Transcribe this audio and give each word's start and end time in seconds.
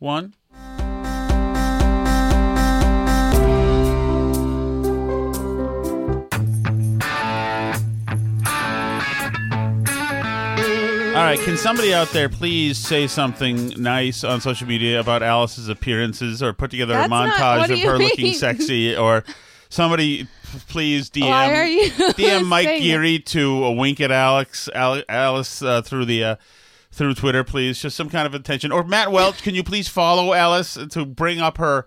one. 0.00 0.34
All 11.10 11.26
right, 11.26 11.38
can 11.40 11.56
somebody 11.56 11.92
out 11.92 12.08
there 12.10 12.28
please 12.28 12.78
say 12.78 13.06
something 13.06 13.68
nice 13.76 14.24
on 14.24 14.40
social 14.40 14.66
media 14.66 15.00
about 15.00 15.22
Alice's 15.22 15.68
appearances 15.68 16.42
or 16.42 16.52
put 16.52 16.70
together 16.70 16.94
That's 16.94 17.08
a 17.08 17.14
montage 17.14 17.66
do 17.66 17.74
of 17.74 17.80
her 17.80 17.98
looking 17.98 18.32
sexy 18.32 18.96
or 18.96 19.24
somebody 19.68 20.28
please 20.68 21.10
DM 21.10 21.28
Why 21.28 21.52
are 21.52 21.66
you 21.66 21.90
DM 21.90 22.46
Mike 22.48 22.68
it? 22.68 22.80
Geary 22.80 23.18
to 23.18 23.64
uh, 23.64 23.70
wink 23.72 24.00
at 24.00 24.10
Alex 24.10 24.68
Alice 24.74 25.62
uh, 25.62 25.82
through 25.82 26.06
the 26.06 26.24
uh, 26.24 26.36
through 27.00 27.14
Twitter, 27.14 27.42
please. 27.42 27.80
Just 27.80 27.96
some 27.96 28.10
kind 28.10 28.26
of 28.26 28.34
attention. 28.34 28.70
Or 28.70 28.84
Matt 28.84 29.10
Welch, 29.10 29.42
can 29.42 29.54
you 29.54 29.64
please 29.64 29.88
follow 29.88 30.34
Alice 30.34 30.76
to 30.90 31.06
bring 31.06 31.40
up 31.40 31.56
her 31.56 31.86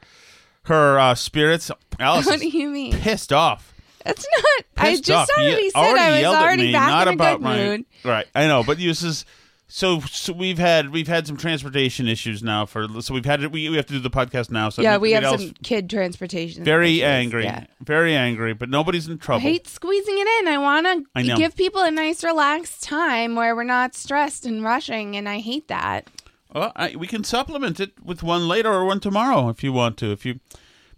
her 0.64 0.98
uh, 0.98 1.14
spirits? 1.14 1.70
Alice 2.00 2.26
what 2.26 2.40
do 2.40 2.48
you 2.48 2.68
mean? 2.68 2.94
pissed 2.94 3.32
off. 3.32 3.76
That's 4.04 4.26
not. 4.36 4.66
I 4.76 4.96
just 4.98 5.12
off. 5.12 5.30
He 5.38 5.44
already 5.52 5.70
said 5.70 6.26
I 6.26 6.30
was 6.30 6.36
already 6.42 6.74
back 6.74 6.90
not 6.90 7.08
in 7.08 7.14
a 7.14 7.14
about 7.14 7.42
good 7.42 7.48
mood. 7.48 7.86
right. 8.04 8.26
I 8.34 8.48
know, 8.48 8.64
but 8.64 8.80
this 8.80 9.04
is 9.04 9.24
so, 9.68 10.00
so. 10.02 10.34
We've 10.34 10.58
had 10.60 10.90
we've 10.92 11.08
had 11.08 11.26
some 11.26 11.38
transportation 11.38 12.08
issues 12.08 12.44
now 12.44 12.66
for 12.66 12.88
so 13.02 13.14
we've 13.14 13.26
had 13.26 13.42
we 13.48 13.70
we 13.70 13.76
have 13.76 13.86
to 13.88 13.94
do 13.94 14.00
the 14.00 14.10
podcast 14.10 14.52
now. 14.52 14.70
So 14.70 14.82
yeah, 14.82 14.98
we 14.98 15.12
have 15.12 15.24
everybody 15.24 15.44
some 15.44 15.50
else 15.50 15.58
kid 15.64 15.90
transportation. 15.90 16.64
very 16.64 16.98
issues. 16.98 17.04
angry, 17.04 17.44
Yeah. 17.46 17.66
very 17.82 18.16
angry, 18.16 18.54
but 18.54 18.70
nobody's 18.70 19.08
in 19.08 19.18
trouble 19.18 19.40
I 19.46 19.52
hate 19.52 19.68
squeezing 19.68 20.16
it 20.18 20.28
in. 20.42 20.48
I 20.48 20.58
want 20.58 21.08
to 21.16 21.36
give 21.36 21.56
people 21.56 21.82
a 21.82 21.92
nice, 21.92 22.24
relaxed 22.24 22.84
time 22.84 23.36
where 23.36 23.56
we're 23.56 23.64
not 23.64 23.96
stressed 23.96 24.46
and 24.46 24.64
rushing, 24.64 25.16
and 25.16 25.28
I 25.28 25.40
hate 25.40 25.68
that. 25.70 26.08
Well, 26.54 26.72
I, 26.76 26.96
we 26.96 27.08
can 27.08 27.24
supplement 27.24 27.80
it 27.80 27.94
with 28.04 28.22
one 28.22 28.48
later 28.48 28.72
or 28.72 28.86
one 28.86 29.00
tomorrow 29.00 29.50
if 29.50 29.64
you 29.64 29.74
want 29.74 29.98
to. 29.98 30.12
If 30.12 30.24
you, 30.24 30.40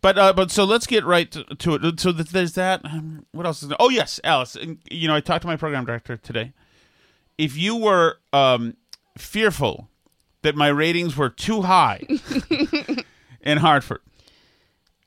but 0.02 0.18
uh, 0.18 0.34
but 0.34 0.52
so 0.52 0.66
let's 0.66 0.86
get 0.86 1.06
right 1.06 1.32
to, 1.32 1.44
to 1.46 1.76
it. 1.76 2.00
So 2.00 2.12
there's 2.12 2.54
that. 2.54 2.82
Um, 2.84 3.26
what 3.32 3.46
else 3.46 3.64
is 3.64 3.70
there? 3.70 3.78
Oh 3.80 3.90
yes, 3.90 4.20
Alice. 4.26 4.56
And, 4.56 4.80
you 4.92 5.08
know, 5.08 5.16
I 5.16 5.22
talked 5.22 5.44
to 5.44 5.48
my 5.48 5.56
program 5.56 5.86
director 5.86 6.18
today. 6.18 6.52
If 7.38 7.58
you 7.58 7.76
were 7.76 8.18
um, 8.34 8.76
fearful 9.18 9.90
that 10.42 10.56
my 10.56 10.68
ratings 10.68 11.18
were 11.18 11.30
too 11.30 11.64
high 11.64 12.02
in 13.42 13.58
Hartford, 13.58 14.02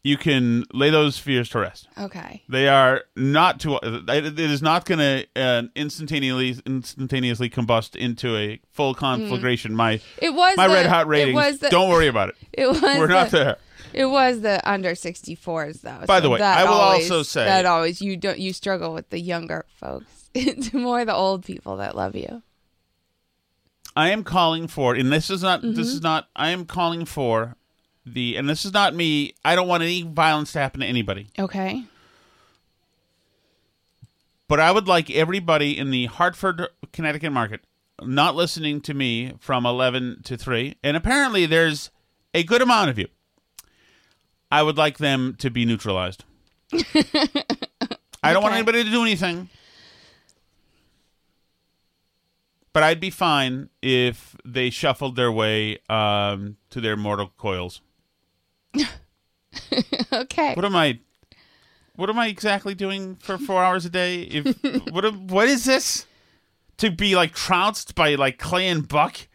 you 0.05 0.17
can 0.17 0.65
lay 0.73 0.91
those 0.91 1.19
fears 1.19 1.49
to 1.51 1.59
rest. 1.61 1.89
Okay. 1.99 2.43
They 2.49 2.69
are 2.69 3.03
not 3.17 3.61
too. 3.61 3.79
It 3.83 4.39
is 4.39 4.63
not 4.63 4.85
going 4.85 4.99
to 4.99 5.27
uh, 5.37 5.63
instantaneously 5.75 6.61
instantaneously 6.67 7.51
combust 7.51 7.97
into 7.97 8.37
a 8.37 8.61
full 8.73 8.95
conflagration. 8.95 9.75
My 9.75 10.01
It 10.19 10.31
was 10.35 10.57
my 10.57 10.69
the- 10.69 10.75
red 10.75 10.87
hot 10.87 11.07
ratings. 11.09 11.35
was 11.35 11.59
the- 11.59 11.71
Don't 11.71 11.89
worry 11.91 12.09
about 12.09 12.31
it. 12.31 12.37
It 12.53 12.67
was. 12.69 12.81
We're 12.83 13.07
not 13.07 13.31
there. 13.31 13.57
It 13.95 14.07
was 14.07 14.41
the 14.43 14.61
under 14.71 14.91
64s 14.91 15.81
though. 15.83 16.05
By 16.07 16.19
so 16.19 16.23
the 16.23 16.31
way, 16.31 16.41
I 16.43 16.65
will 16.65 16.73
always- 16.73 17.11
also 17.11 17.23
say- 17.23 17.45
that 17.45 17.65
always 17.67 18.01
you 18.03 18.17
don't 18.17 18.39
you 18.39 18.53
struggle 18.53 18.93
with 18.95 19.11
the 19.11 19.21
younger 19.21 19.65
folks. 19.77 20.18
It's 20.47 20.73
more 20.73 21.05
the 21.05 21.15
old 21.15 21.45
people 21.45 21.77
that 21.79 21.97
love 21.97 22.15
you. 22.15 22.43
I 23.97 24.11
am 24.11 24.23
calling 24.23 24.69
for, 24.69 24.95
and 24.95 25.13
this 25.13 25.29
is 25.31 25.43
not. 25.43 25.63
This 25.63 25.71
Mm-hmm. 25.73 25.81
is 25.81 26.03
not. 26.03 26.29
I 26.37 26.51
am 26.51 26.65
calling 26.67 27.05
for 27.05 27.57
the, 28.07 28.37
and 28.37 28.49
this 28.49 28.65
is 28.65 28.73
not 28.73 28.95
me. 28.95 29.35
I 29.45 29.55
don't 29.57 29.67
want 29.69 29.83
any 29.83 30.03
violence 30.03 30.53
to 30.53 30.61
happen 30.61 30.81
to 30.81 30.87
anybody. 30.87 31.29
Okay. 31.39 31.85
But 34.47 34.61
I 34.61 34.71
would 34.73 34.89
like 34.89 35.11
everybody 35.11 35.77
in 35.77 35.91
the 35.91 36.07
Hartford, 36.07 36.69
Connecticut 36.93 37.33
market 37.33 37.61
not 38.01 38.37
listening 38.37 38.81
to 38.83 38.95
me 38.95 39.33
from 39.41 39.67
11 39.67 40.21
to 40.25 40.37
3. 40.37 40.77
And 40.85 40.97
apparently 40.97 41.47
there's 41.47 41.91
a 42.33 42.45
good 42.45 42.63
amount 42.63 42.91
of 42.91 42.99
you. 42.99 43.09
I 44.53 44.63
would 44.63 44.79
like 44.79 44.99
them 44.99 45.35
to 45.41 45.51
be 45.51 45.65
neutralized. 45.65 46.25
I 48.23 48.33
don't 48.33 48.43
want 48.43 48.55
anybody 48.55 48.85
to 48.85 48.91
do 48.91 49.03
anything. 49.03 49.49
But 52.79 52.85
I'd 52.85 53.01
be 53.01 53.11
fine 53.11 53.71
if 53.83 54.37
they 54.45 54.71
shuffled 54.71 55.17
their 55.17 55.33
way 55.33 55.79
um, 55.91 56.59
to 56.71 56.81
their 56.81 56.97
mortal 56.97 57.33
coils. 57.37 57.81
Okay. 60.13 60.55
What 60.55 60.65
am 60.65 60.77
I? 60.77 61.01
What 61.97 62.09
am 62.09 62.19
I 62.21 62.29
exactly 62.29 62.75
doing 62.77 63.17
for 63.17 63.37
four 63.37 63.65
hours 63.65 63.85
a 63.85 63.91
day? 63.91 64.23
If 64.23 64.63
what? 64.93 65.13
What 65.13 65.49
is 65.49 65.65
this? 65.65 66.07
To 66.77 66.91
be 66.93 67.17
like 67.17 67.35
trounced 67.35 67.97
by 67.97 68.15
like 68.15 68.39
Clay 68.39 68.69
and 68.69 68.87
Buck? 68.87 69.27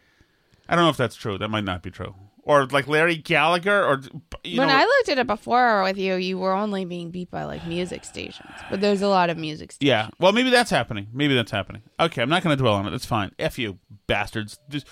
I 0.69 0.75
don't 0.75 0.85
know 0.85 0.89
if 0.89 0.95
that's 0.95 1.15
true. 1.15 1.37
That 1.37 1.49
might 1.49 1.65
not 1.65 1.83
be 1.83 1.91
true. 1.91 2.15
Or 2.45 2.65
like 2.65 2.89
Larry 2.89 3.15
Gallagher, 3.15 3.85
or 3.85 4.01
you 4.43 4.59
when 4.59 4.67
know, 4.67 4.75
I 4.75 4.83
looked 4.83 5.07
at 5.07 5.17
it 5.17 5.27
before 5.27 5.81
with 5.83 5.97
you, 5.97 6.15
you 6.15 6.37
were 6.37 6.51
only 6.51 6.83
being 6.83 7.09
beat 7.09 7.31
by 7.31 7.45
like 7.45 7.65
music 7.65 8.03
stations, 8.03 8.51
but 8.69 8.81
there's 8.81 9.01
a 9.01 9.07
lot 9.07 9.29
of 9.29 9.37
music 9.37 9.71
stations. 9.71 9.87
yeah. 9.87 10.09
Well, 10.19 10.33
maybe 10.33 10.49
that's 10.49 10.69
happening. 10.69 11.07
Maybe 11.13 11.35
that's 11.35 11.51
happening. 11.51 11.83
Okay, 12.01 12.21
I'm 12.21 12.27
not 12.27 12.43
going 12.43 12.55
to 12.55 12.61
dwell 12.61 12.73
on 12.73 12.85
it. 12.85 12.91
That's 12.91 13.05
fine. 13.05 13.31
F 13.39 13.57
you, 13.57 13.79
bastards. 14.07 14.59
Just, 14.69 14.85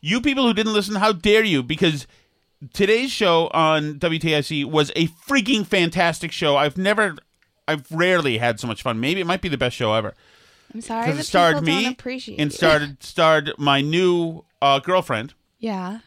you 0.00 0.20
people 0.20 0.46
who 0.46 0.54
didn't 0.54 0.74
listen, 0.74 0.94
how 0.94 1.10
dare 1.12 1.42
you? 1.42 1.64
Because 1.64 2.06
today's 2.72 3.10
show 3.10 3.48
on 3.52 3.94
WTIC 3.98 4.64
was 4.66 4.90
a 4.94 5.08
freaking 5.08 5.66
fantastic 5.66 6.30
show. 6.30 6.56
I've 6.56 6.76
never, 6.78 7.16
I've 7.66 7.90
rarely 7.90 8.38
had 8.38 8.60
so 8.60 8.68
much 8.68 8.82
fun. 8.82 9.00
Maybe 9.00 9.20
it 9.20 9.26
might 9.26 9.42
be 9.42 9.48
the 9.48 9.58
best 9.58 9.74
show 9.74 9.92
ever. 9.94 10.14
I'm 10.72 10.80
sorry 10.80 11.06
because 11.06 11.18
it 11.18 11.24
starred 11.24 11.64
me 11.64 11.82
don't 11.82 11.92
appreciate 11.94 12.38
and 12.40 12.52
started 12.52 13.02
starred 13.02 13.52
my 13.58 13.80
new 13.80 14.44
uh, 14.62 14.78
girlfriend, 14.78 15.34
yeah. 15.58 15.98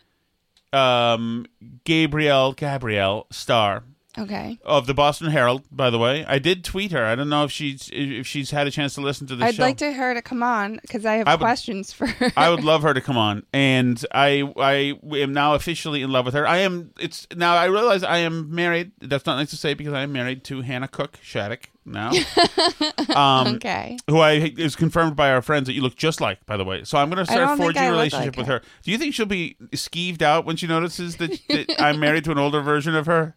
Um, 0.76 1.46
Gabrielle 1.86 2.52
Gabrielle 2.52 3.28
Starr, 3.32 3.84
Okay. 4.18 4.58
of 4.64 4.88
the 4.88 4.94
Boston 4.94 5.30
Herald. 5.32 5.64
By 5.72 5.90
the 5.90 6.00
way, 6.00 6.26
I 6.26 6.40
did 6.40 6.64
tweet 6.64 6.92
her. 6.92 7.04
I 7.06 7.16
don't 7.16 7.30
know 7.30 7.44
if 7.44 7.52
she's 7.52 7.90
if 7.92 8.26
she's 8.26 8.52
had 8.52 8.68
a 8.68 8.72
chance 8.72 8.96
to 8.96 9.02
listen 9.02 9.28
to 9.28 9.36
the 9.36 9.44
show. 9.44 9.48
I'd 9.48 9.56
show. 9.56 9.64
like 9.64 9.78
to 9.78 9.92
her 9.92 10.14
to 10.14 10.22
come 10.22 10.42
on 10.44 10.80
because 10.82 11.06
I 11.06 11.16
have 11.16 11.28
I 11.28 11.36
would- 11.36 11.42
questions 11.42 11.92
for 11.92 12.08
her. 12.08 12.32
I 12.38 12.50
would 12.50 12.64
love 12.64 12.84
her 12.84 12.94
to 12.94 13.02
come 13.02 13.18
on, 13.18 13.46
and 13.54 14.04
I 14.14 14.44
I 14.58 14.94
am 15.18 15.34
now 15.34 15.56
officially 15.56 16.02
in 16.02 16.12
love 16.12 16.26
with 16.26 16.34
her. 16.34 16.48
I 16.48 16.58
am. 16.60 16.92
It's 17.00 17.28
now 17.36 17.56
I 17.56 17.66
realize 17.66 18.04
I 18.04 18.20
am 18.20 18.54
married. 18.54 18.92
That's 19.00 19.26
not 19.26 19.36
nice 19.38 19.50
to 19.52 19.58
say 19.58 19.74
because 19.74 19.94
I 19.94 20.02
am 20.04 20.12
married 20.12 20.44
to 20.46 20.62
Hannah 20.62 20.88
Cook 20.88 21.18
Shattuck 21.22 21.70
now, 21.86 22.12
um, 23.16 23.56
okay. 23.56 23.98
who 24.10 24.20
I 24.20 24.54
is 24.58 24.76
confirmed 24.76 25.16
by 25.16 25.32
our 25.32 25.42
friends 25.42 25.68
that 25.68 25.74
you 25.74 25.82
look 25.82 25.96
just 25.96 26.20
like. 26.20 26.46
By 26.46 26.58
the 26.58 26.66
way, 26.66 26.84
so 26.84 26.98
I'm 26.98 27.10
going 27.10 27.24
to 27.24 27.32
start 27.32 27.58
forging 27.58 27.84
a 27.84 27.92
relationship 27.92 28.36
like 28.36 28.38
with 28.38 28.48
her. 28.48 28.54
her. 28.60 28.62
Do 28.84 28.92
you 28.92 28.98
think 28.98 29.14
she'll 29.14 29.26
be 29.26 29.56
skeeved 29.74 30.22
out 30.22 30.46
when 30.46 30.56
she 30.56 30.68
notices 30.68 31.18
that, 31.18 31.40
that 31.50 31.76
I'm 31.80 32.00
married 32.00 32.24
to 32.26 32.32
an 32.32 32.38
older 32.40 32.62
version 32.62 32.96
of 32.96 33.06
her? 33.06 33.36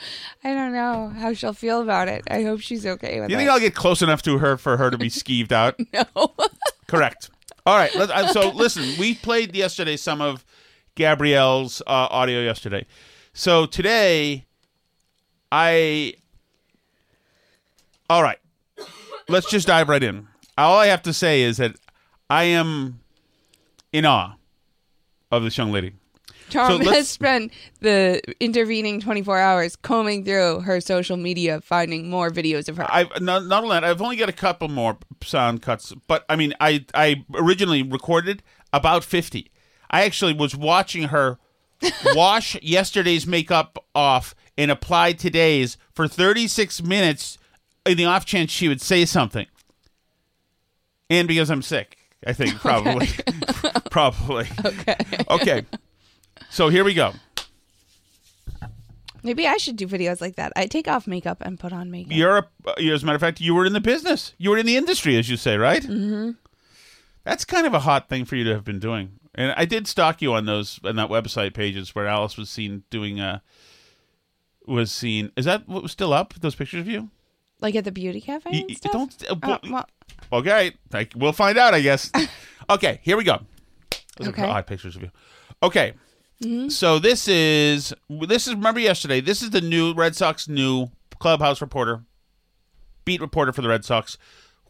I 0.44 0.54
don't 0.54 0.72
know 0.72 1.08
how 1.08 1.32
she'll 1.32 1.52
feel 1.52 1.82
about 1.82 2.08
it. 2.08 2.24
I 2.30 2.42
hope 2.42 2.60
she's 2.60 2.86
okay 2.86 3.20
with 3.20 3.30
you 3.30 3.36
it. 3.36 3.38
think 3.38 3.50
I'll 3.50 3.60
get 3.60 3.74
close 3.74 4.02
enough 4.02 4.22
to 4.22 4.38
her 4.38 4.56
for 4.56 4.76
her 4.76 4.90
to 4.90 4.98
be 4.98 5.08
skeeved 5.08 5.52
out? 5.52 5.78
no. 5.92 6.34
Correct. 6.86 7.30
All 7.66 7.76
right. 7.76 7.94
Let, 7.94 8.30
so 8.30 8.50
listen, 8.50 8.98
we 8.98 9.14
played 9.14 9.54
yesterday 9.54 9.96
some 9.96 10.20
of 10.20 10.44
Gabrielle's 10.94 11.82
uh, 11.86 12.08
audio 12.10 12.40
yesterday. 12.40 12.86
So 13.32 13.66
today, 13.66 14.46
I. 15.52 16.14
All 18.10 18.22
right. 18.22 18.38
Let's 19.28 19.50
just 19.50 19.66
dive 19.66 19.88
right 19.90 20.02
in. 20.02 20.26
All 20.56 20.78
I 20.78 20.86
have 20.86 21.02
to 21.02 21.12
say 21.12 21.42
is 21.42 21.58
that 21.58 21.76
I 22.30 22.44
am 22.44 23.00
in 23.92 24.06
awe 24.06 24.34
of 25.30 25.42
this 25.42 25.58
young 25.58 25.70
lady. 25.70 25.92
Tom 26.50 26.78
let's- 26.80 26.90
has 26.96 27.08
spent 27.08 27.52
the 27.80 28.20
intervening 28.40 29.00
24 29.00 29.38
hours 29.38 29.76
combing 29.76 30.24
through 30.24 30.60
her 30.60 30.80
social 30.80 31.16
media, 31.16 31.60
finding 31.60 32.08
more 32.10 32.30
videos 32.30 32.68
of 32.68 32.76
her. 32.76 32.86
I've 32.88 33.20
not, 33.20 33.46
not 33.46 33.62
only 33.64 33.74
that, 33.76 33.84
I've 33.84 34.02
only 34.02 34.16
got 34.16 34.28
a 34.28 34.32
couple 34.32 34.68
more 34.68 34.98
sound 35.22 35.62
cuts, 35.62 35.92
but 36.06 36.24
I 36.28 36.36
mean, 36.36 36.54
I 36.60 36.84
I 36.94 37.24
originally 37.34 37.82
recorded 37.82 38.42
about 38.72 39.04
fifty. 39.04 39.50
I 39.90 40.04
actually 40.04 40.34
was 40.34 40.54
watching 40.56 41.04
her 41.04 41.38
wash 42.14 42.60
yesterday's 42.62 43.26
makeup 43.26 43.78
off 43.94 44.34
and 44.56 44.70
apply 44.70 45.12
today's 45.12 45.76
for 45.94 46.08
thirty 46.08 46.46
six 46.48 46.82
minutes 46.82 47.38
in 47.86 47.96
the 47.96 48.04
off 48.04 48.24
chance 48.26 48.50
she 48.50 48.68
would 48.68 48.80
say 48.80 49.04
something. 49.04 49.46
And 51.10 51.26
because 51.26 51.50
I'm 51.50 51.62
sick, 51.62 51.96
I 52.26 52.32
think 52.34 52.54
probably, 52.60 53.08
probably. 53.90 54.46
okay. 54.64 54.96
Okay, 55.30 55.66
so 56.50 56.68
here 56.68 56.84
we 56.84 56.94
go. 56.94 57.12
Maybe 59.22 59.46
I 59.48 59.56
should 59.56 59.76
do 59.76 59.86
videos 59.88 60.20
like 60.20 60.36
that. 60.36 60.52
I 60.54 60.66
take 60.66 60.86
off 60.86 61.06
makeup 61.08 61.38
and 61.40 61.58
put 61.58 61.72
on 61.72 61.90
makeup. 61.90 62.12
You're, 62.12 62.38
a, 62.38 62.46
you 62.78 62.94
as 62.94 63.02
a 63.02 63.06
matter 63.06 63.16
of 63.16 63.20
fact, 63.20 63.40
you 63.40 63.52
were 63.54 63.66
in 63.66 63.72
the 63.72 63.80
business. 63.80 64.32
You 64.38 64.50
were 64.50 64.58
in 64.58 64.64
the 64.66 64.76
industry, 64.76 65.16
as 65.16 65.28
you 65.28 65.36
say, 65.36 65.56
right? 65.56 65.82
Mm-hmm. 65.82 66.30
That's 67.24 67.44
kind 67.44 67.66
of 67.66 67.74
a 67.74 67.80
hot 67.80 68.08
thing 68.08 68.24
for 68.24 68.36
you 68.36 68.44
to 68.44 68.54
have 68.54 68.64
been 68.64 68.78
doing. 68.78 69.18
And 69.34 69.52
I 69.56 69.64
did 69.64 69.86
stalk 69.88 70.22
you 70.22 70.32
on 70.34 70.46
those 70.46 70.78
on 70.84 70.96
that 70.96 71.10
website 71.10 71.52
pages 71.52 71.94
where 71.94 72.06
Alice 72.06 72.36
was 72.36 72.48
seen 72.48 72.84
doing 72.90 73.20
uh 73.20 73.40
was 74.66 74.90
seen. 74.92 75.32
Is 75.36 75.44
that 75.44 75.68
what 75.68 75.82
was 75.82 75.92
still 75.92 76.12
up? 76.12 76.34
Those 76.40 76.54
pictures 76.54 76.80
of 76.80 76.88
you? 76.88 77.10
like 77.60 77.74
at 77.74 77.82
the 77.84 77.90
beauty 77.90 78.20
cafe 78.20 78.50
You- 78.52 78.60
and 78.60 78.70
you 78.70 78.76
stuff? 78.76 78.92
don't- 78.92 79.24
uh, 79.30 79.34
bu- 79.34 79.72
well, 79.72 79.88
Okay, 80.32 80.72
I, 80.94 81.08
we'll 81.16 81.32
find 81.32 81.58
out, 81.58 81.74
I 81.74 81.80
guess. 81.80 82.08
okay, 82.70 83.00
here 83.02 83.16
we 83.16 83.24
go. 83.24 83.40
Those 84.16 84.28
Okay. 84.28 84.42
are 84.42 84.58
odd 84.58 84.66
pictures 84.68 84.94
of 84.94 85.02
you. 85.02 85.10
Okay, 85.62 85.94
Mm-hmm. 86.42 86.68
so 86.68 87.00
this 87.00 87.26
is 87.26 87.92
this 88.08 88.46
is 88.46 88.54
remember 88.54 88.80
yesterday. 88.80 89.20
This 89.20 89.42
is 89.42 89.50
the 89.50 89.60
new 89.60 89.92
Red 89.92 90.14
Sox 90.14 90.48
new 90.48 90.88
clubhouse 91.18 91.60
reporter, 91.60 92.04
beat 93.04 93.20
reporter 93.20 93.52
for 93.52 93.62
the 93.62 93.68
Red 93.68 93.84
Sox, 93.84 94.16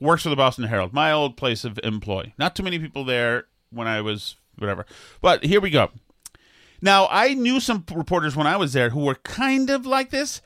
works 0.01 0.23
for 0.23 0.31
the 0.31 0.37
Boston 0.37 0.65
Herald, 0.65 0.95
my 0.95 1.13
old 1.13 1.37
place 1.37 1.65
of 1.65 1.79
employ. 1.85 2.33
Not 2.39 2.57
too 2.57 2.63
many 2.63 2.79
people 2.79 3.05
there 3.05 3.49
when 3.71 3.87
I 3.87 4.01
was 4.01 4.37
whatever, 4.57 4.87
but 5.21 5.45
here 5.45 5.61
we 5.61 5.71
go. 5.71 5.91
Now 6.81 7.07
I 7.11 7.35
knew 7.35 7.61
some 7.61 7.85
reporters 7.95 8.35
when 8.35 8.47
I 8.47 8.57
was 8.57 8.73
there 8.73 8.91
who 8.91 9.05
were 9.05 9.17
kind 9.17 9.69
of 9.69 9.85
like 9.85 10.11
this, 10.11 10.41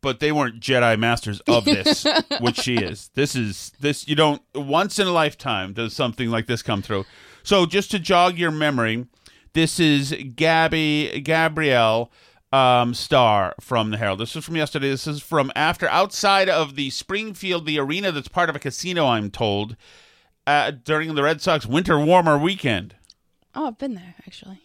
but 0.00 0.20
they 0.20 0.32
weren't 0.32 0.60
Jedi 0.60 0.98
masters 0.98 1.40
of 1.40 1.64
this, 1.66 2.06
which 2.40 2.56
she 2.56 2.76
is. 2.76 3.10
This 3.14 3.36
is 3.36 3.72
this 3.80 4.08
you 4.08 4.14
don't 4.14 4.40
once 4.54 4.98
in 4.98 5.06
a 5.06 5.12
lifetime 5.12 5.74
does 5.74 5.94
something 5.94 6.30
like 6.30 6.46
this 6.46 6.62
come 6.62 6.80
through. 6.80 7.04
So 7.42 7.66
just 7.66 7.90
to 7.90 7.98
jog 7.98 8.38
your 8.38 8.50
memory, 8.50 9.06
this 9.52 9.80
is 9.80 10.14
Gabby 10.36 11.20
Gabrielle 11.24 12.10
um, 12.52 12.94
Starr 12.94 13.54
from 13.60 13.90
the 13.90 13.96
Herald. 13.96 14.18
This 14.20 14.34
is 14.36 14.44
from 14.44 14.56
yesterday. 14.56 14.90
This 14.90 15.06
is 15.06 15.22
from 15.22 15.52
after 15.54 15.88
outside 15.88 16.48
of 16.48 16.74
the 16.76 16.90
Springfield, 16.90 17.66
the 17.66 17.78
arena 17.78 18.10
that's 18.12 18.28
part 18.28 18.50
of 18.50 18.56
a 18.56 18.60
casino. 18.60 19.06
I'm 19.06 19.30
told 19.30 19.76
uh, 20.46 20.72
during 20.72 21.14
the 21.14 21.22
Red 21.22 21.40
Sox 21.40 21.66
winter 21.66 21.98
warmer 21.98 22.36
weekend. 22.38 22.96
oh, 23.54 23.68
I've 23.68 23.78
been 23.78 23.94
there 23.94 24.14
actually. 24.26 24.60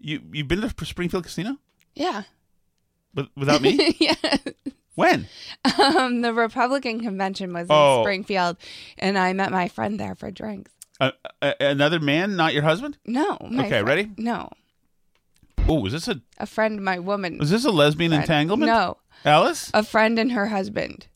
You 0.00 0.20
you've 0.32 0.48
been 0.48 0.60
to 0.60 0.84
Springfield 0.84 1.24
Casino 1.24 1.56
Yeah. 1.94 2.24
with, 3.14 3.28
without 3.36 3.62
me? 3.62 3.96
yeah. 4.00 4.14
when? 4.96 5.28
Um, 5.78 6.20
the 6.20 6.32
Republican 6.34 7.00
convention 7.00 7.52
was 7.52 7.68
in 7.68 7.74
Oh. 7.74 8.02
Springfield, 8.02 8.56
and 8.98 9.16
I 9.16 9.32
met 9.32 9.50
my 9.52 9.68
friend 9.68 9.98
there 9.98 10.14
for 10.14 10.30
drinks. 10.30 10.72
Uh, 11.00 11.10
uh, 11.42 11.52
another 11.60 11.98
man, 12.00 12.36
not 12.36 12.54
your 12.54 12.62
husband? 12.62 12.98
No. 13.06 13.36
Okay, 13.42 13.68
fri- 13.68 13.82
ready? 13.82 14.10
No. 14.16 14.48
Oh, 15.68 15.84
is 15.86 15.92
this 15.92 16.08
a 16.08 16.20
A 16.38 16.46
friend, 16.46 16.84
my 16.84 16.98
woman. 16.98 17.40
is 17.40 17.50
this 17.50 17.64
a 17.64 17.70
lesbian 17.70 18.10
friend. 18.10 18.22
entanglement? 18.22 18.70
No. 18.70 18.98
Alice, 19.24 19.70
A 19.74 19.82
friend 19.82 20.18
and 20.18 20.32
her 20.32 20.46
husband. 20.46 21.06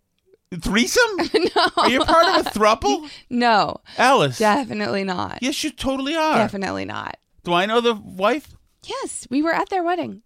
threesome? 0.60 1.16
no. 1.34 1.68
Are 1.76 1.90
you 1.90 2.00
part 2.04 2.26
of 2.40 2.46
a 2.46 2.50
thruple? 2.50 3.08
No. 3.30 3.76
Alice, 3.98 4.38
Definitely 4.38 5.04
not. 5.04 5.38
yes, 5.42 5.62
you 5.62 5.70
totally 5.70 6.16
are. 6.16 6.34
Definitely 6.36 6.86
not. 6.86 7.18
Do 7.44 7.52
I 7.52 7.66
know 7.66 7.80
the 7.80 7.94
wife? 7.94 8.48
Yes, 8.84 9.26
we 9.30 9.42
were 9.42 9.52
at 9.54 9.68
their 9.68 9.84
wedding. 9.84 10.22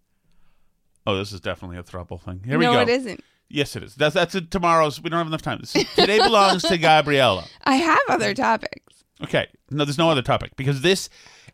Oh, 1.06 1.16
this 1.16 1.32
is 1.32 1.40
definitely 1.40 1.78
a 1.78 1.82
thruple 1.82 2.20
thing. 2.20 2.42
Here 2.44 2.58
we 2.58 2.64
no, 2.64 2.72
go. 2.72 2.76
No, 2.76 2.82
it 2.82 2.88
isn't. 2.88 3.24
Yes, 3.48 3.74
it 3.76 3.82
is. 3.82 3.96
That's 3.96 4.14
that's 4.14 4.34
it. 4.36 4.50
Tomorrow's. 4.50 5.00
We 5.02 5.10
don't 5.10 5.18
have 5.18 5.26
enough 5.26 5.42
time. 5.42 5.58
This 5.60 5.72
today 5.96 6.18
belongs 6.18 6.62
to 6.62 6.78
Gabriella. 6.78 7.44
I 7.64 7.74
have 7.76 7.98
other 8.08 8.32
topics. 8.34 8.91
Okay. 9.22 9.48
No, 9.70 9.84
there's 9.84 9.98
no 9.98 10.10
other 10.10 10.22
topic 10.22 10.56
because 10.56 10.82
this 10.82 11.08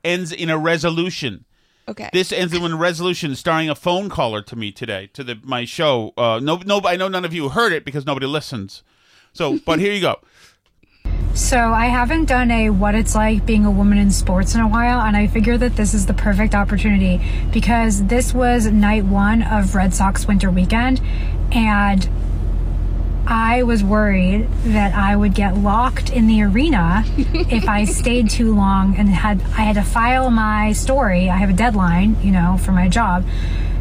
ends 0.05 0.33
in 0.33 0.51
a 0.51 0.59
resolution. 0.59 1.45
Okay. 1.89 2.11
This 2.13 2.33
ends 2.33 2.53
in 2.53 2.63
a 2.63 2.77
resolution 2.77 3.35
starring 3.35 3.71
a 3.71 3.75
phone 3.75 4.11
caller 4.11 4.43
to 4.43 4.57
me 4.57 4.73
today 4.73 5.09
to 5.15 5.25
the 5.25 5.39
my 5.43 5.65
show. 5.65 6.13
Uh, 6.17 6.39
no, 6.43 6.61
no, 6.67 6.83
I 6.85 6.97
know 6.97 7.09
none 7.09 7.25
of 7.25 7.33
you 7.33 7.49
heard 7.49 7.73
it 7.73 7.85
because 7.85 8.05
nobody 8.05 8.27
listens. 8.27 8.83
So, 9.33 9.59
but 9.65 9.79
here 9.79 9.93
you 9.93 10.01
go. 10.01 10.21
So 11.35 11.57
I 11.73 11.87
haven't 11.87 12.25
done 12.25 12.51
a 12.51 12.71
what 12.71 12.95
it's 12.95 13.15
like 13.15 13.47
being 13.47 13.65
a 13.65 13.71
woman 13.71 13.97
in 13.97 14.11
sports 14.11 14.55
in 14.55 14.61
a 14.61 14.69
while, 14.69 15.01
and 15.01 15.17
I 15.17 15.29
figure 15.29 15.57
that 15.57 15.77
this 15.77 15.95
is 15.95 16.07
the 16.07 16.15
perfect 16.15 16.55
opportunity 16.55 17.21
because 17.53 18.05
this 18.07 18.35
was 18.35 18.67
night 18.67 19.05
one 19.05 19.43
of 19.43 19.75
Red 19.75 19.95
Sox 19.95 20.27
winter 20.27 20.51
weekend, 20.51 21.01
and 21.53 22.09
I 23.31 23.63
was 23.63 23.85
worried 23.85 24.49
that 24.65 24.95
I 24.95 25.15
would 25.15 25.35
get 25.35 25.55
locked 25.55 26.09
in 26.09 26.27
the 26.27 26.43
arena 26.45 27.05
if 27.17 27.69
I 27.69 27.85
stayed 27.85 28.31
too 28.31 28.55
long 28.55 28.97
and 28.97 29.11
had 29.11 29.43
I 29.43 29.65
had 29.65 29.75
to 29.75 29.83
file 29.83 30.31
my 30.31 30.73
story. 30.73 31.29
I 31.29 31.37
have 31.37 31.51
a 31.51 31.53
deadline, 31.53 32.17
you 32.23 32.33
know, 32.33 32.57
for 32.57 32.73
my 32.73 32.89
job. 32.89 33.27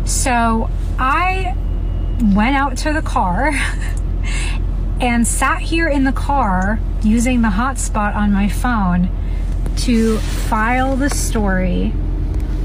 So 0.03 0.69
I 0.99 1.55
went 2.35 2.57
out 2.57 2.75
to 2.79 2.91
the 2.91 3.01
car 3.01 3.51
and 4.99 5.25
sat 5.25 5.61
here 5.61 5.87
in 5.87 6.03
the 6.03 6.11
car 6.11 6.81
using 7.01 7.41
the 7.41 7.49
hotspot 7.49 8.15
on 8.15 8.33
my 8.33 8.49
phone 8.49 9.09
to 9.77 10.17
file 10.17 10.97
the 10.97 11.09
story 11.09 11.93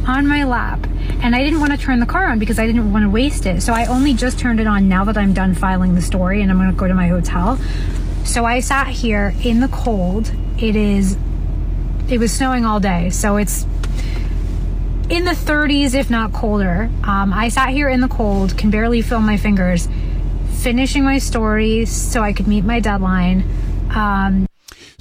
on 0.06 0.26
my 0.26 0.44
lap. 0.44 0.86
And 1.22 1.36
I 1.36 1.42
didn't 1.42 1.60
want 1.60 1.72
to 1.72 1.78
turn 1.78 2.00
the 2.00 2.06
car 2.06 2.26
on 2.26 2.38
because 2.38 2.58
I 2.58 2.66
didn't 2.66 2.92
want 2.92 3.04
to 3.04 3.10
waste 3.10 3.46
it. 3.46 3.62
So 3.62 3.72
I 3.72 3.86
only 3.86 4.14
just 4.14 4.38
turned 4.38 4.60
it 4.60 4.66
on 4.66 4.88
now 4.88 5.04
that 5.04 5.16
I'm 5.16 5.32
done 5.32 5.54
filing 5.54 5.94
the 5.94 6.02
story 6.02 6.42
and 6.42 6.50
I'm 6.50 6.58
going 6.58 6.70
to 6.70 6.76
go 6.76 6.88
to 6.88 6.94
my 6.94 7.08
hotel. 7.08 7.58
So 8.24 8.44
I 8.44 8.60
sat 8.60 8.88
here 8.88 9.34
in 9.42 9.60
the 9.60 9.68
cold. 9.68 10.32
It 10.58 10.76
is, 10.76 11.16
it 12.08 12.18
was 12.18 12.32
snowing 12.32 12.64
all 12.64 12.80
day. 12.80 13.10
So 13.10 13.36
it's 13.36 13.64
in 15.08 15.24
the 15.24 15.32
30s, 15.32 15.94
if 15.94 16.10
not 16.10 16.32
colder. 16.32 16.90
Um, 17.04 17.32
I 17.32 17.48
sat 17.48 17.70
here 17.70 17.88
in 17.88 18.00
the 18.00 18.08
cold, 18.08 18.56
can 18.56 18.70
barely 18.70 19.02
feel 19.02 19.20
my 19.20 19.36
fingers, 19.36 19.88
finishing 20.62 21.04
my 21.04 21.18
story 21.18 21.84
so 21.84 22.22
I 22.22 22.32
could 22.32 22.48
meet 22.48 22.64
my 22.64 22.80
deadline. 22.80 23.44
Um, 23.94 24.46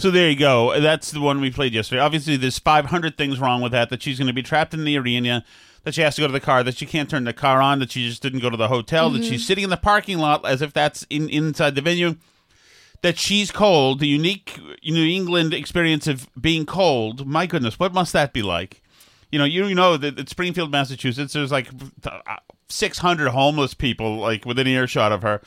So 0.01 0.09
there 0.09 0.31
you 0.31 0.35
go. 0.35 0.79
That's 0.81 1.11
the 1.11 1.21
one 1.21 1.39
we 1.41 1.51
played 1.51 1.75
yesterday. 1.75 2.01
Obviously, 2.01 2.35
there's 2.35 2.57
500 2.57 3.19
things 3.19 3.39
wrong 3.39 3.61
with 3.61 3.71
that. 3.73 3.91
That 3.91 4.01
she's 4.01 4.17
going 4.17 4.25
to 4.25 4.33
be 4.33 4.41
trapped 4.41 4.73
in 4.73 4.83
the 4.83 4.97
arena. 4.97 5.45
That 5.83 5.93
she 5.93 6.01
has 6.01 6.15
to 6.15 6.21
go 6.21 6.27
to 6.27 6.33
the 6.33 6.39
car. 6.39 6.63
That 6.63 6.75
she 6.75 6.87
can't 6.87 7.07
turn 7.07 7.23
the 7.23 7.33
car 7.33 7.61
on. 7.61 7.77
That 7.77 7.91
she 7.91 8.09
just 8.09 8.23
didn't 8.23 8.39
go 8.39 8.49
to 8.49 8.57
the 8.57 8.67
hotel. 8.67 9.11
That 9.11 9.23
she's 9.23 9.41
mm-hmm. 9.41 9.45
sitting 9.45 9.63
in 9.63 9.69
the 9.69 9.77
parking 9.77 10.17
lot 10.17 10.43
as 10.43 10.63
if 10.63 10.73
that's 10.73 11.05
in 11.11 11.29
inside 11.29 11.75
the 11.75 11.81
venue. 11.81 12.15
That 13.03 13.19
she's 13.19 13.51
cold. 13.51 13.99
The 13.99 14.07
unique 14.07 14.59
New 14.83 15.05
England 15.05 15.53
experience 15.53 16.07
of 16.07 16.27
being 16.39 16.65
cold. 16.65 17.27
My 17.27 17.45
goodness, 17.45 17.77
what 17.77 17.93
must 17.93 18.11
that 18.13 18.33
be 18.33 18.41
like? 18.41 18.81
You 19.31 19.37
know, 19.37 19.45
you 19.45 19.75
know 19.75 19.97
that 19.97 20.17
at 20.17 20.29
Springfield, 20.29 20.71
Massachusetts, 20.71 21.33
there's 21.33 21.51
like 21.51 21.69
uh, 22.05 22.37
600 22.69 23.29
homeless 23.29 23.75
people 23.75 24.17
like 24.17 24.45
within 24.45 24.65
earshot 24.65 25.11
of 25.11 25.21
her. 25.21 25.41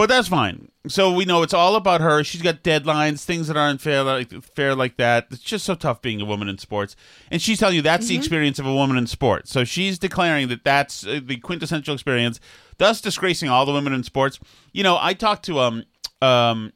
But 0.00 0.08
that's 0.08 0.28
fine. 0.28 0.70
So 0.88 1.12
we 1.12 1.26
know 1.26 1.42
it's 1.42 1.52
all 1.52 1.74
about 1.74 2.00
her. 2.00 2.24
She's 2.24 2.40
got 2.40 2.62
deadlines, 2.62 3.22
things 3.22 3.48
that 3.48 3.58
aren't 3.58 3.82
fair 3.82 4.02
like 4.02 4.30
fair 4.42 4.74
like 4.74 4.96
that. 4.96 5.26
It's 5.30 5.42
just 5.42 5.66
so 5.66 5.74
tough 5.74 6.00
being 6.00 6.22
a 6.22 6.24
woman 6.24 6.48
in 6.48 6.56
sports. 6.56 6.96
And 7.30 7.42
she's 7.42 7.58
telling 7.58 7.76
you 7.76 7.82
that's 7.82 8.06
the 8.06 8.16
experience 8.16 8.58
of 8.58 8.64
a 8.64 8.72
woman 8.74 8.96
in 8.96 9.06
sports. 9.06 9.50
So 9.50 9.62
she's 9.62 9.98
declaring 9.98 10.48
that 10.48 10.64
that's 10.64 11.06
uh, 11.06 11.20
the 11.22 11.36
quintessential 11.36 11.92
experience, 11.92 12.40
thus 12.78 13.02
disgracing 13.02 13.50
all 13.50 13.66
the 13.66 13.74
women 13.74 13.92
in 13.92 14.02
sports. 14.02 14.40
You 14.72 14.84
know, 14.84 14.96
I 14.98 15.12
talked 15.12 15.44
to 15.44 15.58
um 15.58 15.84
um 16.22 16.72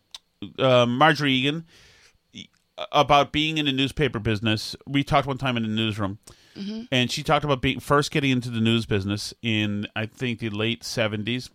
uh, 0.58 0.84
Margery 0.84 1.32
Eagan 1.32 1.64
about 2.92 3.32
being 3.32 3.56
in 3.56 3.64
the 3.64 3.72
newspaper 3.72 4.18
business. 4.18 4.76
We 4.86 5.02
talked 5.02 5.26
one 5.26 5.38
time 5.38 5.56
in 5.56 5.62
the 5.62 5.70
newsroom, 5.70 6.18
and 6.92 7.10
she 7.10 7.22
talked 7.22 7.46
about 7.46 7.62
being 7.62 7.80
first 7.80 8.10
getting 8.10 8.32
into 8.32 8.50
the 8.50 8.60
news 8.60 8.84
business 8.84 9.32
in 9.40 9.86
I 9.96 10.04
think 10.04 10.40
the 10.40 10.50
late 10.50 10.84
seventies. 10.84 11.48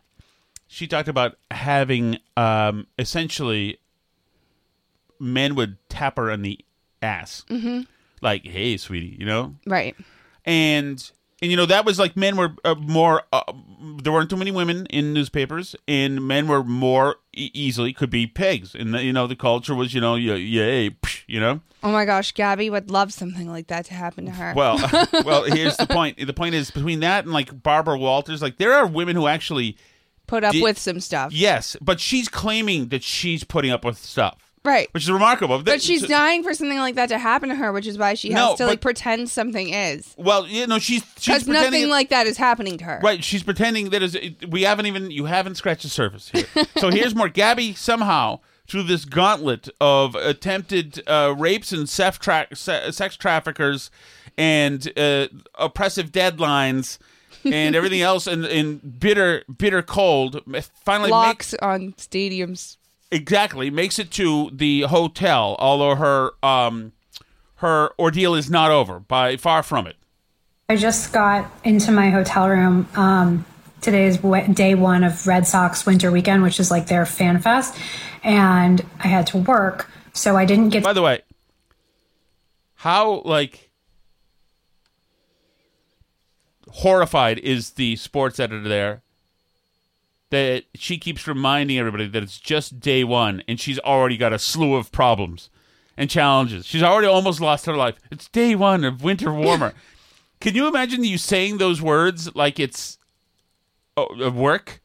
She 0.71 0.85
talked 0.85 1.07
about 1.09 1.35
having 1.49 2.19
um, 2.37 2.85
essentially 2.99 3.79
men 5.19 5.55
would 5.55 5.77
tap 5.89 6.17
her 6.17 6.29
on 6.31 6.41
the 6.43 6.59
ass, 7.01 7.43
mm-hmm. 7.49 7.81
like 8.21 8.45
"Hey, 8.45 8.77
sweetie," 8.77 9.15
you 9.19 9.25
know, 9.25 9.55
Right. 9.65 9.95
and 10.45 11.11
and 11.41 11.49
you 11.51 11.57
know 11.57 11.65
that 11.65 11.85
was 11.85 11.97
like 11.99 12.15
men 12.15 12.37
were 12.37 12.53
uh, 12.63 12.75
more 12.75 13.23
uh, 13.33 13.41
there 14.01 14.13
weren't 14.13 14.29
too 14.29 14.37
many 14.37 14.51
women 14.51 14.85
in 14.87 15.13
newspapers 15.13 15.75
and 15.87 16.27
men 16.27 16.47
were 16.47 16.63
more 16.63 17.15
e- 17.35 17.49
easily 17.53 17.93
could 17.93 18.09
be 18.09 18.27
pigs 18.27 18.75
and 18.75 18.93
you 18.95 19.13
know 19.13 19.25
the 19.25 19.35
culture 19.37 19.73
was 19.73 19.93
you 19.93 20.01
know 20.01 20.15
yeah 20.15 20.33
yay 20.35 20.89
psh, 20.89 21.23
you 21.27 21.39
know 21.39 21.61
Oh 21.81 21.93
my 21.93 22.03
gosh, 22.03 22.33
Gabby 22.33 22.69
would 22.69 22.91
love 22.91 23.13
something 23.13 23.49
like 23.49 23.67
that 23.67 23.85
to 23.85 23.93
happen 23.93 24.25
to 24.25 24.31
her. 24.31 24.53
well 24.53 24.77
well 25.25 25.43
here's 25.45 25.77
the 25.77 25.87
point 25.87 26.17
the 26.25 26.33
point 26.33 26.55
is 26.55 26.71
between 26.71 26.99
that 26.99 27.23
and 27.23 27.33
like 27.33 27.63
Barbara 27.63 27.97
Walters 27.97 28.41
like 28.41 28.57
there 28.57 28.73
are 28.73 28.85
women 28.85 29.15
who 29.15 29.27
actually 29.27 29.77
Put 30.29 30.43
up 30.43 30.53
Di- 30.53 30.61
with 30.61 30.77
some 30.79 30.99
stuff. 30.99 31.33
yes 31.33 31.75
but 31.81 31.99
she's 31.99 32.29
claiming 32.29 32.87
that 32.89 33.03
she's 33.03 33.43
putting 33.43 33.71
up 33.71 33.83
with 33.83 33.97
stuff 33.97 34.37
Right. 34.63 34.89
which 34.91 35.03
is 35.03 35.09
remarkable 35.11 35.63
But 35.63 35.81
she's 35.81 36.05
dying 36.05 36.43
for 36.43 36.53
something 36.53 36.77
like 36.77 36.95
that 36.95 37.07
to 37.09 37.17
happen 37.17 37.47
to 37.49 37.55
her, 37.55 37.71
which 37.71 37.87
is 37.87 37.97
why 37.97 38.13
she 38.13 38.31
has 38.33 38.35
No, 38.35 38.55
to 38.57 38.65
like 38.65 38.79
but- 38.79 38.81
pretend 38.81 39.29
something 39.29 39.73
is. 39.73 40.13
well 40.17 40.45
you 40.45 40.67
know 40.67 40.79
she's 40.79 41.01
she's 41.17 41.25
Because 41.35 41.43
pretending 41.45 41.71
nothing 41.71 41.83
it- 41.83 41.89
like 41.89 42.09
that 42.09 42.27
is 42.27 42.37
happening 42.37 42.77
to 42.79 42.83
her. 42.83 42.99
Right, 43.01 43.23
she's 43.23 43.41
pretending 43.41 43.89
that 43.91 44.03
is 44.03 44.17
we 44.47 44.63
haven't 44.63 44.85
even 44.85 45.11
you 45.11 45.25
haven't 45.25 45.55
scratched 45.55 45.83
the 45.83 45.89
surface 45.89 46.29
here. 46.29 46.45
so 46.77 46.89
here's 46.91 47.15
more. 47.15 47.29
Gabby 47.29 47.73
somehow 47.73 48.41
through 48.67 48.83
this 48.83 49.05
gauntlet 49.05 49.69
of 49.81 50.13
attempted 50.15 51.01
uh, 51.07 51.33
rapes 51.37 51.71
and 51.71 51.89
sex, 51.89 52.17
tra- 52.19 52.47
se- 52.53 52.91
sex 52.91 53.15
traffickers 53.15 53.89
and 54.37 54.91
uh, 54.99 55.27
oppressive 55.55 56.11
deadlines 56.11 56.97
and 57.45 57.75
everything 57.75 58.01
else 58.01 58.27
and 58.27 58.45
in 58.45 58.77
bitter 58.77 59.43
bitter 59.57 59.81
cold 59.81 60.41
finally 60.83 61.11
make, 61.11 61.45
on 61.61 61.93
stadiums. 61.93 62.77
exactly 63.11 63.69
makes 63.69 63.99
it 63.99 64.11
to 64.11 64.49
the 64.53 64.81
hotel 64.81 65.55
although 65.59 65.95
her 65.95 66.31
um 66.43 66.91
her 67.55 67.91
ordeal 67.99 68.35
is 68.35 68.49
not 68.49 68.71
over 68.71 68.99
by 68.99 69.35
far 69.37 69.63
from 69.63 69.87
it 69.87 69.95
I 70.69 70.75
just 70.75 71.11
got 71.11 71.51
into 71.63 71.91
my 71.91 72.11
hotel 72.11 72.47
room. 72.47 72.87
Um, 72.95 73.43
today 73.81 74.05
is 74.05 74.21
we- 74.21 74.47
day 74.49 74.75
one 74.75 75.03
of 75.03 75.25
Red 75.25 75.47
Sox 75.47 75.83
winter 75.83 76.11
weekend, 76.11 76.43
which 76.43 76.59
is 76.59 76.69
like 76.69 76.85
their 76.85 77.07
fan 77.07 77.39
fest. 77.39 77.75
And 78.23 78.85
I 78.99 79.07
had 79.07 79.25
to 79.27 79.39
work. 79.39 79.89
So 80.13 80.37
I 80.37 80.45
didn't 80.45 80.69
get 80.69 80.83
By 80.83 80.93
the 80.93 81.01
way, 81.01 81.21
how 82.75 83.21
like 83.25 83.68
horrified 86.79 87.37
is 87.39 87.71
the 87.71 87.95
sports 87.95 88.39
editor 88.39 88.67
there 88.67 89.01
that 90.29 90.63
she 90.75 90.97
keeps 90.97 91.27
reminding 91.27 91.77
everybody 91.77 92.07
that 92.07 92.23
it's 92.23 92.39
just 92.39 92.79
day 92.79 93.03
one 93.03 93.43
and 93.47 93.59
she's 93.59 93.79
already 93.79 94.15
got 94.15 94.31
a 94.31 94.39
slew 94.39 94.75
of 94.75 94.91
problems 94.91 95.49
and 95.97 96.09
challenges. 96.09 96.65
She's 96.65 96.83
already 96.83 97.07
almost 97.07 97.41
lost 97.41 97.65
her 97.65 97.75
life. 97.75 97.95
It's 98.09 98.27
day 98.29 98.55
one 98.55 98.83
of 98.85 99.03
winter 99.03 99.33
warmer. 99.33 99.73
Can 100.39 100.55
you 100.55 100.67
imagine 100.67 101.03
you 101.03 101.17
saying 101.17 101.57
those 101.57 101.81
words 101.81 102.33
like 102.33 102.59
it's 102.59 102.97
oh, 103.97 104.05
of 104.21 104.35
work? 104.35 104.81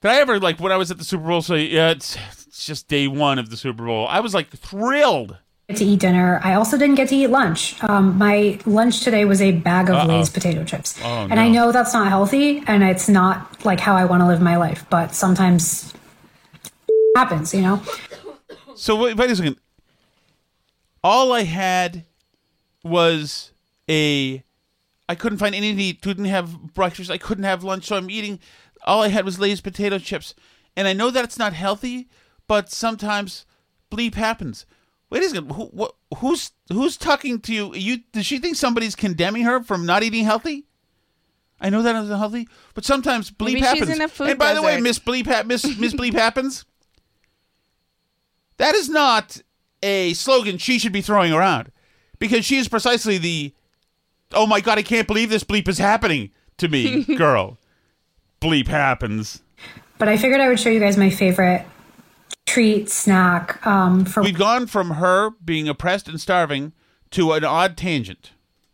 Did 0.00 0.10
I 0.10 0.16
ever 0.16 0.40
like 0.40 0.58
when 0.58 0.72
I 0.72 0.76
was 0.76 0.90
at 0.90 0.98
the 0.98 1.04
Super 1.04 1.28
Bowl 1.28 1.42
say, 1.42 1.66
"Yeah, 1.66 1.90
it's 1.90 2.16
it's 2.32 2.64
just 2.66 2.88
day 2.88 3.06
one 3.06 3.38
of 3.38 3.50
the 3.50 3.56
Super 3.56 3.84
Bowl"? 3.84 4.08
I 4.08 4.20
was 4.20 4.34
like 4.34 4.48
thrilled. 4.48 5.36
To 5.68 5.84
eat 5.84 6.00
dinner. 6.00 6.40
I 6.42 6.54
also 6.54 6.76
didn't 6.76 6.96
get 6.96 7.08
to 7.08 7.16
eat 7.16 7.28
lunch. 7.28 7.82
Um, 7.84 8.18
my 8.18 8.58
lunch 8.66 9.00
today 9.00 9.24
was 9.24 9.40
a 9.40 9.52
bag 9.52 9.90
of 9.90 10.06
Lay's 10.06 10.28
potato 10.28 10.64
chips. 10.64 10.98
Oh, 11.02 11.26
and 11.30 11.38
I 11.38 11.48
know 11.48 11.72
that's 11.72 11.94
not 11.94 12.08
healthy 12.08 12.62
and 12.66 12.82
it's 12.82 13.08
not 13.08 13.64
like 13.64 13.80
how 13.80 13.94
I 13.94 14.04
want 14.04 14.22
to 14.22 14.26
live 14.26 14.40
my 14.40 14.56
life, 14.56 14.84
but 14.90 15.14
sometimes 15.14 15.92
happens, 17.16 17.54
you 17.54 17.62
know? 17.62 17.82
So 18.74 18.96
wait, 18.96 19.16
wait 19.16 19.30
a 19.30 19.36
second. 19.36 19.56
All 21.04 21.32
I 21.32 21.42
had 21.42 22.04
was 22.84 23.52
a. 23.88 24.42
I 25.08 25.14
couldn't 25.14 25.38
find 25.38 25.54
anything 25.54 25.76
to 25.76 25.82
eat. 25.82 26.02
Couldn't 26.02 26.26
have 26.26 26.74
breakfast. 26.74 27.10
I 27.10 27.18
couldn't 27.18 27.44
have 27.44 27.64
lunch. 27.64 27.86
So 27.86 27.96
I'm 27.96 28.10
eating. 28.10 28.38
All 28.84 29.02
I 29.02 29.08
had 29.08 29.24
was 29.24 29.38
Lay's 29.38 29.60
potato 29.60 29.98
chips, 29.98 30.34
and 30.76 30.88
I 30.88 30.92
know 30.92 31.10
that 31.10 31.24
it's 31.24 31.38
not 31.38 31.52
healthy, 31.52 32.08
but 32.48 32.70
sometimes 32.70 33.44
bleep 33.90 34.14
happens. 34.14 34.64
Wait 35.12 35.22
a 35.22 35.28
second. 35.28 35.50
Who, 35.52 35.64
what, 35.66 35.94
who's 36.16 36.52
who's 36.72 36.96
talking 36.96 37.38
to 37.40 37.52
you? 37.52 37.74
You 37.74 37.98
does 38.12 38.24
she 38.24 38.38
think 38.38 38.56
somebody's 38.56 38.96
condemning 38.96 39.42
her 39.44 39.62
from 39.62 39.84
not 39.84 40.02
eating 40.02 40.24
healthy? 40.24 40.64
I 41.60 41.68
know 41.68 41.82
that 41.82 41.94
isn't 41.94 42.16
healthy, 42.18 42.48
but 42.72 42.86
sometimes 42.86 43.30
bleep 43.30 43.52
Maybe 43.52 43.60
she's 43.60 43.68
happens. 43.68 43.90
in 43.90 44.00
a 44.00 44.08
food 44.08 44.30
and 44.30 44.38
by 44.38 44.54
the 44.54 44.62
way. 44.62 44.80
Miss 44.80 44.98
Bleep 44.98 45.26
ha- 45.26 45.42
Miss 45.44 45.64
Miss 45.78 45.92
Bleep 45.92 46.14
happens. 46.14 46.64
That 48.56 48.74
is 48.74 48.88
not 48.88 49.42
a 49.82 50.14
slogan 50.14 50.56
she 50.56 50.78
should 50.78 50.92
be 50.92 51.02
throwing 51.02 51.34
around 51.34 51.70
because 52.18 52.46
she 52.46 52.56
is 52.56 52.66
precisely 52.66 53.18
the 53.18 53.52
oh 54.32 54.46
my 54.46 54.62
god, 54.62 54.78
I 54.78 54.82
can't 54.82 55.06
believe 55.06 55.28
this 55.28 55.44
bleep 55.44 55.68
is 55.68 55.76
happening 55.76 56.30
to 56.56 56.68
me, 56.68 57.04
girl. 57.16 57.58
bleep 58.40 58.68
happens. 58.68 59.42
But 59.98 60.08
I 60.08 60.16
figured 60.16 60.40
I 60.40 60.48
would 60.48 60.58
show 60.58 60.70
you 60.70 60.80
guys 60.80 60.96
my 60.96 61.10
favorite 61.10 61.66
treat 62.46 62.90
snack 62.90 63.64
um, 63.66 64.04
for 64.04 64.22
We've 64.22 64.36
gone 64.36 64.66
from 64.66 64.92
her 64.92 65.30
being 65.44 65.68
oppressed 65.68 66.08
and 66.08 66.20
starving 66.20 66.72
to 67.12 67.32
an 67.32 67.44
odd 67.44 67.76
tangent. 67.76 68.32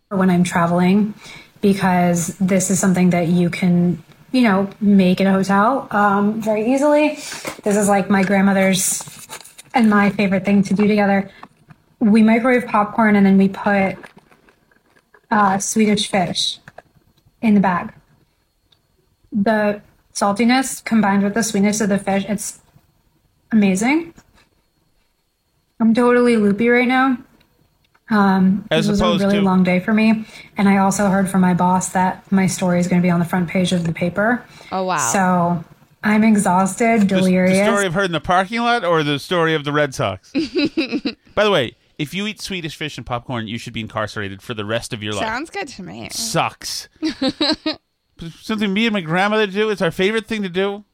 when 0.08 0.30
I'm 0.30 0.44
traveling 0.44 1.14
because 1.60 2.28
this 2.38 2.70
is 2.70 2.78
something 2.78 3.10
that 3.10 3.28
you 3.28 3.50
can, 3.50 4.02
you 4.32 4.42
know, 4.42 4.70
make 4.80 5.20
in 5.20 5.26
a 5.26 5.32
hotel 5.32 5.88
um, 5.90 6.40
very 6.40 6.72
easily. 6.72 7.16
This 7.64 7.76
is 7.76 7.88
like 7.88 8.08
my 8.08 8.22
grandmother's 8.22 9.02
and 9.75 9.90
my 9.90 10.10
favorite 10.10 10.44
thing 10.44 10.62
to 10.64 10.75
do 10.75 10.87
together. 10.87 11.30
We 11.98 12.22
microwave 12.22 12.66
popcorn 12.66 13.16
and 13.16 13.26
then 13.26 13.38
we 13.38 13.48
put 13.48 13.96
uh, 15.30 15.58
Swedish 15.58 16.10
fish 16.10 16.58
in 17.42 17.54
the 17.54 17.60
bag. 17.60 17.92
The 19.32 19.82
saltiness 20.14 20.82
combined 20.84 21.22
with 21.22 21.34
the 21.34 21.42
sweetness 21.42 21.80
of 21.80 21.88
the 21.88 21.98
fish, 21.98 22.25
it's 22.28 22.60
amazing. 23.52 24.14
I'm 25.81 25.95
totally 25.95 26.37
loopy 26.37 26.69
right 26.69 26.88
now. 26.88 27.19
Um, 28.11 28.67
As 28.71 28.87
this 28.88 29.00
was 29.00 29.21
a 29.23 29.26
really 29.26 29.38
to- 29.40 29.45
long 29.45 29.62
day 29.64 29.81
for 29.81 29.93
me, 29.93 30.25
and 30.57 30.69
I 30.69 30.78
also 30.78 31.09
heard 31.09 31.28
from 31.28 31.43
my 31.43 31.52
boss 31.55 31.90
that 31.90 32.31
my 32.33 32.47
story 32.47 32.81
is 32.81 32.88
going 32.88 33.00
to 33.02 33.07
be 33.07 33.11
on 33.11 33.19
the 33.21 33.26
front 33.26 33.49
page 33.50 33.73
of 33.73 33.85
the 33.85 33.93
paper. 33.93 34.43
Oh 34.73 34.85
wow. 34.85 34.97
So 35.12 35.64
I'm 36.02 36.25
exhausted, 36.25 37.02
The, 37.02 37.07
delirious. 37.07 37.59
the 37.59 37.64
story 37.64 37.87
of 37.87 37.93
her 37.95 38.02
in 38.05 38.12
the 38.12 38.21
parking 38.21 38.61
lot 38.61 38.83
or 38.85 39.02
the 39.02 39.19
story 39.19 39.55
of 39.55 39.64
the 39.64 39.73
Red 39.73 39.95
Sox? 39.95 40.33
By 41.35 41.45
the 41.45 41.50
way, 41.50 41.76
if 41.99 42.14
you 42.14 42.26
eat 42.26 42.40
Swedish 42.40 42.76
fish 42.76 42.97
and 42.97 43.05
popcorn, 43.05 43.47
you 43.47 43.59
should 43.59 43.75
be 43.75 43.81
incarcerated 43.81 44.40
for 44.40 44.55
the 44.55 44.64
rest 44.64 44.93
of 44.95 45.02
your 45.02 45.12
life. 45.12 45.25
Sounds 45.26 45.50
good 45.50 45.69
to 45.69 45.83
me. 45.83 46.09
Sucks. 46.11 46.88
Something 48.40 48.73
me 48.73 48.87
and 48.87 48.93
my 48.95 49.00
grandmother 49.00 49.47
do. 49.47 49.69
It's 49.71 49.83
our 49.83 49.90
favorite 49.90 50.26
thing 50.26 50.43
to 50.43 50.49
do. 50.49 50.85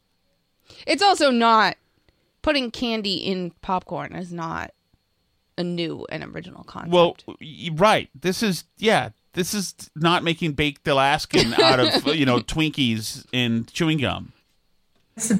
It's 0.86 1.02
also 1.02 1.30
not 1.30 1.76
putting 2.44 2.70
candy 2.70 3.14
in 3.14 3.50
popcorn 3.62 4.14
is 4.14 4.30
not 4.30 4.70
a 5.56 5.64
new 5.64 6.06
and 6.10 6.22
original 6.22 6.62
concept. 6.62 6.92
Well, 6.92 7.16
right. 7.72 8.10
This 8.14 8.42
is 8.42 8.64
yeah. 8.76 9.10
This 9.32 9.54
is 9.54 9.74
not 9.96 10.22
making 10.22 10.52
baked 10.52 10.86
Alaskan 10.86 11.54
out 11.54 11.80
of 11.80 12.06
you 12.14 12.26
know 12.26 12.38
Twinkies 12.40 13.26
and 13.32 13.66
chewing 13.72 13.98
gum. 13.98 14.32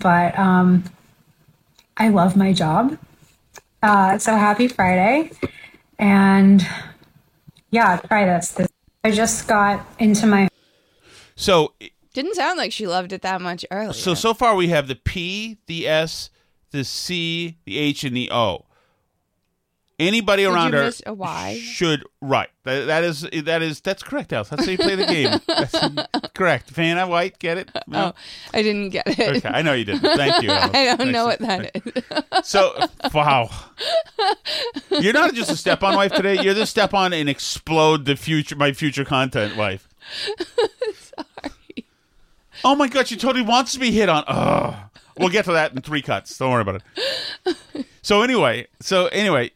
but 0.00 0.36
um, 0.38 0.84
I 1.98 2.08
love 2.08 2.36
my 2.36 2.52
job. 2.54 2.98
Uh, 3.82 4.16
so 4.18 4.34
happy 4.34 4.66
Friday. 4.66 5.30
And 5.98 6.66
yeah, 7.70 8.00
try 8.08 8.24
this. 8.24 8.52
this. 8.52 8.68
I 9.04 9.10
just 9.10 9.46
got 9.46 9.86
into 9.98 10.26
my 10.26 10.48
So 11.36 11.74
didn't 12.14 12.34
sound 12.34 12.56
like 12.56 12.72
she 12.72 12.86
loved 12.86 13.12
it 13.12 13.20
that 13.22 13.42
much 13.42 13.66
earlier. 13.70 13.92
so 13.92 14.14
so 14.14 14.32
far 14.32 14.56
we 14.56 14.68
have 14.68 14.88
the 14.88 14.94
P, 14.94 15.58
the 15.66 15.86
S, 15.86 16.30
the 16.74 16.84
C, 16.84 17.56
the 17.64 17.78
H, 17.78 18.04
and 18.04 18.16
the 18.16 18.30
O. 18.30 18.66
Anybody 19.96 20.42
Did 20.42 20.48
around 20.48 20.72
her 20.72 20.90
a 21.06 21.14
Y? 21.14 21.60
should 21.62 22.02
right. 22.20 22.48
That, 22.64 22.86
that 22.86 23.04
is 23.04 23.20
that 23.44 23.62
is 23.62 23.80
that's 23.80 24.02
correct, 24.02 24.32
Alice. 24.32 24.48
That's 24.48 24.64
how 24.64 24.72
you 24.72 24.76
play 24.76 24.96
the 24.96 25.06
game. 25.06 25.38
That's 25.46 26.32
correct. 26.34 26.70
Vanna 26.70 27.06
White, 27.06 27.38
get 27.38 27.58
it? 27.58 27.70
Oh, 27.76 27.80
no? 27.86 28.04
Oh, 28.06 28.12
I 28.52 28.62
didn't 28.62 28.90
get 28.90 29.06
it. 29.06 29.36
Okay, 29.36 29.48
I 29.48 29.62
know 29.62 29.72
you 29.72 29.84
didn't. 29.84 30.02
Thank 30.16 30.42
you. 30.42 30.50
Alice. 30.50 30.70
I 30.74 30.84
don't 30.86 30.98
Thanks. 30.98 31.12
know 31.12 31.26
what 31.26 31.38
that 31.38 31.70
is. 31.76 32.02
So 32.42 32.76
wow, 33.14 33.48
you're 34.90 35.12
not 35.12 35.32
just 35.34 35.50
a 35.50 35.56
step-on 35.56 35.94
wife 35.94 36.12
today. 36.12 36.42
You're 36.42 36.54
the 36.54 36.66
step-on 36.66 37.12
and 37.12 37.28
explode 37.28 38.04
the 38.04 38.16
future, 38.16 38.56
my 38.56 38.72
future 38.72 39.04
content 39.04 39.56
wife. 39.56 39.88
Sorry. 40.92 41.86
Oh 42.64 42.74
my 42.74 42.88
god, 42.88 43.06
she 43.06 43.16
totally 43.16 43.44
wants 43.44 43.72
to 43.74 43.78
be 43.78 43.92
hit 43.92 44.08
on. 44.08 44.24
Oh, 44.26 44.76
we'll 45.18 45.28
get 45.28 45.44
to 45.46 45.52
that 45.52 45.72
in 45.72 45.80
three 45.82 46.02
cuts. 46.02 46.36
Don't 46.38 46.50
worry 46.50 46.62
about 46.62 46.82
it. 47.46 47.56
So 48.02 48.20
anyway, 48.20 48.66
so 48.80 49.06
anyway, 49.06 49.50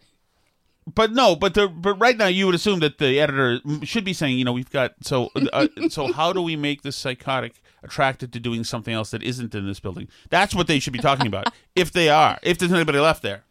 but 0.95 1.12
no, 1.12 1.37
but 1.37 1.53
the 1.53 1.69
but 1.69 1.97
right 1.97 2.17
now 2.17 2.29
you 2.29 2.47
would 2.47 2.55
assume 2.55 2.81
that 2.81 2.97
the 2.97 3.21
editor 3.21 3.61
should 3.83 4.05
be 4.05 4.15
saying, 4.15 4.38
you 4.38 4.45
know, 4.47 4.55
we've 4.55 4.71
got 4.71 4.95
so 5.03 5.31
uh, 5.53 5.69
so 5.91 6.11
how 6.15 6.33
do 6.33 6.41
we 6.41 6.57
make 6.57 6.81
this 6.81 6.97
psychotic 6.97 7.61
attracted 7.83 8.33
to 8.33 8.41
doing 8.41 8.65
something 8.65 8.95
else 8.95 9.11
that 9.11 9.23
isn't 9.23 9.55
in 9.55 9.67
this 9.67 9.81
building? 9.81 10.09
That's 10.31 10.55
what 10.55 10.67
they 10.67 10.79
should 10.79 10.95
be 10.95 10.99
talking 10.99 11.27
about. 11.27 11.53
if 11.77 11.93
they 11.93 12.09
are, 12.09 12.38
if 12.43 12.57
there's 12.57 12.73
anybody 12.73 13.00
left 13.00 13.23
there. 13.23 13.45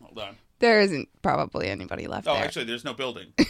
Hold 0.00 0.20
on. 0.20 0.36
There 0.60 0.80
isn't 0.80 1.08
probably 1.22 1.66
anybody 1.66 2.06
left 2.06 2.28
Oh, 2.28 2.34
there. 2.34 2.44
actually, 2.44 2.66
there's 2.66 2.84
no 2.84 2.94
building. 2.94 3.32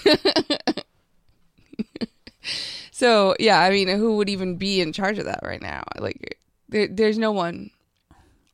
So 2.93 3.35
yeah, 3.39 3.61
I 3.61 3.71
mean, 3.71 3.89
who 3.89 4.17
would 4.17 4.29
even 4.29 4.57
be 4.57 4.81
in 4.83 4.93
charge 4.93 5.19
of 5.19 5.25
that 5.25 5.41
right 5.43 5.63
now? 5.63 5.85
Like, 5.99 6.39
there, 6.69 6.87
there's 6.87 7.17
no 7.17 7.33
one. 7.33 7.71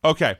Okay. 0.06 0.36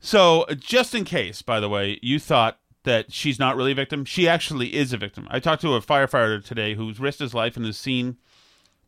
So, 0.00 0.46
just 0.58 0.94
in 0.94 1.04
case, 1.04 1.42
by 1.42 1.60
the 1.60 1.68
way, 1.68 1.98
you 2.02 2.18
thought 2.18 2.58
that 2.84 3.12
she's 3.12 3.38
not 3.38 3.56
really 3.56 3.72
a 3.72 3.76
victim, 3.76 4.04
she 4.04 4.26
actually 4.26 4.74
is 4.74 4.92
a 4.92 4.96
victim. 4.96 5.28
I 5.30 5.38
talked 5.38 5.62
to 5.62 5.74
a 5.74 5.80
firefighter 5.80 6.44
today 6.44 6.74
who's 6.74 6.98
risked 6.98 7.20
his 7.20 7.34
life 7.34 7.56
and 7.56 7.64
has 7.66 7.76
seen 7.76 8.16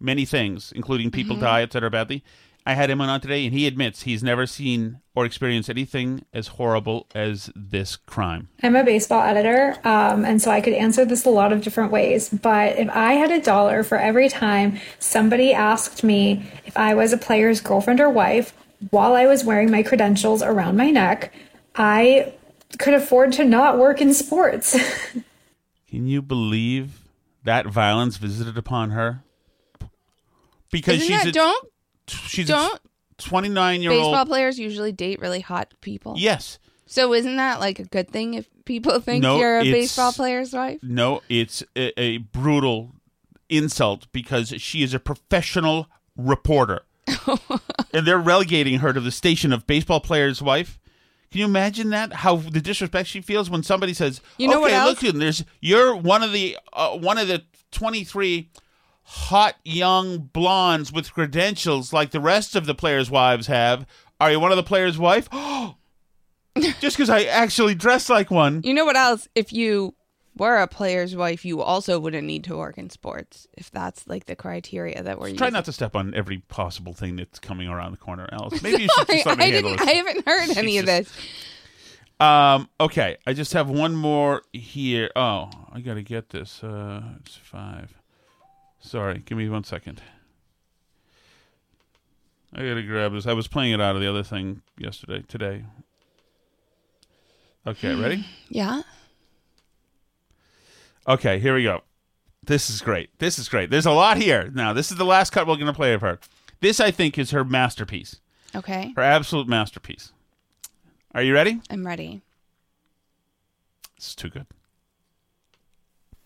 many 0.00 0.24
things, 0.24 0.72
including 0.74 1.10
people 1.10 1.36
die, 1.36 1.62
etc., 1.62 1.90
badly. 1.90 2.24
I 2.66 2.72
had 2.72 2.88
him 2.88 3.02
on 3.02 3.20
today, 3.20 3.44
and 3.44 3.54
he 3.54 3.66
admits 3.66 4.02
he's 4.02 4.22
never 4.22 4.46
seen 4.46 5.00
or 5.14 5.26
experienced 5.26 5.68
anything 5.68 6.24
as 6.32 6.48
horrible 6.48 7.06
as 7.14 7.50
this 7.54 7.94
crime. 7.96 8.48
I'm 8.62 8.74
a 8.74 8.82
baseball 8.82 9.22
editor, 9.22 9.76
um, 9.84 10.24
and 10.24 10.40
so 10.40 10.50
I 10.50 10.62
could 10.62 10.72
answer 10.72 11.04
this 11.04 11.26
a 11.26 11.30
lot 11.30 11.52
of 11.52 11.62
different 11.62 11.92
ways. 11.92 12.30
But 12.30 12.78
if 12.78 12.88
I 12.88 13.12
had 13.12 13.30
a 13.30 13.40
dollar 13.40 13.82
for 13.82 13.98
every 13.98 14.30
time 14.30 14.80
somebody 14.98 15.52
asked 15.52 16.02
me 16.02 16.50
if 16.64 16.74
I 16.76 16.94
was 16.94 17.12
a 17.12 17.18
player's 17.18 17.60
girlfriend 17.60 18.00
or 18.00 18.08
wife 18.08 18.54
while 18.90 19.14
I 19.14 19.26
was 19.26 19.44
wearing 19.44 19.70
my 19.70 19.82
credentials 19.82 20.42
around 20.42 20.76
my 20.76 20.90
neck, 20.90 21.32
I 21.74 22.34
could 22.78 22.94
afford 22.94 23.32
to 23.34 23.44
not 23.44 23.78
work 23.78 24.00
in 24.00 24.14
sports. 24.14 24.76
Can 25.88 26.06
you 26.06 26.22
believe 26.22 27.04
that 27.44 27.66
violence 27.66 28.16
visited 28.16 28.58
upon 28.58 28.90
her? 28.90 29.22
Because 30.70 30.96
Isn't 31.02 31.06
she's 31.06 31.22
that, 31.24 31.28
a, 31.28 31.32
don't 31.32 31.68
she's 32.08 32.48
don't 32.48 32.74
a 32.74 33.22
29 33.22 33.80
year 33.80 33.90
baseball 33.90 34.06
old. 34.06 34.12
Baseball 34.12 34.26
players 34.26 34.58
usually 34.58 34.92
date 34.92 35.20
really 35.20 35.40
hot 35.40 35.72
people? 35.80 36.14
Yes. 36.16 36.58
So 36.86 37.14
isn't 37.14 37.36
that 37.36 37.60
like 37.60 37.78
a 37.78 37.84
good 37.84 38.10
thing 38.10 38.34
if 38.34 38.48
people 38.64 38.98
think 39.00 39.22
No, 39.22 39.38
you're 39.38 39.60
a 39.60 39.70
baseball 39.70 40.12
player's 40.12 40.52
wife? 40.52 40.80
No, 40.82 41.22
it's 41.28 41.62
a, 41.76 41.98
a 42.00 42.18
brutal 42.18 42.92
insult 43.48 44.08
because 44.12 44.48
she 44.58 44.82
is 44.82 44.94
a 44.94 44.98
professional 44.98 45.88
reporter. 46.16 46.82
and 47.92 48.06
they're 48.06 48.18
relegating 48.18 48.78
her 48.80 48.92
to 48.92 49.00
the 49.00 49.10
station 49.10 49.52
of 49.52 49.66
baseball 49.66 50.00
player's 50.00 50.40
wife. 50.42 50.78
Can 51.30 51.40
you 51.40 51.46
imagine 51.46 51.90
that? 51.90 52.12
How 52.12 52.36
the 52.36 52.60
disrespect 52.60 53.08
she 53.08 53.20
feels 53.20 53.50
when 53.50 53.62
somebody 53.62 53.92
says, 53.92 54.20
You 54.38 54.48
know 54.48 54.60
what 54.60 54.70
"Okay, 54.70 54.76
else? 54.80 55.02
look, 55.02 55.14
there's 55.14 55.44
you're 55.60 55.96
one 55.96 56.22
of 56.22 56.32
the 56.32 56.56
uh, 56.72 56.96
one 56.96 57.18
of 57.18 57.26
the 57.28 57.42
23 57.72 58.50
hot 59.02 59.56
young 59.64 60.18
blondes 60.32 60.92
with 60.92 61.12
credentials 61.12 61.92
like 61.92 62.10
the 62.12 62.20
rest 62.20 62.54
of 62.54 62.66
the 62.66 62.74
players' 62.74 63.10
wives 63.10 63.48
have. 63.48 63.84
Are 64.20 64.30
you 64.30 64.38
one 64.40 64.52
of 64.52 64.56
the 64.56 64.62
players' 64.62 64.96
wife? 64.96 65.28
Just 66.80 66.96
because 66.96 67.10
I 67.10 67.24
actually 67.24 67.74
dress 67.74 68.08
like 68.08 68.30
one. 68.30 68.60
You 68.62 68.74
know 68.74 68.84
what 68.84 68.96
else? 68.96 69.28
If 69.34 69.52
you 69.52 69.94
were 70.36 70.56
a 70.58 70.66
player's 70.66 71.14
wife, 71.14 71.44
you 71.44 71.60
also 71.62 71.98
wouldn't 72.00 72.26
need 72.26 72.44
to 72.44 72.56
work 72.56 72.76
in 72.78 72.90
sports. 72.90 73.46
If 73.54 73.70
that's 73.70 74.06
like 74.06 74.26
the 74.26 74.36
criteria 74.36 75.02
that 75.02 75.18
we're 75.18 75.26
using. 75.28 75.38
Try 75.38 75.46
using. 75.48 75.54
not 75.54 75.64
to 75.66 75.72
step 75.72 75.94
on 75.94 76.14
every 76.14 76.38
possible 76.38 76.92
thing 76.92 77.16
that's 77.16 77.38
coming 77.38 77.68
around 77.68 77.92
the 77.92 77.98
corner, 77.98 78.28
Alice. 78.32 78.62
Maybe 78.62 78.82
you 78.82 78.88
should 78.98 79.06
just 79.08 79.26
let 79.26 79.38
me 79.38 79.44
I 79.44 79.50
handle 79.50 79.70
didn't. 79.72 79.86
this. 79.86 79.88
I 79.88 79.92
haven't 79.92 80.26
heard 80.26 80.56
any 80.56 80.78
of 80.78 80.86
this. 80.86 81.10
Um, 82.20 82.68
okay, 82.80 83.16
I 83.26 83.32
just 83.32 83.52
have 83.54 83.68
one 83.68 83.94
more 83.96 84.42
here. 84.52 85.10
Oh, 85.16 85.50
I 85.72 85.80
gotta 85.80 86.02
get 86.02 86.30
this. 86.30 86.62
Uh, 86.62 87.02
it's 87.20 87.36
five. 87.36 87.94
Sorry, 88.80 89.22
give 89.24 89.36
me 89.36 89.48
one 89.48 89.64
second. 89.64 90.00
I 92.52 92.58
gotta 92.66 92.82
grab 92.82 93.12
this. 93.12 93.26
I 93.26 93.32
was 93.32 93.48
playing 93.48 93.72
it 93.72 93.80
out 93.80 93.96
of 93.96 94.00
the 94.00 94.08
other 94.08 94.22
thing 94.22 94.62
yesterday. 94.78 95.24
Today. 95.26 95.64
Okay, 97.66 97.94
ready? 97.94 98.24
Yeah. 98.48 98.82
Okay, 101.06 101.38
here 101.38 101.54
we 101.54 101.62
go. 101.62 101.82
This 102.42 102.68
is 102.70 102.80
great. 102.80 103.10
This 103.18 103.38
is 103.38 103.48
great. 103.48 103.70
There's 103.70 103.86
a 103.86 103.92
lot 103.92 104.16
here. 104.16 104.50
Now, 104.54 104.72
this 104.72 104.90
is 104.90 104.98
the 104.98 105.04
last 105.04 105.30
cut 105.30 105.46
we're 105.46 105.56
gonna 105.56 105.72
play 105.72 105.92
of 105.92 106.00
her. 106.00 106.18
This, 106.60 106.80
I 106.80 106.90
think, 106.90 107.18
is 107.18 107.30
her 107.30 107.44
masterpiece. 107.44 108.20
Okay. 108.54 108.92
Her 108.96 109.02
absolute 109.02 109.48
masterpiece. 109.48 110.12
Are 111.14 111.22
you 111.22 111.34
ready? 111.34 111.60
I'm 111.70 111.86
ready. 111.86 112.22
This 113.96 114.08
is 114.08 114.14
too 114.14 114.30
good. 114.30 114.46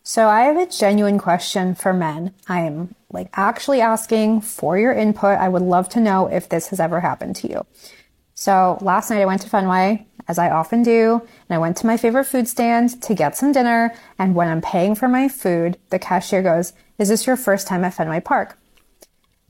So 0.02 0.26
I 0.26 0.42
have 0.42 0.56
a 0.56 0.66
genuine 0.66 1.18
question 1.18 1.74
for 1.74 1.92
men. 1.92 2.32
I 2.48 2.60
am 2.60 2.94
like 3.12 3.28
actually 3.34 3.82
asking 3.82 4.40
for 4.40 4.78
your 4.78 4.92
input. 4.92 5.38
I 5.38 5.50
would 5.50 5.62
love 5.62 5.88
to 5.90 6.00
know 6.00 6.28
if 6.28 6.48
this 6.48 6.68
has 6.68 6.80
ever 6.80 7.00
happened 7.00 7.36
to 7.36 7.48
you. 7.50 7.66
So 8.34 8.78
last 8.80 9.10
night 9.10 9.20
I 9.20 9.26
went 9.26 9.42
to 9.42 9.50
Fenway, 9.50 10.06
as 10.28 10.38
I 10.38 10.50
often 10.50 10.82
do, 10.82 11.22
and 11.48 11.56
I 11.56 11.58
went 11.58 11.76
to 11.78 11.86
my 11.86 11.96
favorite 11.96 12.26
food 12.26 12.46
stand 12.46 13.00
to 13.02 13.14
get 13.14 13.36
some 13.36 13.50
dinner. 13.50 13.94
And 14.18 14.34
when 14.34 14.48
I'm 14.48 14.60
paying 14.60 14.94
for 14.94 15.08
my 15.08 15.28
food, 15.28 15.78
the 15.88 15.98
cashier 15.98 16.42
goes, 16.42 16.74
Is 16.98 17.08
this 17.08 17.26
your 17.26 17.36
first 17.36 17.66
time 17.66 17.82
at 17.84 17.94
Fenway 17.94 18.20
Park? 18.20 18.58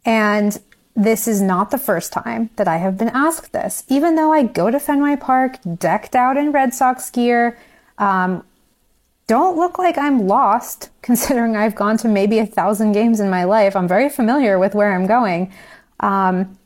And 0.04 0.58
this 0.94 1.28
is 1.28 1.42
not 1.42 1.70
the 1.70 1.78
first 1.78 2.12
time 2.12 2.50
that 2.56 2.68
I 2.68 2.78
have 2.78 2.96
been 2.96 3.10
asked 3.10 3.52
this. 3.52 3.84
Even 3.88 4.14
though 4.14 4.32
I 4.32 4.44
go 4.44 4.70
to 4.70 4.80
Fenway 4.80 5.16
Park 5.16 5.58
decked 5.76 6.16
out 6.16 6.36
in 6.36 6.52
Red 6.52 6.72
Sox 6.72 7.10
gear, 7.10 7.58
um, 7.98 8.44
don't 9.26 9.58
look 9.58 9.78
like 9.78 9.98
I'm 9.98 10.26
lost 10.26 10.90
considering 11.02 11.56
I've 11.56 11.74
gone 11.74 11.98
to 11.98 12.08
maybe 12.08 12.38
a 12.38 12.46
thousand 12.46 12.92
games 12.92 13.20
in 13.20 13.30
my 13.30 13.44
life. 13.44 13.74
I'm 13.74 13.88
very 13.88 14.08
familiar 14.08 14.58
with 14.58 14.74
where 14.74 14.94
I'm 14.94 15.06
going. 15.06 15.52
Um, 16.00 16.58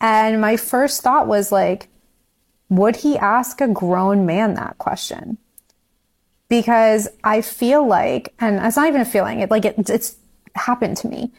and 0.00 0.40
my 0.40 0.56
first 0.56 1.02
thought 1.02 1.28
was 1.28 1.52
like, 1.52 1.88
would 2.72 2.96
he 2.96 3.18
ask 3.18 3.60
a 3.60 3.68
grown 3.68 4.24
man 4.24 4.54
that 4.54 4.78
question? 4.78 5.36
Because 6.48 7.06
I 7.22 7.42
feel 7.42 7.86
like, 7.86 8.32
and 8.40 8.64
it's 8.64 8.76
not 8.76 8.88
even 8.88 9.02
a 9.02 9.06
feeling, 9.06 9.40
it 9.40 9.50
like 9.50 9.66
it, 9.66 9.90
it's 9.90 10.16
happened 10.54 10.96
to 10.98 11.08
me. 11.08 11.30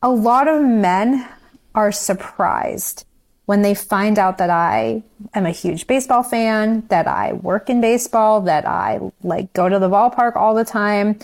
A 0.00 0.10
lot 0.10 0.46
of 0.46 0.62
men 0.62 1.28
are 1.74 1.90
surprised 1.90 3.04
when 3.46 3.62
they 3.62 3.74
find 3.74 4.16
out 4.16 4.38
that 4.38 4.48
I 4.48 5.02
am 5.34 5.44
a 5.44 5.50
huge 5.50 5.88
baseball 5.88 6.22
fan, 6.22 6.86
that 6.88 7.08
I 7.08 7.32
work 7.32 7.68
in 7.68 7.80
baseball, 7.80 8.42
that 8.42 8.64
I 8.64 9.00
like 9.24 9.52
go 9.54 9.68
to 9.68 9.78
the 9.80 9.90
ballpark 9.90 10.36
all 10.36 10.54
the 10.54 10.64
time. 10.64 11.18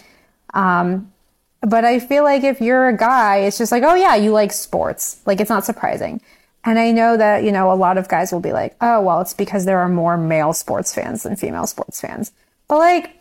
Um, 0.55 1.13
but 1.61 1.85
I 1.85 2.01
feel 2.01 2.25
like 2.25 2.43
if 2.43 2.61
you're 2.61 2.89
a 2.89 2.97
guy, 2.97 3.39
it's 3.39 3.59
just 3.59 3.71
like, 3.71 3.85
oh 3.85 3.95
yeah, 3.95 4.17
you 4.17 4.33
like 4.33 4.53
sports. 4.53 5.21
Like 5.25 5.41
it's 5.41 5.51
not 5.51 5.65
surprising. 5.65 6.21
And 6.65 6.79
I 6.79 6.91
know 6.91 7.17
that, 7.17 7.43
you 7.43 7.53
know, 7.53 7.73
a 7.73 7.75
lot 7.75 7.97
of 7.97 8.09
guys 8.09 8.33
will 8.33 8.41
be 8.41 8.53
like, 8.53 8.77
oh, 8.81 9.01
well, 9.01 9.21
it's 9.21 9.33
because 9.33 9.65
there 9.65 9.79
are 9.79 9.89
more 9.89 10.17
male 10.19 10.53
sports 10.53 10.95
fans 10.95 11.23
than 11.23 11.37
female 11.37 11.67
sports 11.67 12.01
fans. 12.01 12.33
But 12.69 12.79
like, 12.79 13.17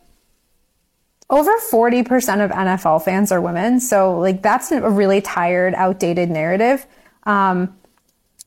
over 1.30 1.52
40% 1.72 2.44
of 2.44 2.52
NFL 2.52 3.04
fans 3.04 3.32
are 3.32 3.40
women. 3.40 3.80
So 3.80 4.18
like, 4.20 4.42
that's 4.42 4.72
a 4.72 4.90
really 4.90 5.22
tired, 5.22 5.74
outdated 5.76 6.30
narrative. 6.30 6.86
Um, 7.24 7.76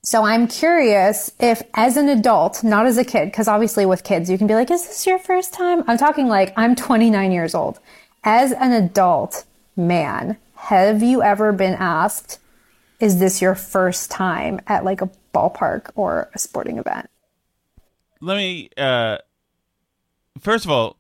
so 0.05 0.25
I'm 0.25 0.49
curious 0.49 1.31
if 1.39 1.63
as 1.75 1.97
an 1.97 2.09
adult, 2.09 2.65
not 2.65 2.87
as 2.87 2.99
a 2.99 3.05
kid, 3.05 3.27
because 3.27 3.47
obviously 3.47 3.87
with 3.87 4.03
kids, 4.03 4.29
you 4.29 4.37
can 4.37 4.49
be 4.49 4.55
like, 4.55 4.71
is 4.71 4.85
this 4.85 5.07
your 5.07 5.19
first 5.19 5.55
time? 5.55 5.85
I'm 5.87 5.97
talking 5.97 6.27
like 6.27 6.53
I'm 6.57 6.75
29 6.75 7.31
years 7.31 7.55
old. 7.55 7.79
As 8.25 8.51
an 8.51 8.73
adult 8.73 9.45
man, 9.77 10.37
have 10.57 11.05
you 11.05 11.23
ever 11.23 11.53
been 11.53 11.75
asked, 11.75 12.41
is 13.03 13.19
this 13.19 13.43
your 13.43 13.55
first 13.55 14.11
time 14.11 14.61
at 14.67 14.85
like 14.85 15.03
a 15.03 15.11
ballpark 15.35 15.91
or 15.95 16.31
a 16.35 16.38
sporting 16.38 16.79
event? 16.79 17.11
Let 18.21 18.37
me. 18.37 18.71
Uh, 18.77 19.19
first 20.41 20.65
of 20.65 20.71
all, 20.71 20.97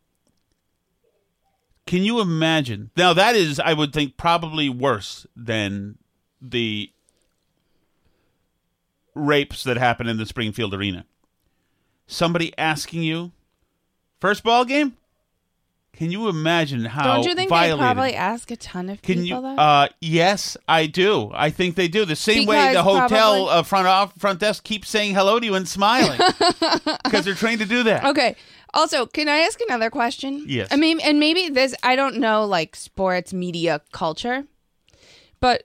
can 1.86 2.02
you 2.02 2.20
imagine? 2.20 2.90
Now 2.96 3.14
that 3.14 3.36
is, 3.36 3.58
I 3.58 3.72
would 3.72 3.92
think, 3.92 4.16
probably 4.16 4.68
worse 4.68 5.26
than 5.34 5.96
the 6.40 6.90
rapes 9.14 9.62
that 9.64 9.76
happen 9.76 10.08
in 10.08 10.16
the 10.18 10.26
Springfield 10.26 10.74
arena. 10.74 11.06
Somebody 12.06 12.52
asking 12.58 13.04
you 13.04 13.32
First 14.22 14.44
ball 14.44 14.64
game. 14.64 14.96
Can 16.02 16.10
you 16.10 16.28
imagine 16.28 16.84
how 16.84 17.04
Don't 17.14 17.24
you 17.26 17.36
think 17.36 17.48
violated? 17.48 17.78
they 17.78 17.82
probably 17.84 18.14
ask 18.14 18.50
a 18.50 18.56
ton 18.56 18.90
of 18.90 19.00
Can 19.02 19.22
people 19.22 19.36
you? 19.36 19.42
that? 19.54 19.56
Uh, 19.62 19.88
yes, 20.00 20.56
I 20.66 20.86
do. 20.86 21.30
I 21.32 21.50
think 21.50 21.76
they 21.76 21.86
do. 21.86 22.04
The 22.04 22.16
same 22.16 22.44
way 22.44 22.72
the 22.72 22.82
hotel 22.82 23.08
probably- 23.08 23.48
uh, 23.50 23.62
front 23.62 23.86
off 23.86 24.12
front 24.18 24.40
desk 24.40 24.64
keeps 24.64 24.88
saying 24.88 25.14
hello 25.14 25.38
to 25.38 25.46
you 25.46 25.54
and 25.54 25.68
smiling 25.68 26.18
because 27.04 27.24
they're 27.24 27.34
trained 27.36 27.60
to 27.60 27.66
do 27.66 27.84
that. 27.84 28.04
Okay. 28.04 28.34
Also, 28.74 29.06
can 29.06 29.28
I 29.28 29.38
ask 29.42 29.60
another 29.60 29.90
question? 29.90 30.44
Yes. 30.48 30.68
I 30.72 30.76
mean, 30.76 30.98
and 30.98 31.20
maybe 31.20 31.48
this, 31.50 31.72
I 31.84 31.94
don't 31.94 32.16
know, 32.16 32.46
like 32.46 32.74
sports 32.74 33.32
media 33.32 33.80
culture, 33.92 34.42
but 35.38 35.62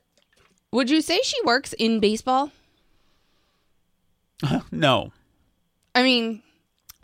would 0.72 0.92
you 0.92 1.02
say 1.02 1.20
she 1.24 1.38
works 1.46 1.74
in 1.74 2.00
baseball? 2.00 2.52
No. 4.72 5.12
I 5.96 6.04
mean, 6.04 6.44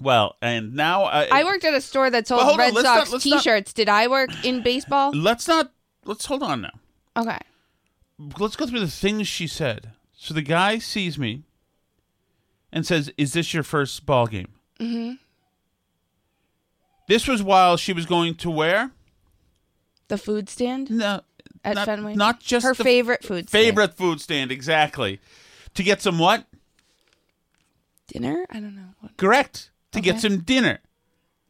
Well, 0.01 0.35
and 0.41 0.73
now 0.73 1.03
uh, 1.05 1.27
I 1.31 1.43
worked 1.43 1.63
at 1.63 1.73
a 1.73 1.81
store 1.81 2.09
that 2.09 2.27
sold 2.27 2.41
hold 2.41 2.53
on, 2.53 2.59
Red 2.59 2.73
Sox 2.73 2.83
not- 2.85 3.09
let's 3.11 3.25
not- 3.25 3.37
T-shirts. 3.43 3.73
Did 3.73 3.89
I 3.89 4.07
work 4.07 4.29
in 4.43 4.61
baseball? 4.61 5.11
Let's 5.15 5.47
not. 5.47 5.71
Let's 6.05 6.25
hold 6.25 6.43
on 6.43 6.61
now. 6.61 6.71
Okay. 7.15 7.37
Let's 8.39 8.55
go 8.55 8.65
through 8.65 8.81
the 8.81 8.87
things 8.87 9.27
she 9.27 9.47
said. 9.47 9.91
So 10.15 10.33
the 10.33 10.41
guy 10.41 10.77
sees 10.79 11.17
me 11.17 11.43
and 12.71 12.85
says, 12.85 13.11
"Is 13.17 13.33
this 13.33 13.53
your 13.53 13.63
first 13.63 14.05
ball 14.05 14.27
game?" 14.27 14.49
Mm-hmm. 14.79 15.13
This 17.07 17.27
was 17.27 17.43
while 17.43 17.77
she 17.77 17.93
was 17.93 18.05
going 18.05 18.35
to 18.35 18.49
where? 18.49 18.91
The 20.07 20.17
food 20.17 20.49
stand 20.49 20.89
No, 20.89 21.21
at 21.63 21.75
not, 21.75 21.85
Fenway. 21.85 22.15
Not 22.15 22.39
just 22.39 22.65
her 22.65 22.73
favorite 22.73 23.23
food 23.23 23.49
stand. 23.49 23.65
favorite 23.65 23.93
food 23.95 24.19
stand. 24.21 24.51
Exactly. 24.51 25.19
To 25.75 25.83
get 25.83 26.01
some 26.01 26.19
what? 26.19 26.45
dinner. 28.07 28.45
I 28.49 28.59
don't 28.59 28.75
know. 28.75 29.09
Correct. 29.17 29.71
To 29.93 30.01
get 30.01 30.19
some 30.19 30.39
dinner. 30.41 30.79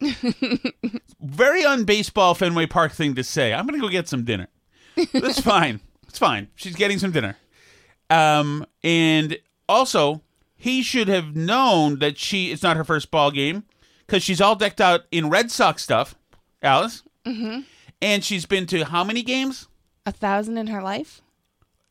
Very 0.00 1.62
unbaseball 1.62 2.36
Fenway 2.36 2.66
Park 2.66 2.92
thing 2.92 3.14
to 3.14 3.24
say. 3.24 3.52
I'm 3.52 3.66
going 3.66 3.78
to 3.80 3.84
go 3.84 3.90
get 3.90 4.08
some 4.08 4.24
dinner. 4.24 4.48
That's 5.12 5.40
fine. 5.42 5.80
It's 6.08 6.18
fine. 6.18 6.48
She's 6.54 6.76
getting 6.76 6.98
some 6.98 7.10
dinner. 7.10 7.36
Um, 8.10 8.66
and 8.82 9.38
also, 9.68 10.22
he 10.54 10.82
should 10.82 11.08
have 11.08 11.34
known 11.34 11.98
that 12.00 12.18
she 12.18 12.50
it's 12.52 12.62
not 12.62 12.76
her 12.76 12.84
first 12.84 13.10
ball 13.10 13.30
game 13.30 13.64
because 14.06 14.22
she's 14.22 14.40
all 14.40 14.54
decked 14.54 14.80
out 14.80 15.02
in 15.10 15.30
Red 15.30 15.50
Sox 15.50 15.82
stuff, 15.82 16.14
Alice. 16.62 17.02
Mm-hmm. 17.24 17.60
And 18.02 18.22
she's 18.22 18.44
been 18.46 18.66
to 18.66 18.84
how 18.84 19.02
many 19.04 19.22
games? 19.22 19.68
A 20.04 20.12
thousand 20.12 20.58
in 20.58 20.66
her 20.66 20.82
life. 20.82 21.22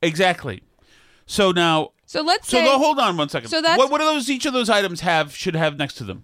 Exactly. 0.03 0.61
So 1.25 1.51
now, 1.51 1.91
So 2.05 2.21
let's 2.21 2.47
so 2.47 2.57
say 2.57 2.65
go, 2.65 2.77
hold 2.77 2.99
on 2.99 3.17
one 3.17 3.29
second. 3.29 3.49
So 3.49 3.61
that's- 3.61 3.77
what, 3.77 3.89
what 3.89 3.99
do 3.99 4.05
those 4.05 4.29
each 4.29 4.45
of 4.45 4.53
those 4.53 4.69
items 4.69 5.01
have 5.01 5.35
should 5.35 5.55
have 5.55 5.77
next 5.77 5.95
to 5.95 6.03
them? 6.03 6.23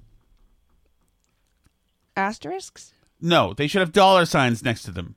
Asterisks. 2.20 2.94
No, 3.22 3.54
they 3.54 3.68
should 3.68 3.82
have 3.82 3.92
dollar 3.92 4.26
signs 4.26 4.64
next 4.64 4.84
to 4.84 4.92
them. 4.92 5.16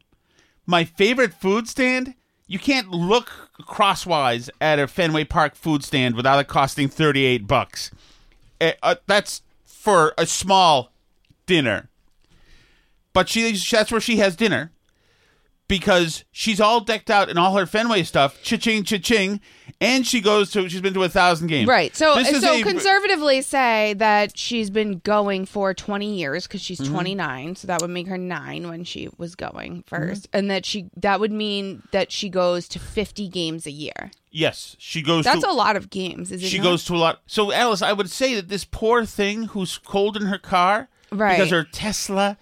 My 0.66 0.84
favorite 0.84 1.34
food 1.34 1.68
stand? 1.68 2.14
You 2.46 2.58
can't 2.58 2.90
look 2.90 3.50
crosswise 3.66 4.50
at 4.60 4.78
a 4.78 4.86
Fenway 4.86 5.24
Park 5.24 5.54
food 5.54 5.84
stand 5.84 6.14
without 6.14 6.38
it 6.38 6.48
costing 6.48 6.88
38 6.88 7.46
bucks. 7.46 7.90
Eh, 8.60 8.72
uh, 8.82 8.96
that's 9.06 9.42
for 9.64 10.14
a 10.16 10.26
small 10.26 10.92
dinner. 11.46 11.88
But 13.12 13.28
she 13.28 13.52
that's 13.52 13.90
where 13.90 14.00
she 14.00 14.16
has 14.16 14.36
dinner 14.36 14.72
because 15.78 16.24
she's 16.30 16.60
all 16.60 16.80
decked 16.80 17.08
out 17.10 17.28
in 17.30 17.38
all 17.38 17.56
her 17.56 17.64
Fenway 17.66 18.02
stuff, 18.02 18.42
cha-ching, 18.42 18.84
cha-ching, 18.84 19.40
and 19.80 20.06
she 20.06 20.20
goes 20.20 20.50
to 20.50 20.68
she's 20.68 20.80
been 20.82 20.92
to 20.94 21.02
a 21.02 21.08
thousand 21.08 21.46
games. 21.48 21.66
Right. 21.66 21.96
So 21.96 22.14
This 22.16 22.40
so 22.42 22.54
a- 22.54 22.62
conservatively 22.62 23.40
say 23.40 23.94
that 23.94 24.36
she's 24.36 24.68
been 24.70 24.98
going 24.98 25.46
for 25.46 25.72
20 25.72 26.14
years 26.14 26.46
cuz 26.46 26.60
she's 26.60 26.78
Mm-hmm. 26.80 26.92
29, 26.92 27.56
so 27.56 27.66
that 27.68 27.80
would 27.80 27.90
make 27.90 28.06
her 28.08 28.18
9 28.18 28.68
when 28.68 28.84
she 28.84 29.08
was 29.16 29.34
going 29.34 29.82
1st 29.90 30.10
Mm-hmm. 30.10 30.36
and 30.36 30.50
that 30.50 30.66
she 30.66 30.86
that 30.96 31.20
would 31.20 31.32
mean 31.32 31.82
that 31.92 32.12
she 32.12 32.28
goes 32.28 32.68
to 32.68 32.78
50 32.78 33.28
games 33.28 33.66
a 33.66 33.70
year. 33.70 34.10
Yes, 34.30 34.76
she 34.78 35.00
goes 35.02 35.24
That's 35.24 35.42
to 35.42 35.48
a 35.50 35.52
lot 35.52 35.76
of 35.76 35.88
games, 35.90 36.30
is 36.32 36.42
it 36.42 36.48
she 36.48 36.58
not? 36.58 36.64
goes 36.64 36.84
to 36.86 36.94
a 36.94 36.96
lot. 36.96 37.20
So, 37.26 37.50
Alice, 37.52 37.82
I 37.82 37.92
would 37.92 38.10
say 38.10 38.34
that 38.34 38.48
this 38.48 38.64
poor 38.64 39.04
thing 39.04 39.44
who's 39.44 39.78
cold 39.78 40.16
in 40.16 40.26
her 40.26 40.38
car, 40.38 40.88
Right. 41.10 41.36
Because 41.36 41.50
her 41.50 41.64
Tesla 41.64 42.38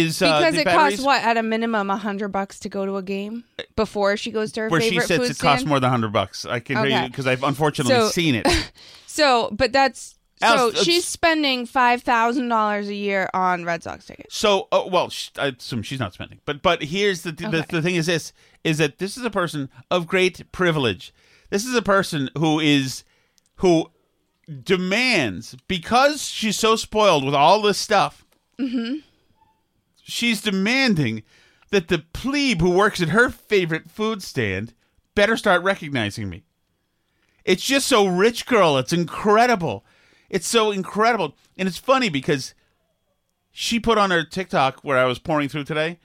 is 0.00 0.20
uh, 0.22 0.38
because 0.38 0.54
it 0.56 0.64
batteries, 0.64 0.96
costs 0.96 1.06
what 1.06 1.22
at 1.22 1.36
a 1.36 1.42
minimum 1.42 1.90
a 1.90 1.96
hundred 1.96 2.28
bucks 2.28 2.58
to 2.60 2.68
go 2.68 2.84
to 2.86 2.96
a 2.96 3.02
game 3.02 3.44
before 3.76 4.16
she 4.16 4.30
goes 4.30 4.52
to 4.52 4.62
her 4.62 4.68
Where 4.68 4.80
she 4.80 4.90
favorite 4.90 5.06
sits, 5.08 5.18
food 5.18 5.30
it 5.30 5.38
costs 5.38 5.60
stand? 5.60 5.68
more 5.68 5.80
than 5.80 5.90
hundred 5.90 6.12
bucks. 6.12 6.44
I 6.44 6.60
can 6.60 6.78
Okay. 6.78 7.02
you 7.02 7.08
because 7.08 7.26
I've 7.26 7.42
unfortunately 7.42 7.94
So- 7.94 8.08
seen 8.08 8.34
it. 8.34 8.46
So, 9.06 9.48
but 9.52 9.72
that's 9.72 10.16
so 10.40 10.46
Alice, 10.48 10.72
it's- 10.72 10.84
she's 10.84 11.04
spending 11.04 11.66
five 11.66 12.02
thousand 12.02 12.48
dollars 12.48 12.88
a 12.88 12.94
year 12.94 13.30
on 13.32 13.64
Red 13.64 13.84
Sox 13.84 14.04
tickets. 14.06 14.36
So, 14.36 14.66
uh, 14.72 14.82
well, 14.90 15.08
sh- 15.08 15.30
I 15.38 15.48
assume 15.56 15.84
she's 15.84 16.00
not 16.00 16.12
spending, 16.14 16.40
but 16.44 16.62
but 16.62 16.82
here's 16.82 17.22
the, 17.22 17.30
the 17.30 17.46
Okay. 17.46 17.64
the 17.70 17.80
thing 17.82 17.94
is 17.94 18.06
this 18.06 18.32
is 18.64 18.78
that 18.78 18.98
this 18.98 19.16
is 19.16 19.24
a 19.24 19.30
person 19.30 19.68
of 19.88 20.08
great 20.08 20.50
privilege. 20.50 21.14
This 21.50 21.64
is 21.64 21.76
a 21.76 21.82
person 21.82 22.28
who 22.36 22.58
is 22.58 23.04
who 23.58 23.88
demands 24.64 25.56
because 25.68 26.24
she's 26.24 26.58
so 26.58 26.74
spoiled 26.76 27.24
with 27.24 27.34
all 27.34 27.62
this 27.62 27.78
stuff. 27.78 28.24
Mm-hmm. 30.04 30.10
She's 30.10 30.42
demanding 30.42 31.22
that 31.70 31.88
the 31.88 32.04
plebe 32.12 32.60
who 32.60 32.70
works 32.70 33.00
at 33.00 33.08
her 33.08 33.30
favorite 33.30 33.90
food 33.90 34.22
stand 34.22 34.74
better 35.14 35.36
start 35.36 35.62
recognizing 35.62 36.28
me. 36.28 36.44
It's 37.44 37.64
just 37.64 37.86
so 37.86 38.06
rich 38.06 38.46
girl. 38.46 38.78
It's 38.78 38.92
incredible. 38.92 39.84
It's 40.30 40.46
so 40.48 40.70
incredible, 40.70 41.36
and 41.56 41.68
it's 41.68 41.78
funny 41.78 42.08
because 42.08 42.54
she 43.52 43.78
put 43.78 43.98
on 43.98 44.10
her 44.10 44.24
TikTok 44.24 44.80
where 44.82 44.98
I 44.98 45.04
was 45.04 45.18
pouring 45.18 45.48
through 45.48 45.64
today 45.64 45.98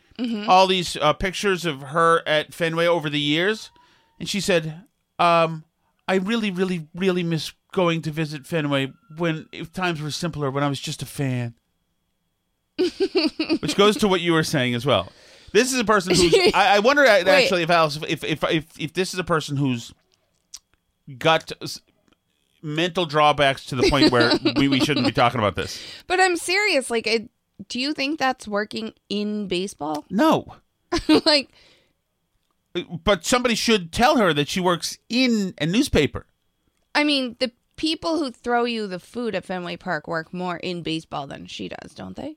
all 0.47 0.67
these 0.67 0.97
uh, 0.97 1.13
pictures 1.13 1.65
of 1.65 1.81
her 1.81 2.21
at 2.27 2.53
Fenway 2.53 2.85
over 2.85 3.09
the 3.09 3.19
years, 3.19 3.71
and 4.19 4.27
she 4.27 4.41
said, 4.41 4.83
um, 5.17 5.63
"I 6.07 6.15
really, 6.15 6.51
really, 6.51 6.89
really 6.93 7.23
miss 7.23 7.53
going 7.71 8.01
to 8.01 8.11
visit 8.11 8.45
Fenway 8.45 8.91
when 9.17 9.47
if 9.51 9.71
times 9.71 10.01
were 10.01 10.11
simpler 10.11 10.51
when 10.51 10.63
I 10.63 10.69
was 10.69 10.79
just 10.79 11.01
a 11.01 11.05
fan." 11.05 11.55
Which 13.59 13.75
goes 13.75 13.97
to 13.97 14.07
what 14.07 14.21
you 14.21 14.33
were 14.33 14.43
saying 14.43 14.75
as 14.75 14.85
well. 14.85 15.11
This 15.51 15.73
is 15.73 15.79
a 15.79 15.85
person 15.85 16.15
who's. 16.15 16.33
I, 16.53 16.77
I 16.77 16.79
wonder 16.79 17.05
actually 17.05 17.63
if 17.63 17.69
Alice, 17.69 17.99
if 18.07 18.23
if 18.23 18.43
if 18.43 18.79
if 18.79 18.93
this 18.93 19.13
is 19.13 19.19
a 19.19 19.23
person 19.23 19.57
who's 19.57 19.93
got 21.17 21.51
mental 22.61 23.05
drawbacks 23.05 23.65
to 23.65 23.75
the 23.75 23.89
point 23.89 24.11
where 24.11 24.33
we, 24.55 24.67
we 24.67 24.79
shouldn't 24.79 25.05
be 25.05 25.11
talking 25.11 25.39
about 25.39 25.55
this. 25.55 25.81
But 26.07 26.19
I'm 26.19 26.35
serious. 26.35 26.89
Like, 26.89 27.07
it, 27.07 27.29
do 27.67 27.79
you 27.79 27.93
think 27.93 28.19
that's 28.19 28.47
working 28.47 28.93
in 29.09 29.47
baseball? 29.47 30.05
No. 30.09 30.55
like, 31.25 31.49
but 33.03 33.25
somebody 33.25 33.55
should 33.55 33.91
tell 33.91 34.17
her 34.17 34.33
that 34.33 34.47
she 34.47 34.59
works 34.59 34.97
in 35.09 35.53
a 35.59 35.65
newspaper. 35.65 36.25
I 36.93 37.03
mean, 37.03 37.35
the 37.39 37.51
people 37.75 38.17
who 38.19 38.31
throw 38.31 38.65
you 38.65 38.87
the 38.87 38.99
food 38.99 39.35
at 39.35 39.45
Fenway 39.45 39.77
Park 39.77 40.07
work 40.07 40.33
more 40.33 40.57
in 40.57 40.83
baseball 40.83 41.27
than 41.27 41.45
she 41.45 41.69
does, 41.69 41.93
don't 41.93 42.15
they? 42.15 42.35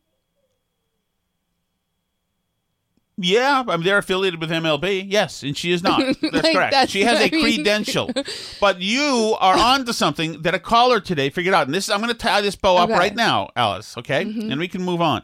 Yeah, 3.18 3.62
I 3.68 3.76
mean, 3.76 3.84
they're 3.84 3.98
affiliated 3.98 4.40
with 4.40 4.50
MLB. 4.50 5.04
Yes, 5.06 5.42
and 5.42 5.56
she 5.56 5.70
is 5.70 5.82
not. 5.82 5.98
That's 6.22 6.32
Like, 6.44 6.54
correct. 6.54 6.72
that's 6.72 6.90
she 6.90 7.02
has 7.02 7.18
a 7.20 7.24
what 7.24 7.32
mean. 7.32 7.56
credential. 7.56 8.10
but 8.60 8.80
you 8.80 9.36
are 9.38 9.56
on 9.56 9.84
to 9.84 9.92
something 9.92 10.42
that 10.42 10.54
a 10.54 10.58
caller 10.58 10.98
today 10.98 11.28
figured 11.28 11.54
out. 11.54 11.66
And 11.66 11.74
this, 11.74 11.90
I'm 11.90 12.00
going 12.00 12.08
to 12.12 12.18
tie 12.18 12.40
this 12.40 12.56
bow 12.56 12.76
up 12.78 12.84
Okay. 12.84 12.92
Mm-hmm. 12.92 12.98
right 13.00 13.14
now, 13.14 13.50
Alice. 13.54 13.96
Okay, 13.98 14.22
and 14.22 14.58
we 14.58 14.66
can 14.66 14.82
move 14.82 15.00
on. 15.02 15.22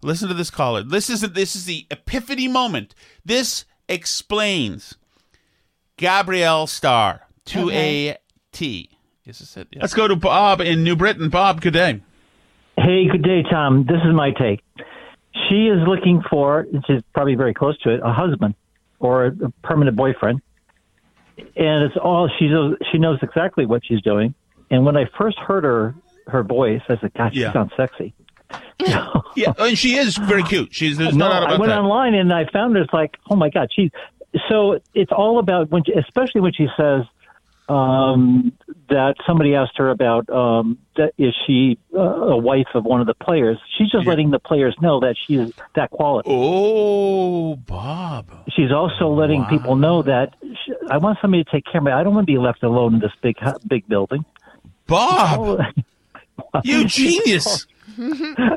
Listen 0.00 0.28
to 0.28 0.34
this 0.34 0.50
caller. 0.50 0.84
This 0.84 1.10
is 1.10 1.22
this 1.22 1.56
is 1.56 1.64
the 1.64 1.86
epiphany 1.90 2.46
moment. 2.46 2.94
This 3.24 3.64
explains 3.88 4.94
Gabrielle 5.96 6.66
Starr 6.68 7.22
to 7.46 7.68
a 7.70 8.16
T. 8.52 8.90
Is 9.26 9.40
this 9.40 9.56
it? 9.56 9.68
Let's 9.74 9.92
go 9.94 10.06
to 10.08 10.16
Bob 10.16 10.60
in 10.60 10.84
New 10.84 10.94
Britain. 10.96 11.28
Bob, 11.30 11.60
good 11.60 11.72
day. 11.74 12.00
Hey, 12.76 13.06
good 13.10 13.22
day, 13.24 13.42
Tom. 13.50 13.84
This 13.86 13.98
is 14.06 14.14
my 14.14 14.30
take. 14.30 14.60
She 15.48 15.66
is 15.68 15.78
looking 15.86 16.22
for, 16.28 16.60
and 16.60 16.84
she's 16.86 17.02
probably 17.14 17.34
very 17.34 17.54
close 17.54 17.78
to 17.80 17.90
it, 17.94 18.00
a 18.02 18.12
husband 18.12 18.54
or 18.98 19.26
a 19.26 19.32
permanent 19.62 19.96
boyfriend. 19.96 20.40
And 21.38 21.84
it's 21.84 21.96
all 21.96 22.28
she 22.38 22.48
knows. 22.48 22.76
She 22.90 22.98
knows 22.98 23.18
exactly 23.22 23.64
what 23.66 23.82
she's 23.86 24.02
doing. 24.02 24.34
And 24.70 24.84
when 24.84 24.96
I 24.96 25.04
first 25.16 25.38
heard 25.38 25.64
her 25.64 25.94
her 26.26 26.42
voice, 26.42 26.82
I 26.88 26.98
said, 27.00 27.12
"God, 27.14 27.32
she 27.34 27.40
Yeah. 27.40 27.52
sounds 27.52 27.72
sexy." 27.76 28.14
Yeah, 29.36 29.52
and 29.58 29.76
she 29.78 29.94
is 29.96 30.16
very 30.16 30.42
cute. 30.42 30.74
She's 30.74 30.96
there's 30.96 31.14
no, 31.14 31.28
no, 31.28 31.32
doubt 31.32 31.50
I 31.52 31.58
went 31.58 31.70
that. 31.70 31.78
online 31.78 32.14
and 32.14 32.32
I 32.32 32.46
found 32.46 32.74
her. 32.76 32.82
It's 32.82 32.92
like, 32.92 33.16
oh 33.30 33.36
my 33.36 33.50
God, 33.50 33.68
she's 33.74 33.90
so. 34.48 34.80
It's 34.94 35.12
all 35.12 35.38
about 35.38 35.70
when, 35.70 35.84
she, 35.84 35.92
especially 35.92 36.40
when 36.40 36.52
she 36.54 36.66
says 36.76 37.02
um, 37.68 38.52
that 38.88 39.16
somebody 39.26 39.54
asked 39.54 39.76
her 39.76 39.90
about 39.90 40.28
um, 40.30 40.78
that 40.96 41.12
is 41.18 41.34
she 41.46 41.78
uh, 41.94 42.00
a 42.00 42.36
wife 42.36 42.68
of 42.74 42.84
one 42.84 43.00
of 43.00 43.06
the 43.06 43.14
players. 43.14 43.58
She's 43.76 43.90
just 43.90 44.06
letting 44.06 44.30
the 44.30 44.38
players 44.38 44.74
know 44.80 45.00
that 45.00 45.16
she's 45.26 45.52
that 45.74 45.90
quality. 45.90 46.28
Oh, 46.32 47.56
Bob. 47.56 48.30
She's 48.56 48.72
also 48.72 49.08
letting 49.08 49.44
people 49.46 49.76
know 49.76 50.02
that 50.02 50.34
she, 50.42 50.72
I 50.90 50.98
want 50.98 51.18
somebody 51.20 51.44
to 51.44 51.50
take 51.50 51.64
care 51.64 51.80
of 51.80 51.84
me. 51.84 51.92
I 51.92 52.02
don't 52.02 52.14
want 52.14 52.26
to 52.26 52.32
be 52.32 52.38
left 52.38 52.62
alone 52.62 52.94
in 52.94 53.00
this 53.00 53.12
big 53.22 53.36
big 53.66 53.86
building. 53.86 54.24
Bob, 54.86 55.60
you 56.64 56.84
genius. 56.86 57.66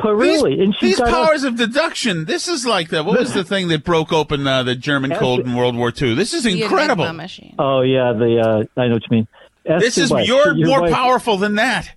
But 0.00 0.14
really, 0.14 0.60
and 0.62 0.72
she's 0.76 0.90
these 0.90 0.98
got 0.98 1.08
powers 1.08 1.42
of 1.42 1.56
deduction. 1.56 2.24
This 2.26 2.46
is 2.46 2.64
like 2.64 2.88
the 2.90 3.02
what 3.02 3.18
was 3.18 3.34
the 3.34 3.42
thing 3.42 3.66
that 3.68 3.82
broke 3.82 4.12
open 4.12 4.46
uh, 4.46 4.62
the 4.62 4.76
German 4.76 5.10
Cold 5.10 5.40
in 5.40 5.54
World 5.56 5.74
War 5.76 5.88
II? 6.00 6.14
This 6.14 6.32
is 6.32 6.46
incredible. 6.46 7.12
Machine. 7.12 7.56
Oh 7.58 7.80
yeah, 7.80 8.12
the 8.12 8.38
uh, 8.76 8.80
I 8.80 8.86
know 8.86 8.94
what 8.94 9.02
you 9.02 9.08
mean. 9.10 9.28
Ask 9.68 9.82
This 9.82 9.98
is 9.98 10.10
wife. 10.12 10.28
you're 10.28 10.54
Your 10.56 10.68
more 10.68 10.80
wife- 10.82 10.92
powerful 10.92 11.36
than 11.36 11.56
that. 11.56 11.92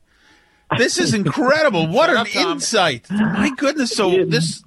This 0.79 0.97
is 0.97 1.13
incredible. 1.21 1.87
what 1.87 2.09
an 2.09 2.17
up, 2.17 2.35
insight. 2.35 3.05
My 3.11 3.51
goodness. 3.55 3.91
So 3.91 4.25
this 4.25 4.63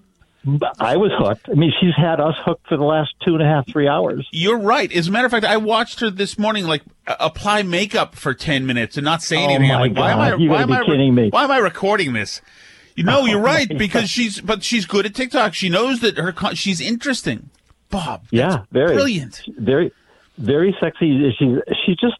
I 0.79 0.97
was 0.97 1.11
hooked. 1.17 1.49
I 1.49 1.55
mean, 1.55 1.73
she's 1.81 1.95
had 1.97 2.21
us 2.21 2.35
hooked 2.45 2.67
for 2.69 2.77
the 2.77 2.85
last 2.85 3.15
two 3.25 3.35
and 3.35 3.43
a 3.43 3.47
half, 3.47 3.67
three 3.67 3.89
hours. 3.89 4.27
You're 4.31 4.59
right. 4.59 4.93
As 4.93 5.09
a 5.09 5.11
matter 5.11 5.25
of 5.27 5.31
fact, 5.31 5.47
I 5.47 5.57
watched 5.57 6.01
her 6.01 6.11
this 6.11 6.39
morning, 6.39 6.67
like 6.67 6.83
apply 7.07 7.63
makeup 7.63 8.15
for 8.15 8.35
ten 8.35 8.67
minutes 8.67 8.97
and 8.97 9.05
not 9.05 9.23
say 9.23 9.37
Oh, 9.37 9.49
anything. 9.49 9.71
I'm 9.73 9.79
my 9.79 9.81
like, 9.89 9.97
why 9.97 10.11
am 10.13 10.21
I? 10.21 10.35
You 10.37 10.51
why 10.51 10.63
am 10.63 10.69
be 10.69 10.75
I? 10.75 10.79
re- 10.81 10.87
kidding 10.87 11.15
me. 11.15 11.31
Why 11.31 11.45
am 11.45 11.51
I 11.51 11.59
recording 11.59 12.13
this? 12.13 12.41
You 12.97 13.05
know, 13.05 13.23
Oh, 13.23 13.25
you're 13.27 13.41
right 13.41 13.69
because 13.69 14.03
God. 14.03 14.09
she's, 14.11 14.41
but 14.41 14.63
she's 14.63 14.87
good 14.87 15.05
at 15.07 15.15
TikTok. 15.15 15.53
She 15.55 15.69
knows 15.69 16.01
that 16.01 16.17
her, 16.17 16.31
con- 16.33 16.55
she's 16.55 16.81
interesting. 16.81 17.51
Bob, 17.91 18.25
Yeah, 18.31 18.65
very 18.71 18.95
brilliant. 18.95 19.43
very, 19.59 19.93
very 20.39 20.77
sexy. 20.81 21.35
She's 21.39 21.59
she's 21.87 21.97
just 21.97 22.15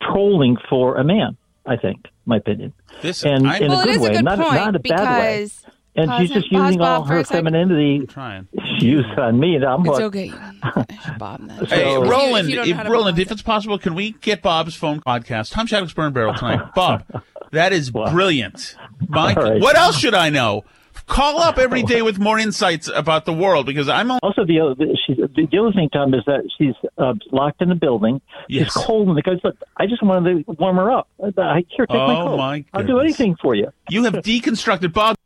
trolling 0.00 0.56
for 0.68 0.96
a 0.96 1.04
man. 1.04 1.36
I 1.64 1.76
think, 1.76 2.06
my 2.26 2.38
opinion, 2.38 2.72
This 3.02 3.22
and 3.24 3.46
I'm- 3.46 3.62
in 3.62 3.68
Well, 3.70 3.80
a 3.80 3.84
good 3.84 3.90
is 3.90 3.96
a 3.98 4.00
way, 4.00 4.10
good 4.14 4.24
not 4.24 4.38
point 4.38 4.54
not 4.54 4.76
a 4.76 4.78
bad 4.80 5.20
way. 5.20 5.48
Because 5.94 6.02
And 6.02 6.10
Pause 6.10 6.20
she's 6.20 6.30
just 6.30 6.52
pause, 6.52 6.64
using 6.66 6.80
all 6.80 6.98
Bob, 7.00 7.06
for 7.06 7.12
her 7.14 7.18
a 7.20 7.24
second. 7.24 7.44
femininity 7.52 8.06
trying. 8.06 8.48
she 8.78 8.96
on 9.18 9.38
me, 9.38 9.56
and 9.56 9.64
I'm 9.64 9.80
It's 9.86 9.88
hooked. 9.98 10.02
okay. 10.16 10.26
You 10.26 10.32
can 10.32 10.84
finish, 10.86 11.18
Bob. 11.18 11.46
Then. 11.48 11.66
Hey, 11.66 11.84
Roland, 11.96 12.48
If 12.48 12.54
you 12.54 12.60
if, 12.62 12.68
know 12.68 12.74
how 12.76 12.82
to 12.84 12.90
Roland, 12.90 13.18
if 13.18 13.30
it's 13.30 13.42
possible, 13.42 13.78
can 13.78 13.94
we 13.94 14.12
get 14.12 14.40
Bob's 14.42 14.74
phone 14.74 15.00
podcast? 15.00 15.52
Tom 15.52 15.66
Shattuck's 15.66 15.92
Burn 15.92 16.12
Barrel 16.12 16.34
tonight. 16.34 16.60
Bob, 16.74 17.04
that 17.50 17.72
is 17.72 17.90
brilliant. 17.90 18.74
My, 19.08 19.34
All 19.34 19.42
right. 19.42 19.60
What 19.60 19.76
else 19.76 19.98
should 19.98 20.14
I 20.14 20.30
know? 20.30 20.64
Call 21.06 21.40
up 21.40 21.58
every 21.58 21.82
day 21.82 22.00
with 22.00 22.18
more 22.18 22.38
insights 22.38 22.88
about 22.94 23.24
the 23.24 23.32
world 23.32 23.66
because 23.66 23.88
I'm 23.88 24.10
on. 24.10 24.20
Also, 24.22 24.44
the 24.46 24.60
other, 24.60 24.74
she's, 25.06 25.16
the 25.16 25.46
the 25.50 25.58
other 25.58 25.72
thing, 25.72 25.90
Tom, 25.92 26.14
is 26.14 26.22
that 26.26 26.48
she's 26.56 26.74
uh, 26.96 27.14
locked 27.32 27.60
in 27.60 27.68
the 27.70 27.74
building. 27.74 28.20
Yes. 28.48 28.72
She's 28.72 28.84
cold, 28.84 29.08
and 29.08 29.16
the 29.16 29.22
guy's 29.22 29.40
like, 29.42 29.54
"I 29.76 29.86
just 29.86 30.02
wanted 30.02 30.46
to 30.46 30.52
warm 30.52 30.76
her 30.76 30.90
up. 30.92 31.08
I 31.20 31.64
here, 31.68 31.86
take 31.86 31.96
my 31.96 32.20
Oh, 32.20 32.26
coat. 32.28 32.36
my 32.36 32.64
I'll 32.72 32.86
do 32.86 33.00
anything 33.00 33.36
for 33.42 33.54
you." 33.54 33.68
You 33.90 34.04
have 34.04 34.14
deconstructed 34.22 34.92
Bob. 34.92 35.16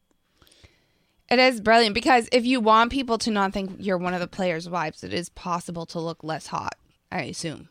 It 1.28 1.38
is 1.38 1.60
brilliant 1.60 1.94
because 1.94 2.28
if 2.30 2.46
you 2.46 2.60
want 2.60 2.92
people 2.92 3.18
to 3.18 3.30
not 3.30 3.52
think 3.52 3.76
you're 3.78 3.98
one 3.98 4.14
of 4.14 4.20
the 4.20 4.28
players' 4.28 4.68
wives, 4.68 5.02
it 5.02 5.12
is 5.12 5.28
possible 5.30 5.86
to 5.86 6.00
look 6.00 6.22
less 6.22 6.46
hot. 6.46 6.76
I 7.10 7.22
assume 7.22 7.68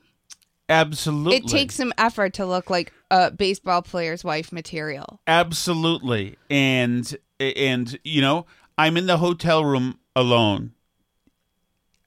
Absolutely. 0.67 1.37
it 1.37 1.47
takes 1.47 1.75
some 1.75 1.93
effort 1.97 2.33
to 2.35 2.45
look 2.45 2.69
like 2.69 2.91
a 3.11 3.31
baseball 3.31 3.81
player's 3.81 4.23
wife 4.23 4.51
material. 4.51 5.19
Absolutely. 5.27 6.37
And 6.49 7.15
and 7.39 7.97
you 8.03 8.21
know, 8.21 8.45
I'm 8.77 8.97
in 8.97 9.05
the 9.05 9.17
hotel 9.17 9.63
room 9.63 9.99
alone. 10.15 10.73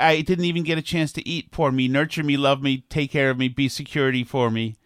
I 0.00 0.20
didn't 0.20 0.44
even 0.44 0.62
get 0.62 0.78
a 0.78 0.82
chance 0.82 1.12
to 1.12 1.28
eat. 1.28 1.50
Poor 1.50 1.72
me, 1.72 1.88
nurture 1.88 2.22
me, 2.22 2.36
love 2.36 2.62
me, 2.62 2.84
take 2.88 3.10
care 3.10 3.30
of 3.30 3.38
me, 3.38 3.48
be 3.48 3.68
security 3.68 4.22
for 4.22 4.50
me. 4.50 4.76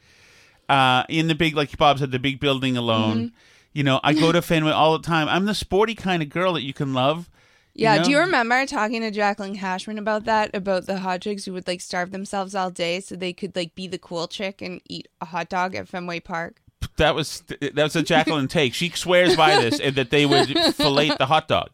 Uh, 0.69 1.05
in 1.09 1.29
the 1.29 1.35
big, 1.35 1.55
like 1.55 1.77
Bob 1.77 1.99
said, 1.99 2.13
the 2.13 2.19
big 2.19 2.41
building 2.41 2.77
alone. 2.77 3.17
Mm-hmm. 3.17 3.37
You 3.73 3.83
know, 3.85 4.01
I 4.05 4.13
go 4.13 4.33
to 4.33 4.43
Fenway 4.43 4.73
all 4.73 4.99
the 4.99 5.07
time. 5.07 5.29
I'm 5.29 5.47
the 5.47 5.55
sporty 5.55 5.95
kind 5.95 6.23
of 6.23 6.29
girl 6.29 6.53
that 6.55 6.63
you 6.63 6.75
can 6.75 6.93
love. 6.93 7.31
Yeah, 7.75 7.97
know? 7.97 8.05
do 8.05 8.11
you 8.11 8.19
remember 8.19 8.67
talking 8.67 9.01
to 9.01 9.11
Jacqueline 9.11 9.57
Hashman 9.57 9.99
about 9.99 10.25
that? 10.25 10.55
About 10.55 10.85
the 10.85 10.99
hot 10.99 11.23
chicks 11.23 11.47
who 11.47 11.55
would 11.55 11.67
like 11.67 11.81
starve 11.81 12.11
themselves 12.11 12.55
all 12.55 12.71
day 12.71 13.01
so 13.01 13.17
they 13.17 13.33
could 13.33 13.57
like 13.57 13.75
be 13.75 13.87
the 13.87 13.97
cool 13.99 14.29
chick 14.29 14.61
and 14.61 14.83
eat 14.91 15.09
a 15.23 15.25
hot 15.25 15.49
dog 15.49 15.75
at 15.75 15.89
Fenway 15.89 16.21
Park? 16.21 16.61
That 16.99 17.15
was 17.15 17.43
that 17.61 17.75
was 17.75 17.97
a 17.97 18.03
Jacqueline 18.03 18.49
take. 18.49 18.75
She 18.75 18.91
swears 18.91 19.37
by 19.37 19.57
this, 19.59 19.81
and 19.81 19.97
that 19.97 20.11
they 20.11 20.27
would 20.27 20.49
fillet 20.75 21.13
the 21.19 21.25
hot 21.27 21.49
dog. 21.49 21.71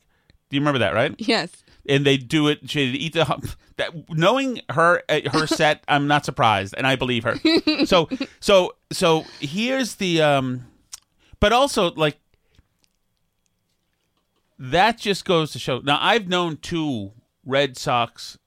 Do 0.50 0.56
you 0.56 0.60
remember 0.60 0.78
that? 0.78 0.94
Right? 0.94 1.14
Yes. 1.18 1.50
and 1.88 2.06
they 2.06 2.16
do 2.16 2.46
it. 2.46 2.70
She'd 2.70 2.94
eat 2.94 3.14
the 3.14 3.24
hot- 3.24 3.56
that. 3.76 3.92
Knowing 4.08 4.60
her 4.70 5.02
her 5.08 5.46
set, 5.48 5.82
I'm 5.88 6.06
not 6.06 6.24
surprised, 6.24 6.74
and 6.78 6.86
I 6.86 6.94
believe 6.94 7.24
her. 7.24 7.34
so 7.86 8.08
so 8.38 8.74
so 8.92 9.24
here's 9.40 9.96
the 9.96 10.22
um, 10.22 10.66
but 11.40 11.52
also 11.52 11.92
like 11.92 12.18
that 14.58 14.98
just 14.98 15.24
goes 15.24 15.52
to 15.52 15.58
show. 15.58 15.78
Now 15.80 15.98
I've 16.00 16.28
known 16.28 16.56
two 16.56 17.12
Red 17.44 17.76
Sox. 17.76 18.38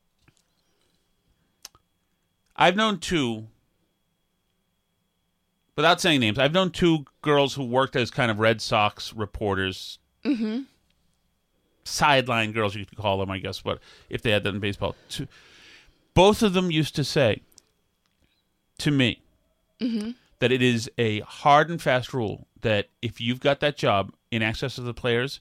I've 2.55 2.75
known 2.75 2.99
two. 2.99 3.47
Without 5.75 6.01
saying 6.01 6.19
names, 6.19 6.37
I've 6.37 6.53
known 6.53 6.69
two 6.69 7.05
girls 7.21 7.53
who 7.55 7.63
worked 7.63 7.95
as 7.95 8.11
kind 8.11 8.29
of 8.29 8.39
Red 8.39 8.61
Sox 8.61 9.13
reporters 9.13 9.97
Mm-hmm. 10.23 10.59
sideline 11.83 12.51
girls, 12.51 12.75
you 12.75 12.85
could 12.85 12.99
call 12.99 13.17
them, 13.17 13.31
I 13.31 13.39
guess, 13.39 13.59
but 13.59 13.79
if 14.07 14.21
they 14.21 14.29
had 14.29 14.43
that 14.43 14.53
in 14.53 14.59
baseball. 14.59 14.95
Two, 15.09 15.27
both 16.13 16.43
of 16.43 16.53
them 16.53 16.69
used 16.69 16.95
to 16.97 17.03
say 17.03 17.41
to 18.77 18.91
me 18.91 19.21
Mm-hmm. 19.79 20.11
That 20.41 20.51
it 20.51 20.61
is 20.61 20.89
a 20.97 21.19
hard 21.21 21.69
and 21.69 21.81
fast 21.81 22.13
rule 22.13 22.47
that 22.61 22.89
if 23.01 23.21
you've 23.21 23.39
got 23.39 23.59
that 23.61 23.77
job 23.77 24.11
in 24.31 24.41
access 24.41 24.75
to 24.75 24.81
the 24.81 24.93
players, 24.93 25.39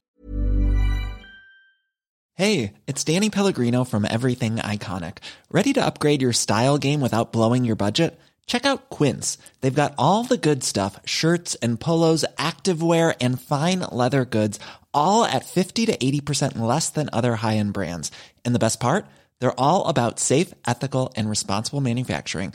Hey, 2.35 2.73
it's 2.87 3.05
Danny 3.05 3.29
Pellegrino 3.29 3.85
from 3.85 4.07
Everything 4.09 4.57
Iconic. 4.57 5.19
Ready 5.51 5.75
to 5.75 5.85
upgrade 5.85 6.23
your 6.23 6.33
style 6.33 6.79
game 6.79 7.03
without 7.03 7.33
blowing 7.33 7.67
your 7.67 7.77
budget? 7.77 8.19
Check 8.47 8.65
out 8.65 8.89
Quince. 8.89 9.37
They've 9.61 9.75
got 9.75 9.95
all 9.99 10.25
the 10.25 10.39
good 10.39 10.65
stuff 10.65 10.99
shirts 11.05 11.55
and 11.57 11.79
polos, 11.79 12.25
activewear, 12.39 13.15
and 13.21 13.39
fine 13.39 13.81
leather 13.81 14.25
goods, 14.25 14.59
all 14.95 15.25
at 15.25 15.45
50 15.45 15.85
to 15.87 15.97
80% 15.99 16.59
less 16.59 16.89
than 16.89 17.11
other 17.13 17.37
high 17.37 17.57
end 17.57 17.75
brands. 17.75 18.11
And 18.43 18.55
the 18.55 18.59
best 18.59 18.81
part? 18.81 19.05
They're 19.41 19.61
all 19.61 19.89
about 19.89 20.19
safe, 20.19 20.55
ethical, 20.67 21.13
and 21.17 21.29
responsible 21.29 21.83
manufacturing. 21.83 22.55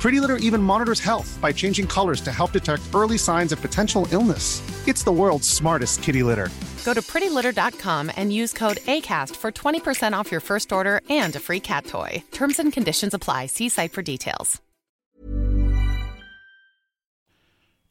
Pretty 0.00 0.20
Litter 0.20 0.36
even 0.36 0.62
monitors 0.62 1.00
health 1.00 1.38
by 1.40 1.52
changing 1.52 1.86
colors 1.86 2.20
to 2.20 2.32
help 2.32 2.52
detect 2.52 2.82
early 2.94 3.18
signs 3.18 3.52
of 3.52 3.60
potential 3.60 4.06
illness. 4.10 4.62
It's 4.88 5.04
the 5.04 5.12
world's 5.12 5.48
smartest 5.48 6.02
kitty 6.02 6.22
litter. 6.22 6.48
Go 6.84 6.94
to 6.94 7.02
prettylitter.com 7.02 8.12
and 8.16 8.32
use 8.32 8.52
code 8.52 8.78
ACAST 8.78 9.36
for 9.36 9.52
20% 9.52 10.12
off 10.12 10.30
your 10.30 10.40
first 10.40 10.72
order 10.72 11.00
and 11.10 11.36
a 11.36 11.40
free 11.40 11.60
cat 11.60 11.84
toy. 11.86 12.22
Terms 12.30 12.58
and 12.58 12.72
conditions 12.72 13.14
apply. 13.14 13.46
See 13.46 13.68
site 13.68 13.92
for 13.92 14.02
details. 14.02 14.60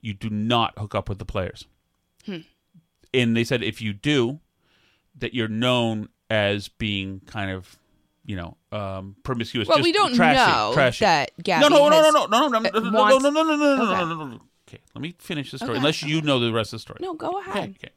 you 0.08 0.14
do 0.14 0.30
not 0.30 0.78
hook 0.78 0.96
up 0.96 1.10
with 1.10 1.20
the 1.20 1.26
players. 1.26 1.66
Hmm. 2.26 2.40
And 3.14 3.36
they 3.36 3.44
said 3.44 3.64
if 3.64 3.82
you 3.82 3.94
do, 3.94 4.40
that 5.18 5.34
you're 5.34 5.48
known 5.48 6.10
as 6.30 6.68
being 6.68 7.22
kind 7.26 7.52
of, 7.52 7.78
you 8.28 8.36
know, 8.36 8.56
um, 8.72 9.16
promiscuous. 9.24 9.68
Well, 9.68 9.78
just 9.78 9.86
we 9.86 9.92
don't 9.94 10.14
trashy, 10.14 10.52
know 10.52 10.72
trashy. 10.76 11.06
that 11.06 11.32
Gabby 11.42 11.62
no, 11.70 11.70
no, 11.70 11.90
no, 11.90 12.12
no, 12.12 12.26
no, 12.28 12.28
no, 12.28 12.48
no, 12.48 12.60
no, 12.60 12.60
no, 12.60 12.70
uh, 12.70 12.80
no, 12.82 12.90
no, 12.92 13.00
wants- 13.02 13.24
no, 13.24 13.30
no, 13.32 13.44
no, 13.44 13.56
no, 13.56 13.76
no, 13.76 13.84
Okay. 13.92 14.00
no, 14.06 14.16
no, 14.16 14.28
no. 14.28 14.42
Okay, 14.68 14.80
let 14.94 15.02
me 15.02 15.16
finish 15.18 15.50
the 15.52 15.58
story. 15.58 15.72
Okay. 15.72 15.78
Unless 15.78 16.04
you 16.04 16.22
know 16.22 16.40
the 16.40 16.52
rest 16.54 16.74
of 16.74 16.78
the 16.78 16.82
story. 16.82 17.00
No, 17.02 17.14
go 17.16 17.40
Okay, 17.40 17.50
ahead. 17.52 17.70
okay. 17.80 17.90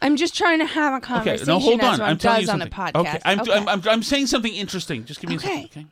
I'm 0.00 0.16
just 0.16 0.34
trying 0.36 0.58
to 0.58 0.64
have 0.66 0.94
a 0.94 0.96
Okay, 0.96 1.06
conversation 1.06 1.46
no, 1.46 1.58
hold 1.60 1.80
on. 1.82 2.00
I'm 2.00 2.18
telling 2.18 2.40
you 2.40 2.46
does 2.46 2.54
on 2.54 2.62
a 2.62 2.64
something. 2.64 2.92
podcast. 3.02 3.14
Okay, 3.14 3.18
I'm, 3.24 3.40
I'm, 3.50 3.68
I'm, 3.68 3.82
I'm 3.88 4.02
saying 4.02 4.26
something 4.26 4.52
interesting. 4.52 5.04
Just 5.04 5.20
give 5.20 5.30
me 5.30 5.36
a 5.36 5.38
second. 5.38 5.64
Okay. 5.66 5.86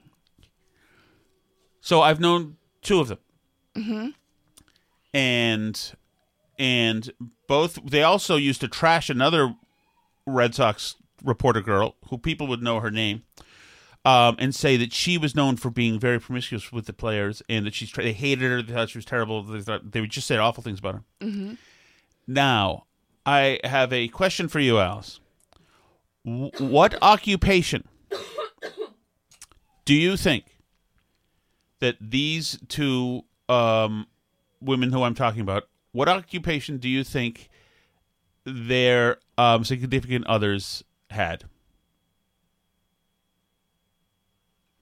So 1.83 2.01
I've 2.01 2.19
known 2.19 2.57
two 2.83 2.99
of 3.01 3.09
them, 3.09 3.19
hmm 3.77 4.09
and 5.15 5.93
and 6.59 7.11
both 7.47 7.79
they 7.85 8.03
also 8.03 8.37
used 8.37 8.61
to 8.61 8.69
trash 8.69 9.11
another 9.11 9.55
Red 10.27 10.55
Sox 10.55 10.97
reporter 11.25 11.61
girl 11.61 11.97
who 12.09 12.19
people 12.19 12.47
would 12.47 12.63
know 12.63 12.81
her 12.81 12.91
name. 12.91 13.23
Um, 14.03 14.37
and 14.39 14.55
say 14.55 14.79
that 14.79 14.95
she 14.95 15.19
was 15.19 15.35
known 15.35 15.57
for 15.57 15.69
being 15.71 16.01
very 16.01 16.19
promiscuous 16.19 16.73
with 16.73 16.87
the 16.87 16.95
players, 16.95 17.43
and 17.51 17.67
that 17.67 17.75
she's 17.75 17.91
tra- 17.91 18.03
they 18.03 18.15
hated 18.15 18.51
her. 18.51 18.63
They 18.63 18.73
thought 18.73 18.89
she 18.89 18.97
was 18.97 19.05
terrible. 19.05 19.43
They 19.43 19.61
thought 19.61 19.91
they 19.93 20.01
would 20.01 20.09
just 20.11 20.27
say 20.27 20.39
awful 20.39 20.63
things 20.63 20.79
about 20.79 20.95
her. 20.95 21.03
hmm 21.21 21.53
Now, 22.27 22.87
I 23.27 23.61
have 23.63 23.93
a 23.93 24.09
question 24.09 24.49
for 24.49 24.59
you, 24.59 24.79
Alice. 24.79 25.21
W- 26.25 26.51
what 26.59 26.95
occupation 27.03 27.87
do 29.85 29.95
you 29.95 30.17
think 30.17 30.45
that 31.81 31.97
these 32.01 32.59
two 32.69 33.25
um, 33.51 34.07
women 34.63 34.93
who 34.93 35.03
I'm 35.03 35.15
talking 35.15 35.43
about, 35.43 35.65
what 35.93 36.09
occupation 36.09 36.79
do 36.79 36.89
you 36.89 37.05
think 37.05 37.51
their 38.45 39.19
um, 39.37 39.63
significant 39.65 40.27
others 40.27 40.85
had? 41.11 41.45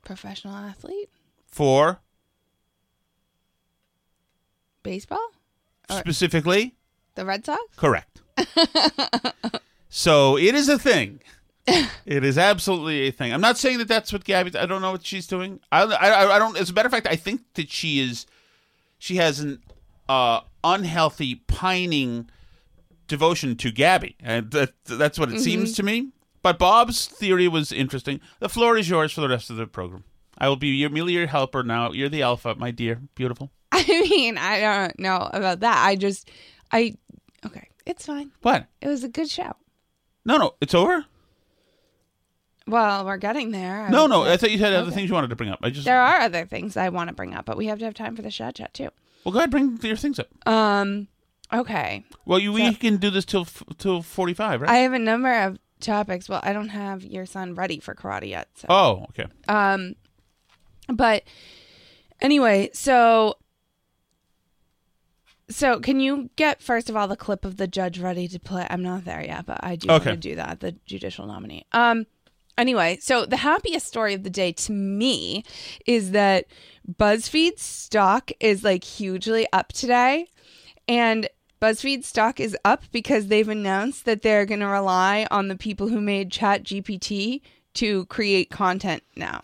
Professional 0.09 0.55
athlete? 0.57 1.11
for 1.47 2.01
Baseball? 4.83 5.18
Or- 5.90 5.99
specifically 5.99 6.75
The 7.14 7.27
Red 7.27 7.44
Sox? 7.44 7.61
correct. 7.77 8.23
so 9.90 10.38
it 10.38 10.55
is 10.55 10.71
a 10.71 10.79
thing. 10.79 11.21
it 11.66 12.25
is 12.25 12.38
absolutely 12.38 13.09
a 13.09 13.11
thing. 13.11 13.35
I'm 13.35 13.42
not 13.42 13.59
saying 13.59 13.77
that 13.79 13.88
that's 13.88 14.11
what 14.11 14.25
Gabby. 14.25 14.57
I 14.59 14.64
don't 14.64 14.81
know 14.81 14.92
what 14.92 15.05
she's 15.05 15.27
doing. 15.27 15.61
I, 15.71 15.83
I, 15.83 16.37
I 16.37 16.38
don't. 16.38 16.57
As 16.57 16.71
a 16.71 16.73
matter 16.73 16.87
of 16.87 16.92
fact, 16.92 17.07
I 17.07 17.16
think 17.16 17.42
that 17.55 17.68
she 17.68 18.01
is. 18.01 18.25
She 18.99 19.16
has 19.16 19.40
an 19.40 19.62
uh, 20.09 20.40
unhealthy, 20.64 21.35
pining 21.35 22.31
devotion 23.09 23.57
to 23.57 23.71
Gabby, 23.71 24.16
and 24.21 24.51
that, 24.53 24.73
that's 24.87 25.18
what 25.18 25.31
it 25.31 25.40
seems 25.40 25.75
to 25.75 25.83
me. 25.83 26.12
But 26.49 26.59
Bob's 26.59 27.07
theory 27.07 27.47
was 27.47 27.73
interesting. 27.73 28.23
The 28.41 28.49
floor 28.49 28.79
is 28.79 28.89
yours 28.89 29.13
for 29.13 29.21
the 29.21 29.29
rest 29.29 29.51
of 29.51 29.57
the 29.57 29.67
program. 29.67 30.05
I 30.39 30.49
will 30.49 30.57
be 30.57 30.69
your 30.69 30.89
merely 30.89 31.13
your 31.13 31.27
helper 31.27 31.63
now. 31.63 31.93
You're 31.93 32.09
the 32.09 32.23
alpha, 32.23 32.55
my 32.55 32.71
dear, 32.71 33.03
beautiful. 33.15 33.51
I 33.73 33.85
mean, 33.87 34.39
I 34.39 34.59
don't 34.59 34.99
know 34.99 35.29
about 35.31 35.61
that. 35.61 35.85
I 35.85 35.95
just, 35.95 36.31
I, 36.73 36.97
okay, 37.45 37.69
it's 37.85 38.07
fine. 38.07 38.33
What? 38.41 38.65
It 38.81 38.89
was 38.89 39.05
a 39.05 39.11
good 39.11 39.29
show. 39.29 39.57
No, 40.25 40.39
no, 40.39 40.55
it's 40.63 40.73
over. 40.73 41.05
Well, 42.67 43.05
we're 43.05 43.19
getting 43.19 43.51
there. 43.51 43.83
I 43.83 43.91
No, 43.91 44.07
no. 44.07 44.23
I 44.23 44.39
thought 44.39 44.51
you 44.51 44.59
had 44.59 44.73
other 44.73 44.91
things 44.91 45.11
you 45.11 45.15
wanted 45.15 45.29
to 45.29 45.37
bring 45.37 45.51
up. 45.51 45.59
I 45.63 45.69
just 45.69 45.85
There 45.85 46.01
are 46.01 46.21
other 46.23 46.47
things 46.47 46.79
I 46.79 46.89
want 46.89 47.09
to 47.09 47.15
bring 47.15 47.35
up, 47.35 47.45
but 47.45 47.59
we 47.59 47.67
have 47.67 47.79
to 47.81 47.85
have 47.85 47.93
time 47.93 48.17
for 48.17 48.23
the 48.23 48.31
chat 48.31 48.55
chat 48.55 48.73
too. 48.73 48.89
well, 49.23 49.35
go 49.35 49.41
ahead, 49.41 49.51
bring 49.51 49.79
your 49.83 49.97
things 49.97 50.19
up. 50.19 50.29
Um, 50.49 51.09
okay. 51.53 52.07
Well, 52.25 52.39
you 52.39 52.55
we 52.55 52.73
can 52.73 52.97
do 52.97 53.11
this 53.11 53.27
till 53.27 53.45
till 53.77 54.01
forty 54.01 54.33
five, 54.33 54.63
right? 54.63 54.71
I 54.71 54.77
have 54.79 54.95
a 54.95 54.99
number 54.99 55.43
of 55.43 55.59
topics. 55.81 56.29
Well, 56.29 56.41
I 56.43 56.53
don't 56.53 56.69
have 56.71 57.05
your 57.05 57.27
son 57.27 57.55
ready 57.55 57.81
for 57.81 57.95
karate 57.95 58.29
yet. 58.29 58.49
So. 58.55 58.67
oh, 58.71 59.07
okay. 59.11 59.27
Um, 59.49 59.95
but 60.88 61.25
anyway, 62.21 62.71
so 62.73 63.37
so 65.51 65.81
can 65.81 65.99
you 66.01 66.29
get 66.37 66.61
first 66.62 66.91
of 66.91 66.97
all 66.97 67.09
the 67.09 67.17
clip 67.17 67.45
of 67.45 67.57
the 67.57 67.67
judge 67.67 67.99
ready 67.99 68.29
to 68.29 68.38
play? 68.38 68.67
I'm 68.69 68.83
not 68.83 69.05
there 69.05 69.25
yet, 69.25 69.47
but 69.47 69.61
I 69.62 69.77
do 69.77 69.88
Okay. 69.91 70.11
want 70.11 70.23
to 70.23 70.29
do 70.29 70.37
that. 70.37 70.61
The 70.61 70.73
judicial 70.87 71.27
nominee. 71.27 71.64
Um. 71.73 72.07
Anyway, 72.57 72.99
so 73.01 73.25
the 73.25 73.37
happiest 73.37 73.87
story 73.87 74.14
of 74.14 74.25
the 74.25 74.31
day 74.31 74.51
to 74.51 74.73
me 74.73 75.45
is 75.87 76.11
that 76.11 76.47
BuzzFeed 76.93 77.57
stock 77.61 78.33
is 78.41 78.64
like 78.64 78.83
hugely 78.83 79.47
up 79.53 79.73
today, 79.73 80.27
and 80.88 81.29
BuzzFeed 81.61 82.05
stock 82.05 82.38
is 82.38 82.57
up 82.64 82.85
because 82.92 83.27
they've 83.27 83.49
announced 83.49 84.05
that 84.05 84.23
they're 84.23 84.47
going 84.47 84.61
to 84.61 84.66
rely 84.66 85.27
on 85.31 85.49
the 85.49 85.57
people 85.57 85.88
who 85.88 86.01
made 86.01 86.31
ChatGPT 86.31 87.40
to 87.75 88.07
create 88.07 88.51
content 88.51 89.03
now. 89.16 89.42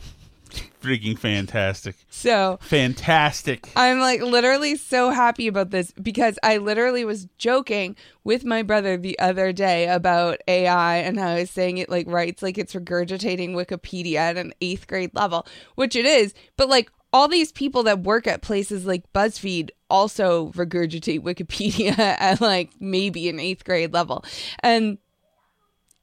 Freaking 0.81 1.19
fantastic. 1.19 1.97
So 2.11 2.59
Fantastic. 2.63 3.69
I'm 3.75 4.01
like 4.01 4.21
literally 4.21 4.77
so 4.77 5.11
happy 5.11 5.47
about 5.47 5.71
this 5.71 5.93
because 5.93 6.39
I 6.43 6.59
literally 6.59 7.05
was 7.05 7.27
joking 7.39 7.97
with 8.23 8.45
my 8.45 8.63
brother 8.63 8.97
the 8.97 9.19
other 9.19 9.53
day 9.53 9.89
about 9.89 10.41
AI 10.47 10.97
and 10.99 11.19
how 11.19 11.29
I 11.29 11.41
was 11.41 11.51
saying 11.51 11.79
it 11.79 11.89
like 11.89 12.07
writes 12.07 12.43
like 12.43 12.59
it's 12.59 12.75
regurgitating 12.75 13.53
Wikipedia 13.55 14.17
at 14.17 14.37
an 14.37 14.53
eighth 14.61 14.87
grade 14.87 15.15
level, 15.15 15.47
which 15.75 15.97
it 15.97 16.05
is. 16.07 16.35
But 16.57 16.69
like 16.69 16.91
all 17.15 17.29
these 17.29 17.53
people 17.53 17.85
that 17.85 18.01
work 18.01 18.27
at 18.27 18.43
places 18.43 18.85
like 18.85 19.11
BuzzFeed 19.13 19.71
also 19.89 20.49
regurgitate 20.49 21.21
Wikipedia 21.21 21.97
at 21.99 22.41
like 22.41 22.73
maybe 22.81 23.29
an 23.29 23.39
eighth 23.39 23.65
grade 23.65 23.93
level. 23.93 24.25
And 24.65 24.99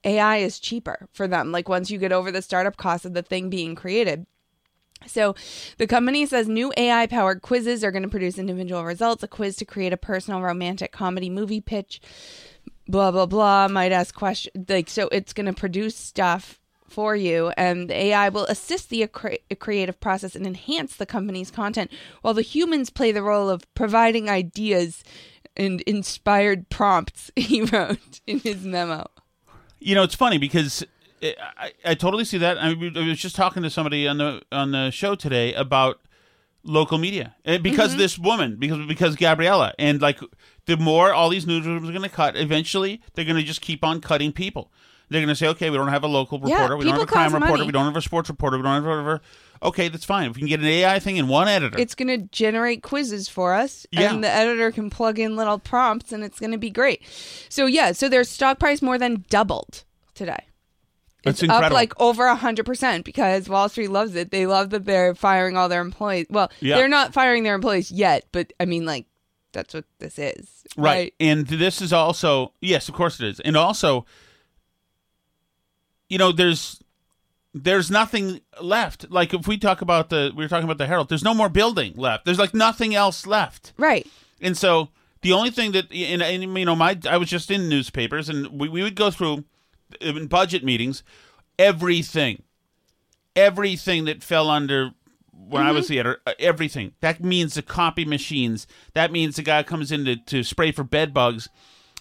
AI 0.06 0.38
is 0.38 0.58
cheaper 0.58 1.10
for 1.12 1.28
them. 1.28 1.52
Like 1.52 1.68
once 1.68 1.92
you 1.92 1.98
get 1.98 2.14
over 2.14 2.32
the 2.32 2.42
startup 2.42 2.78
cost 2.78 3.04
of 3.06 3.14
the 3.14 3.22
thing 3.22 3.50
being 3.50 3.76
created. 3.76 4.26
So 5.06 5.36
the 5.78 5.86
company 5.86 6.26
says 6.26 6.48
new 6.48 6.72
AI 6.78 7.08
powered 7.08 7.42
quizzes 7.42 7.84
are 7.84 7.92
going 7.92 8.04
to 8.04 8.10
produce 8.10 8.38
individual 8.38 8.86
results. 8.86 9.22
A 9.22 9.28
quiz 9.28 9.58
to 9.58 9.66
create 9.66 9.92
a 9.92 9.98
personal 9.98 10.42
romantic 10.42 10.94
comedy 10.94 11.30
movie 11.30 11.60
pitch, 11.60 12.00
blah, 12.88 13.12
blah, 13.12 13.26
blah. 13.26 13.68
Might 13.68 13.92
ask 13.92 14.16
questions. 14.16 14.70
Like, 14.70 14.90
so 14.90 15.10
it's 15.12 15.34
going 15.34 15.48
to 15.48 15.54
produce 15.54 15.98
stuff 15.98 16.61
for 16.92 17.16
you, 17.16 17.52
and 17.58 17.90
the 17.90 17.96
AI 17.96 18.30
will 18.30 18.46
assist 18.46 18.90
the 18.90 19.08
cre- 19.08 19.36
creative 19.60 20.00
process 20.00 20.36
and 20.36 20.46
enhance 20.46 20.96
the 20.96 21.06
company's 21.06 21.52
content, 21.52 21.92
while 22.22 22.34
the 22.34 22.42
humans 22.42 22.90
play 22.90 23.12
the 23.12 23.24
role 23.24 23.50
of 23.50 23.72
providing 23.74 24.30
ideas 24.30 25.04
and 25.56 25.82
inspired 25.82 26.70
prompts, 26.70 27.32
he 27.36 27.62
wrote 27.62 28.22
in 28.28 28.40
his 28.40 28.64
memo. 28.64 29.08
You 29.80 29.96
know, 29.96 30.04
it's 30.04 30.16
funny 30.16 30.38
because 30.38 30.86
I, 31.24 31.72
I, 31.86 31.96
totally 31.96 32.26
see 32.26 32.38
that. 32.38 32.58
I, 32.58 32.70
I 32.70 33.08
was 33.08 33.20
just 33.20 33.36
talking 33.36 33.64
to 33.64 33.70
somebody 33.70 34.08
on 34.08 34.18
the 34.18 34.42
on 34.52 34.72
the 34.72 34.92
show 34.92 35.16
today 35.16 35.54
about 35.54 36.00
local 36.64 36.98
media 36.98 37.36
and 37.44 37.64
because 37.64 37.92
mm-hmm. 37.92 38.00
this 38.00 38.20
woman 38.20 38.56
because 38.58 38.86
because 38.86 39.16
Gabriella 39.16 39.74
and 39.80 40.00
like 40.00 40.20
the 40.68 40.78
more 40.78 41.12
all 41.12 41.30
these 41.30 41.46
newsrooms 41.46 41.88
are 41.88 41.92
going 41.92 42.04
to 42.04 42.10
cut 42.10 42.38
eventually 42.38 43.02
they're 43.14 43.26
going 43.26 43.38
to 43.38 43.44
just 43.44 43.62
keep 43.62 43.84
on 43.84 44.00
cutting 44.00 44.32
people 44.32 44.72
they're 45.12 45.22
going 45.22 45.28
to 45.30 45.36
say 45.36 45.48
okay 45.48 45.70
we 45.70 45.78
don't 45.78 45.90
have 45.90 46.04
a 46.04 46.08
local 46.08 46.40
Yeah, 46.46 46.56
reporter 46.56 46.78
we 46.78 46.86
don't 46.86 46.94
have 46.96 47.04
a 47.04 47.06
crime 47.06 47.34
reporter 47.34 47.52
money. 47.54 47.66
we 47.66 47.72
don't 47.72 47.86
have 47.86 47.96
a 47.96 48.02
sports 48.02 48.30
reporter 48.30 48.58
we 48.58 48.64
don't 48.64 48.74
have 48.74 48.86
whatever 48.86 49.22
okay 49.62 49.88
that's 49.90 50.06
fine 50.06 50.30
if 50.30 50.36
we 50.36 50.40
can 50.42 50.48
get 50.50 50.60
an 50.60 50.66
AI 50.66 50.98
thing 51.00 51.18
in 51.18 51.28
one 51.28 51.48
editor 51.48 51.78
It's 51.80 51.94
going 51.96 52.08
to 52.08 52.28
generate 52.32 52.82
quizzes 52.82 53.28
for 53.30 53.54
us, 53.54 53.86
Yeah. 53.92 54.12
and 54.14 54.24
the 54.24 54.30
editor 54.30 54.72
can 54.72 54.90
plug 54.90 55.20
in 55.20 55.36
little 55.36 55.60
prompts, 55.60 56.12
and 56.12 56.24
it's 56.24 56.40
going 56.40 56.52
to 56.52 56.58
be 56.58 56.72
great. 56.72 57.04
So 57.50 57.68
yeah, 57.68 57.92
so 57.92 58.10
their 58.10 58.24
stock 58.24 58.58
price 58.60 58.82
more 58.82 58.98
than 58.98 59.24
doubled 59.30 59.84
today. 60.16 60.48
That's 61.24 61.44
it's 61.44 61.52
up 61.52 61.72
like 61.72 61.94
over 62.02 62.26
a 62.26 62.36
hundred 62.36 62.66
percent 62.66 63.06
because 63.06 63.48
Wall 63.48 63.70
Street 63.70 63.90
loves 63.92 64.16
it. 64.16 64.32
They 64.32 64.48
love 64.48 64.72
that 64.72 64.86
they're 64.86 65.14
firing 65.14 65.56
all 65.56 65.70
their 65.70 65.82
employees. 65.82 66.26
Well, 66.32 66.52
Yeah. 66.62 66.78
they're 66.78 66.88
not 66.88 67.14
firing 67.14 67.44
their 67.44 67.54
employees 67.54 67.92
yet, 67.92 68.26
but 68.32 68.52
I 68.60 68.66
mean, 68.66 68.86
like 68.88 69.06
that's 69.54 69.76
what 69.76 69.86
this 70.00 70.18
is, 70.18 70.64
right. 70.76 71.14
And 71.20 71.46
this 71.46 71.80
is 71.82 71.94
also 71.94 72.54
yes, 72.62 72.90
of 72.90 72.96
course 72.96 73.20
it 73.20 73.28
is. 73.28 73.40
And 73.42 73.56
also 73.56 74.08
you 76.12 76.18
know, 76.18 76.34
there's 76.34 76.84
there's 77.54 77.90
nothing 77.90 78.42
left. 78.62 79.10
Like 79.10 79.34
if 79.34 79.48
we 79.48 79.58
talk 79.58 79.82
about 79.82 80.10
the 80.10 80.34
we 80.36 80.44
were 80.44 80.50
talking 80.50 80.66
about 80.66 80.78
the 80.78 80.86
Herald, 80.86 81.08
there's 81.08 81.24
no 81.24 81.34
more 81.34 81.48
building 81.48 81.94
left. 81.96 82.26
There's 82.26 82.38
like 82.38 82.54
nothing 82.54 82.94
else 82.94 83.26
left. 83.26 83.72
Right. 83.78 84.06
And 84.42 84.58
so 84.58 84.90
the 85.22 85.32
only 85.32 85.52
thing 85.52 85.72
that 85.72 85.90
and, 85.90 86.22
and 86.22 86.58
you 86.58 86.66
know 86.66 86.76
my 86.76 87.00
I 87.10 87.16
was 87.16 87.30
just 87.30 87.50
in 87.50 87.70
newspapers 87.70 88.28
and 88.28 88.60
we, 88.60 88.68
we 88.68 88.84
would 88.84 88.96
go 88.96 89.10
through 89.10 89.46
in 90.02 90.28
budget 90.28 90.66
meetings 90.66 91.02
everything 91.58 92.44
everything 93.36 94.04
that 94.06 94.22
fell 94.22 94.50
under 94.50 94.92
when 95.32 95.64
I 95.64 95.72
was 95.72 95.88
the 95.88 96.00
editor, 96.00 96.22
uh, 96.26 96.34
everything. 96.40 96.94
That 97.00 97.24
means 97.24 97.54
the 97.54 97.62
copy 97.62 98.04
machines. 98.06 98.68
That 98.94 99.12
means 99.12 99.38
the 99.38 99.44
guy 99.44 99.64
comes 99.64 99.92
in 99.92 100.06
to, 100.06 100.16
to 100.18 100.44
spray 100.44 100.72
for 100.72 100.84
bed 100.84 101.14
bugs. 101.14 101.50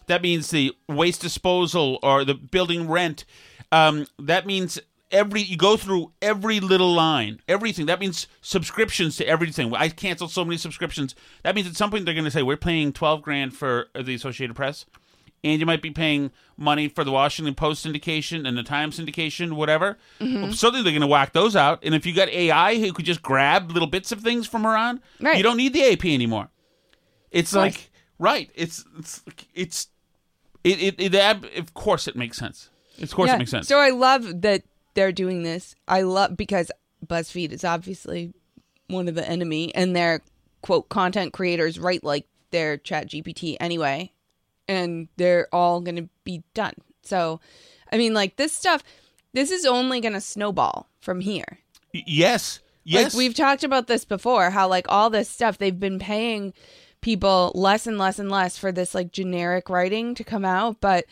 That 0.07 0.23
means 0.23 0.51
the 0.51 0.73
waste 0.89 1.21
disposal 1.21 1.99
or 2.03 2.25
the 2.25 2.35
building 2.35 2.89
rent. 2.89 3.25
Um, 3.73 4.07
that 4.19 4.47
means 4.47 4.79
every 5.13 5.43
you 5.43 5.57
go 5.57 5.77
through 5.77 6.13
every 6.23 6.61
little 6.61 6.93
line, 6.93 7.41
everything. 7.49 7.87
That 7.87 8.01
means 8.01 8.27
subscriptions 8.41 9.17
to 9.19 9.27
everything. 9.27 9.75
I 9.75 9.89
canceled 9.89 10.31
so 10.33 10.45
many 10.45 10.57
subscriptions. 10.57 11.15
That 11.43 11.55
means 11.55 11.67
at 11.69 11.77
some 11.77 11.91
point 11.91 12.05
they're 12.05 12.15
going 12.15 12.25
to 12.25 12.31
say 12.31 12.43
we're 12.43 12.57
paying 12.57 12.93
twelve 12.93 13.23
grand 13.23 13.55
for 13.57 13.87
the 13.95 14.15
Associated 14.15 14.55
Press, 14.57 14.87
and 15.45 15.61
you 15.61 15.67
might 15.67 15.83
be 15.83 15.91
paying 15.91 16.31
money 16.57 16.89
for 16.89 17.05
the 17.05 17.13
Washington 17.13 17.55
Post 17.55 17.87
syndication 17.87 18.47
and 18.47 18.59
the 18.59 18.63
Times 18.63 18.99
syndication, 18.99 19.53
whatever. 19.53 19.99
Well, 20.21 20.53
certainly 20.53 20.83
they're 20.83 20.93
going 20.93 21.01
to 21.01 21.07
whack 21.07 21.33
those 21.33 21.55
out. 21.57 21.79
And 21.83 21.95
if 21.95 22.05
you 22.07 22.13
got 22.15 22.29
AI 22.29 22.79
who 22.79 22.93
could 22.93 23.05
just 23.07 23.23
grab 23.23 23.71
little 23.71 23.89
bits 23.89 24.13
of 24.13 24.21
things 24.21 24.47
from 24.47 24.67
around, 24.67 25.01
Right. 25.21 25.37
you 25.37 25.43
don't 25.43 25.57
need 25.57 25.73
the 25.73 25.93
AP 25.93 26.05
anymore. 26.07 26.49
It's 27.31 27.55
like 27.55 27.91
right. 28.19 28.51
It's 28.55 28.85
it's 28.99 29.23
it's 29.55 29.89
it, 30.65 30.83
it, 30.83 30.95
it 31.01 31.15
ab- 31.15 31.47
of 31.57 31.73
course 31.75 32.09
it 32.09 32.17
makes 32.17 32.37
sense. 32.37 32.69
Of 33.01 33.15
course 33.15 33.29
Yeah. 33.29 33.37
it 33.37 33.39
makes 33.39 33.51
sense. 33.51 33.69
So 33.69 33.79
I 33.79 33.91
love 33.91 34.43
that 34.43 34.63
they're 34.95 35.13
doing 35.13 35.43
this. 35.43 35.75
I 35.89 36.03
love 36.03 36.37
because 36.37 36.71
BuzzFeed 37.07 37.53
is 37.53 37.65
obviously 37.65 38.33
one 38.89 39.09
of 39.09 39.15
the 39.15 39.29
enemy, 39.29 39.75
and 39.75 39.95
their 39.95 40.21
quote 40.63 40.89
content 40.89 41.33
creators 41.33 41.79
write 41.79 42.05
like 42.05 42.27
their 42.51 42.77
Chat 42.77 43.09
GPT 43.09 43.57
anyway, 43.61 44.13
and 44.69 45.09
they're 45.17 45.49
all 45.53 45.81
going 45.81 45.97
to 45.97 46.09
be 46.25 46.43
done. 46.55 46.75
So, 47.03 47.41
I 47.93 47.97
mean, 47.97 48.13
like 48.15 48.37
this 48.37 48.53
stuff, 48.53 48.83
this 49.33 49.51
is 49.51 49.65
only 49.65 50.01
going 50.01 50.13
to 50.13 50.21
snowball 50.21 50.89
from 51.01 51.21
here. 51.21 51.59
Y- 51.95 52.03
yes. 52.07 52.61
Yes. 52.85 53.15
Like 53.15 53.19
we've 53.19 53.35
talked 53.35 53.63
about 53.63 53.87
this 53.87 54.05
before, 54.05 54.51
how 54.51 54.67
like 54.69 54.87
all 54.89 55.11
this 55.11 55.29
stuff 55.29 55.59
they've 55.59 55.79
been 55.79 55.99
paying 55.99 56.53
people 57.01 57.53
less 57.55 57.87
and 57.87 57.99
less 57.99 58.19
and 58.19 58.31
less 58.31 58.59
for 58.59 58.73
this 58.73 58.95
like 58.95 59.13
generic 59.13 59.69
writing 59.71 60.15
to 60.17 60.25
come 60.25 60.45
out, 60.45 60.81
but 60.81 61.05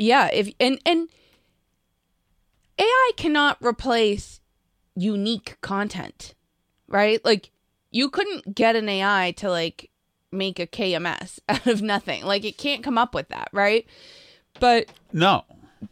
yeah, 0.00 0.28
if 0.32 0.50
and 0.58 0.80
and 0.86 1.08
AI 2.78 3.10
cannot 3.16 3.58
replace 3.60 4.40
unique 4.96 5.58
content, 5.60 6.34
right? 6.88 7.22
Like 7.24 7.50
you 7.90 8.08
couldn't 8.08 8.54
get 8.54 8.76
an 8.76 8.88
AI 8.88 9.32
to 9.36 9.50
like 9.50 9.90
make 10.32 10.58
a 10.58 10.66
KMS 10.66 11.40
out 11.48 11.66
of 11.66 11.82
nothing. 11.82 12.24
Like 12.24 12.44
it 12.44 12.56
can't 12.56 12.82
come 12.82 12.96
up 12.96 13.14
with 13.14 13.28
that, 13.28 13.48
right? 13.52 13.86
But 14.58 14.90
no. 15.12 15.44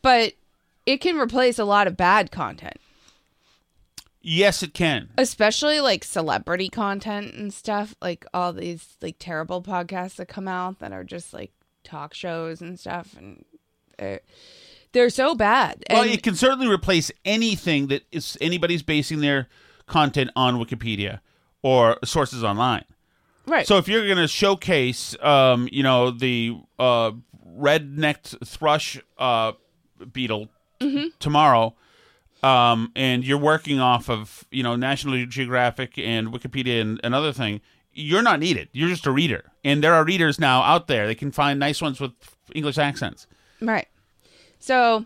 but 0.02 0.32
it 0.86 0.98
can 0.98 1.18
replace 1.18 1.58
a 1.58 1.64
lot 1.64 1.86
of 1.86 1.96
bad 1.96 2.30
content. 2.30 2.78
Yes, 4.20 4.62
it 4.62 4.74
can. 4.74 5.10
especially 5.16 5.80
like 5.80 6.02
celebrity 6.02 6.68
content 6.68 7.34
and 7.34 7.52
stuff 7.52 7.94
like 8.02 8.26
all 8.34 8.52
these 8.52 8.96
like 9.00 9.16
terrible 9.18 9.62
podcasts 9.62 10.16
that 10.16 10.28
come 10.28 10.48
out 10.48 10.80
that 10.80 10.92
are 10.92 11.04
just 11.04 11.32
like 11.32 11.52
talk 11.84 12.12
shows 12.14 12.60
and 12.60 12.78
stuff 12.78 13.14
and 13.16 13.44
they're, 13.98 14.20
they're 14.92 15.10
so 15.10 15.34
bad 15.34 15.84
Well, 15.90 16.02
and 16.02 16.10
it 16.10 16.22
can 16.22 16.34
certainly 16.34 16.68
replace 16.68 17.10
anything 17.24 17.88
that 17.88 18.02
is 18.10 18.38
anybody's 18.40 18.82
basing 18.82 19.20
their 19.20 19.48
content 19.86 20.30
on 20.36 20.56
Wikipedia 20.56 21.20
or 21.62 21.98
sources 22.04 22.42
online. 22.44 22.84
right 23.46 23.66
So 23.66 23.76
if 23.78 23.88
you're 23.88 24.04
going 24.06 24.18
to 24.18 24.28
showcase, 24.28 25.16
um, 25.22 25.68
you 25.72 25.82
know, 25.82 26.10
the 26.10 26.56
uh, 26.78 27.12
red-necked 27.44 28.36
thrush 28.44 28.98
uh, 29.18 29.52
beetle 30.12 30.48
Mm-hmm. 30.80 31.08
tomorrow, 31.18 31.74
um, 32.44 32.92
and 32.94 33.24
you're 33.24 33.36
working 33.36 33.80
off 33.80 34.08
of, 34.08 34.44
you 34.52 34.62
know, 34.62 34.76
National 34.76 35.26
Geographic 35.26 35.98
and 35.98 36.28
Wikipedia 36.28 36.80
and 36.80 37.00
another 37.02 37.32
thing, 37.32 37.60
you're 37.92 38.22
not 38.22 38.38
needed. 38.38 38.68
You're 38.70 38.88
just 38.88 39.04
a 39.06 39.10
reader, 39.10 39.50
and 39.64 39.82
there 39.82 39.92
are 39.92 40.04
readers 40.04 40.38
now 40.38 40.62
out 40.62 40.86
there. 40.86 41.08
They 41.08 41.16
can 41.16 41.32
find 41.32 41.58
nice 41.58 41.82
ones 41.82 41.98
with 42.00 42.12
English 42.54 42.78
accents. 42.78 43.26
Right 43.60 43.88
so 44.58 45.04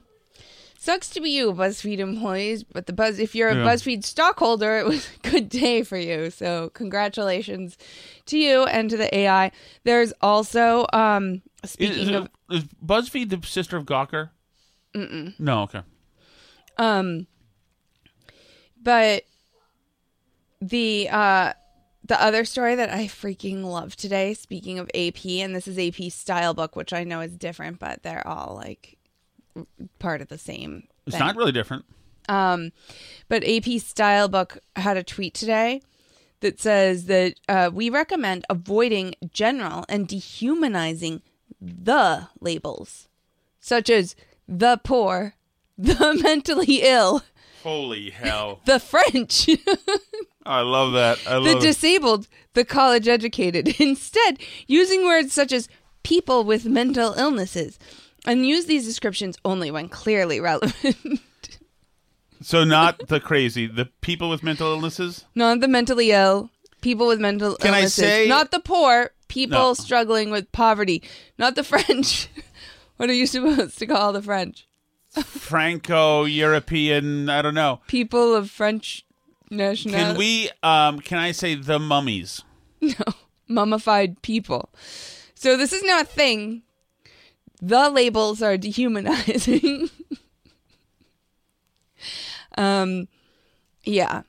sucks 0.78 1.08
to 1.10 1.20
be 1.20 1.30
you 1.30 1.52
buzzfeed 1.52 1.98
employees 1.98 2.64
but 2.64 2.86
the 2.86 2.92
buzz 2.92 3.18
if 3.18 3.34
you're 3.34 3.50
a 3.50 3.54
Yeah. 3.56 3.64
buzzfeed 3.64 4.04
stockholder 4.04 4.78
it 4.78 4.84
was 4.86 5.08
a 5.24 5.30
good 5.30 5.48
day 5.48 5.82
for 5.82 5.96
you 5.96 6.30
so 6.30 6.70
congratulations 6.70 7.78
to 8.26 8.36
you 8.38 8.64
and 8.64 8.90
to 8.90 8.96
the 8.96 9.14
ai 9.14 9.52
there's 9.84 10.12
also 10.20 10.86
um 10.92 11.42
Is, 11.62 11.70
speaking 11.70 12.08
is, 12.08 12.08
of 12.10 12.28
is 12.50 12.64
BuzzFeed 12.84 13.30
the 13.30 13.46
sister 13.46 13.76
of 13.76 13.84
Gawker? 13.86 14.30
Mm-mm. 14.94 15.32
No, 15.38 15.62
okay. 15.62 15.80
Um, 16.76 17.26
but 18.82 19.22
the 20.60 21.08
uh 21.10 21.52
the 22.12 22.22
other 22.22 22.44
story 22.44 22.74
that 22.74 22.90
I 22.90 23.06
freaking 23.06 23.64
love 23.64 23.96
today, 23.96 24.34
speaking 24.34 24.78
of 24.78 24.90
AP, 24.94 25.24
and 25.24 25.56
this 25.56 25.66
is 25.66 25.78
AP 25.78 26.12
Style 26.12 26.52
Book, 26.52 26.76
which 26.76 26.92
I 26.92 27.04
know 27.04 27.22
is 27.22 27.38
different, 27.38 27.78
but 27.78 28.02
they're 28.02 28.26
all 28.28 28.54
like 28.54 28.98
part 29.98 30.20
of 30.20 30.28
the 30.28 30.36
same. 30.36 30.88
It's 31.06 31.16
thing. 31.16 31.24
not 31.24 31.36
really 31.36 31.52
different. 31.52 31.86
Um, 32.28 32.72
but 33.30 33.48
AP 33.48 33.80
Style 33.80 34.28
Book 34.28 34.58
had 34.76 34.98
a 34.98 35.02
tweet 35.02 35.32
today 35.32 35.80
that 36.40 36.60
says 36.60 37.06
that 37.06 37.36
uh, 37.48 37.70
we 37.72 37.88
recommend 37.88 38.44
avoiding 38.50 39.14
general 39.32 39.86
and 39.88 40.06
dehumanizing 40.06 41.22
the 41.62 42.28
labels, 42.42 43.08
such 43.58 43.88
as 43.88 44.14
the 44.46 44.78
poor, 44.84 45.36
the 45.78 46.12
mentally 46.22 46.80
ill, 46.82 47.22
Holy 47.62 48.10
hell! 48.10 48.60
the 48.66 48.80
French, 48.80 49.48
I 50.46 50.60
love 50.60 50.92
that. 50.94 51.18
I 51.26 51.36
love 51.36 51.44
the 51.44 51.60
disabled, 51.60 52.28
the 52.54 52.64
college 52.64 53.08
educated. 53.08 53.76
Instead, 53.80 54.38
using 54.66 55.04
words 55.04 55.32
such 55.32 55.52
as 55.52 55.68
people 56.02 56.44
with 56.44 56.64
mental 56.66 57.14
illnesses, 57.14 57.78
and 58.26 58.46
use 58.46 58.66
these 58.66 58.84
descriptions 58.84 59.38
only 59.44 59.70
when 59.70 59.88
clearly 59.88 60.40
relevant. 60.40 60.96
So 62.40 62.64
not 62.64 63.06
the 63.06 63.20
crazy, 63.20 63.66
the 63.68 63.86
people 64.00 64.28
with 64.28 64.42
mental 64.42 64.72
illnesses. 64.72 65.24
not 65.34 65.60
the 65.60 65.68
mentally 65.68 66.10
ill, 66.10 66.50
people 66.80 67.06
with 67.06 67.20
mental 67.20 67.54
Can 67.56 67.72
I 67.74 67.84
say- 67.86 68.26
not 68.26 68.50
the 68.50 68.58
poor, 68.58 69.12
people 69.28 69.58
No. 69.68 69.74
struggling 69.74 70.30
with 70.30 70.50
poverty, 70.50 71.04
not 71.38 71.54
the 71.54 71.62
French. 71.62 72.28
what 72.96 73.08
are 73.08 73.14
you 73.14 73.28
supposed 73.28 73.78
to 73.78 73.86
call 73.86 74.12
the 74.12 74.20
French? 74.22 74.66
Franco-European. 75.20 77.28
I 77.28 77.42
don't 77.42 77.54
know. 77.54 77.80
People 77.86 78.34
of 78.34 78.50
French 78.50 79.04
nationality. 79.50 80.10
Can 80.10 80.18
we? 80.18 80.50
Um, 80.62 81.00
can 81.00 81.18
I 81.18 81.32
say 81.32 81.54
the 81.54 81.78
mummies? 81.78 82.42
No. 82.80 83.14
Mummified 83.46 84.22
people. 84.22 84.70
So 85.34 85.56
this 85.56 85.72
is 85.72 85.84
not 85.84 86.02
a 86.02 86.04
thing. 86.04 86.62
The 87.60 87.90
labels 87.90 88.42
are 88.42 88.56
dehumanizing. 88.56 89.88
um 92.58 93.06
yeah. 93.84 94.22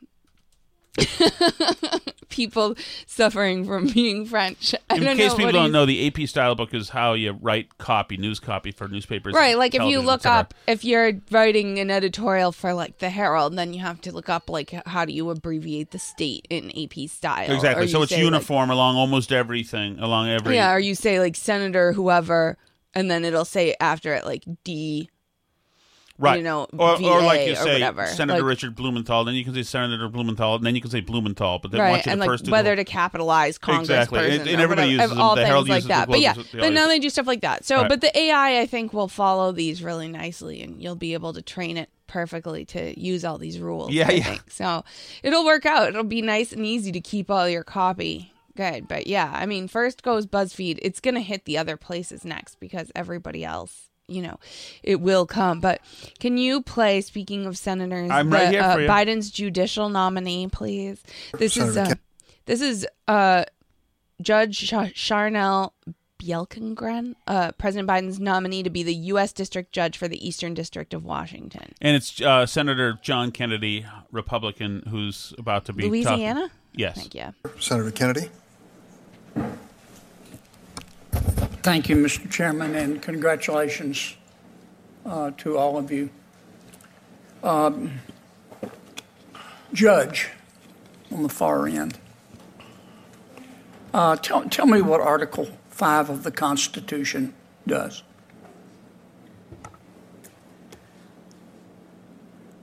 people 2.30 2.76
suffering 3.06 3.66
from 3.66 3.88
being 3.88 4.26
French. 4.26 4.76
I 4.90 4.96
In 4.96 5.18
case 5.18 5.34
people 5.34 5.52
don't 5.52 5.72
know, 5.72 5.86
the 5.86 6.08
AP 6.08 6.28
style 6.28 6.56
book 6.56 6.74
is 6.74 6.90
how 6.90 7.14
you 7.14 7.38
write 7.42 7.78
copy, 7.78 8.18
news 8.18 8.40
copy 8.40 8.72
for 8.72 8.88
newspapers. 8.88 9.34
Right, 9.34 9.58
like 9.58 9.76
if 9.76 9.84
you 9.84 10.02
look 10.02 10.26
up 10.26 10.54
if 10.68 10.84
you're 10.84 11.14
writing 11.32 11.80
an 11.80 11.90
editorial 11.92 12.52
for 12.52 12.74
like 12.74 13.00
the 13.00 13.10
Herald, 13.10 13.56
then 13.56 13.74
you 13.74 13.82
have 13.82 14.02
to 14.02 14.12
look 14.12 14.30
up 14.30 14.50
like 14.50 14.72
how 14.86 15.06
do 15.06 15.14
you 15.14 15.30
abbreviate 15.30 15.92
the 15.92 16.00
state 16.00 16.48
in 16.50 16.72
AP 16.72 17.10
style. 17.10 17.52
Exactly. 17.52 17.88
So 17.88 18.02
it's 18.02 18.12
say, 18.12 18.18
like- 18.18 18.26
uniform 18.26 18.70
along 18.70 18.96
almost 18.96 19.32
everything, 19.32 20.00
along 20.00 20.30
every. 20.30 20.56
Yeah, 20.56 20.74
or 20.74 20.80
you 20.80 20.96
say 20.96 21.20
like 21.20 21.36
Senator 21.36 21.94
whoever, 21.94 22.58
and 22.94 23.10
then 23.10 23.26
it'll 23.26 23.46
say 23.46 23.76
after 23.80 24.14
it 24.14 24.26
like 24.26 24.44
D. 24.64 25.10
Right. 26.24 26.38
You 26.38 26.44
know, 26.44 26.68
or, 26.78 26.92
or 27.02 27.22
like 27.22 27.46
you 27.48 27.54
or 27.54 27.56
say, 27.58 27.74
whatever. 27.74 28.08
Senator 28.08 28.40
Like- 28.42 28.48
Richard 28.50 28.76
Blumenthal, 28.76 29.26
then 29.26 29.36
you 29.36 29.44
can 29.44 29.54
say 29.54 29.64
Senator 29.64 30.08
Blumenthal, 30.10 30.56
and 30.56 30.66
then 30.66 30.76
you 30.76 30.82
can 30.82 30.90
say 30.92 31.02
Blumenthal, 31.02 31.60
but 31.60 31.72
they 31.72 31.80
right, 31.80 31.92
want 31.92 32.06
you 32.06 32.12
and 32.14 32.20
to 32.22 32.28
like 32.28 32.30
first 32.40 32.50
whether 32.50 32.76
to 32.76 32.84
capitalize 32.84 33.58
Congress 33.58 33.90
Exactly. 33.90 34.20
And- 34.38 34.48
and 34.48 34.62
everybody 34.62 34.94
whatever, 34.96 35.02
uses 35.04 35.10
them. 35.10 35.22
all 35.22 35.36
The 35.36 35.44
things 35.44 35.70
like 35.70 35.76
uses 35.78 35.88
that. 35.90 36.08
But 36.10 36.20
yeah, 36.22 36.34
but 36.54 36.74
now 36.74 36.88
they 36.88 37.00
do 37.00 37.10
stuff 37.10 37.28
like 37.28 37.42
that. 37.42 37.66
So, 37.66 37.78
Right. 37.82 37.90
but 37.90 38.02
the 38.02 38.18
AI, 38.18 38.60
I 38.62 38.66
think, 38.66 38.94
will 38.94 39.08
follow 39.08 39.52
these 39.52 39.84
really 39.84 40.08
nicely, 40.08 40.62
and 40.62 40.82
you'll 40.82 40.96
be 40.96 41.14
able 41.14 41.34
to 41.34 41.42
train 41.42 41.78
it 41.78 41.90
perfectly 42.08 42.64
to 42.66 43.00
use 43.00 43.26
all 43.26 43.38
these 43.38 43.60
rules. 43.60 43.92
Yeah, 43.92 44.08
I 44.08 44.12
yeah. 44.14 44.24
think. 44.24 44.52
So 44.52 44.84
it'll 45.24 45.46
work 45.46 45.66
out. 45.66 45.88
It'll 45.90 46.04
be 46.04 46.22
nice 46.22 46.52
and 46.52 46.66
easy 46.66 46.92
to 46.92 47.02
keep 47.02 47.32
all 47.32 47.50
your 47.50 47.64
copy. 47.64 48.32
Good, 48.56 48.88
but 48.88 49.08
yeah, 49.08 49.32
I 49.34 49.48
mean, 49.48 49.68
first 49.68 50.04
goes 50.04 50.28
BuzzFeed. 50.28 50.78
It's 50.84 51.00
gonna 51.00 51.22
hit 51.22 51.46
the 51.46 51.58
other 51.58 51.76
places 51.76 52.24
next 52.24 52.60
because 52.60 52.92
everybody 52.94 53.44
else, 53.44 53.90
you 54.08 54.22
know, 54.22 54.40
it 54.84 55.00
will 55.02 55.26
come. 55.26 55.60
But 55.60 55.82
can 56.20 56.38
you 56.38 56.62
play? 56.62 57.02
Speaking 57.02 57.46
of 57.46 57.58
senators, 57.58 58.12
I'm 58.12 58.30
the, 58.30 58.36
right 58.38 58.50
here 58.50 58.62
uh, 58.62 58.76
for 58.76 58.82
you. 58.82 58.88
Biden's 58.88 59.32
judicial 59.32 59.90
nominee, 59.90 60.48
please. 60.48 61.02
This 61.38 61.58
is 61.58 61.78
uh, 61.78 61.86
Ken- 61.88 62.00
this 62.46 62.62
is 62.62 62.86
uh, 63.08 63.46
Judge 64.22 64.56
Sh- 64.58 64.94
Charnel 64.94 65.74
Bjelkengren, 66.22 67.16
uh, 67.28 67.52
President 67.58 67.88
Biden's 67.90 68.20
nominee 68.20 68.64
to 68.64 68.70
be 68.70 68.84
the 68.84 68.94
U.S. 68.96 69.34
District 69.34 69.72
Judge 69.74 69.98
for 69.98 70.08
the 70.08 70.26
Eastern 70.26 70.54
District 70.54 70.94
of 70.94 71.04
Washington. 71.04 71.74
And 71.82 71.96
it's 71.98 72.22
uh, 72.22 72.46
Senator 72.46 72.98
John 73.02 73.32
Kennedy, 73.32 73.86
Republican, 74.12 74.84
who's 74.90 75.34
about 75.38 75.66
to 75.66 75.74
be 75.74 75.84
talking- 75.84 75.92
Louisiana? 75.92 76.50
Yes. 76.74 76.96
Thank 76.96 77.16
you. 77.16 77.34
Senator 77.60 77.92
Kennedy. 77.92 78.30
Thank 81.64 81.88
you, 81.88 81.96
Mr. 81.96 82.30
Chairman, 82.30 82.76
and 82.76 83.02
congratulations 83.02 84.18
uh, 85.06 85.32
to 85.38 85.58
all 85.58 85.78
of 85.78 85.94
you. 85.94 86.10
Um, 87.42 88.02
Judge 89.72 90.28
on 91.10 91.24
the 91.24 91.30
far 91.30 91.66
end, 91.66 91.98
uh, 93.94 94.18
tell, 94.18 94.44
tell 94.50 94.66
me 94.66 94.82
what 94.82 95.00
Article 95.00 95.48
5 95.70 96.10
of 96.10 96.24
the 96.24 96.32
Constitution 96.32 97.34
does. 97.66 98.04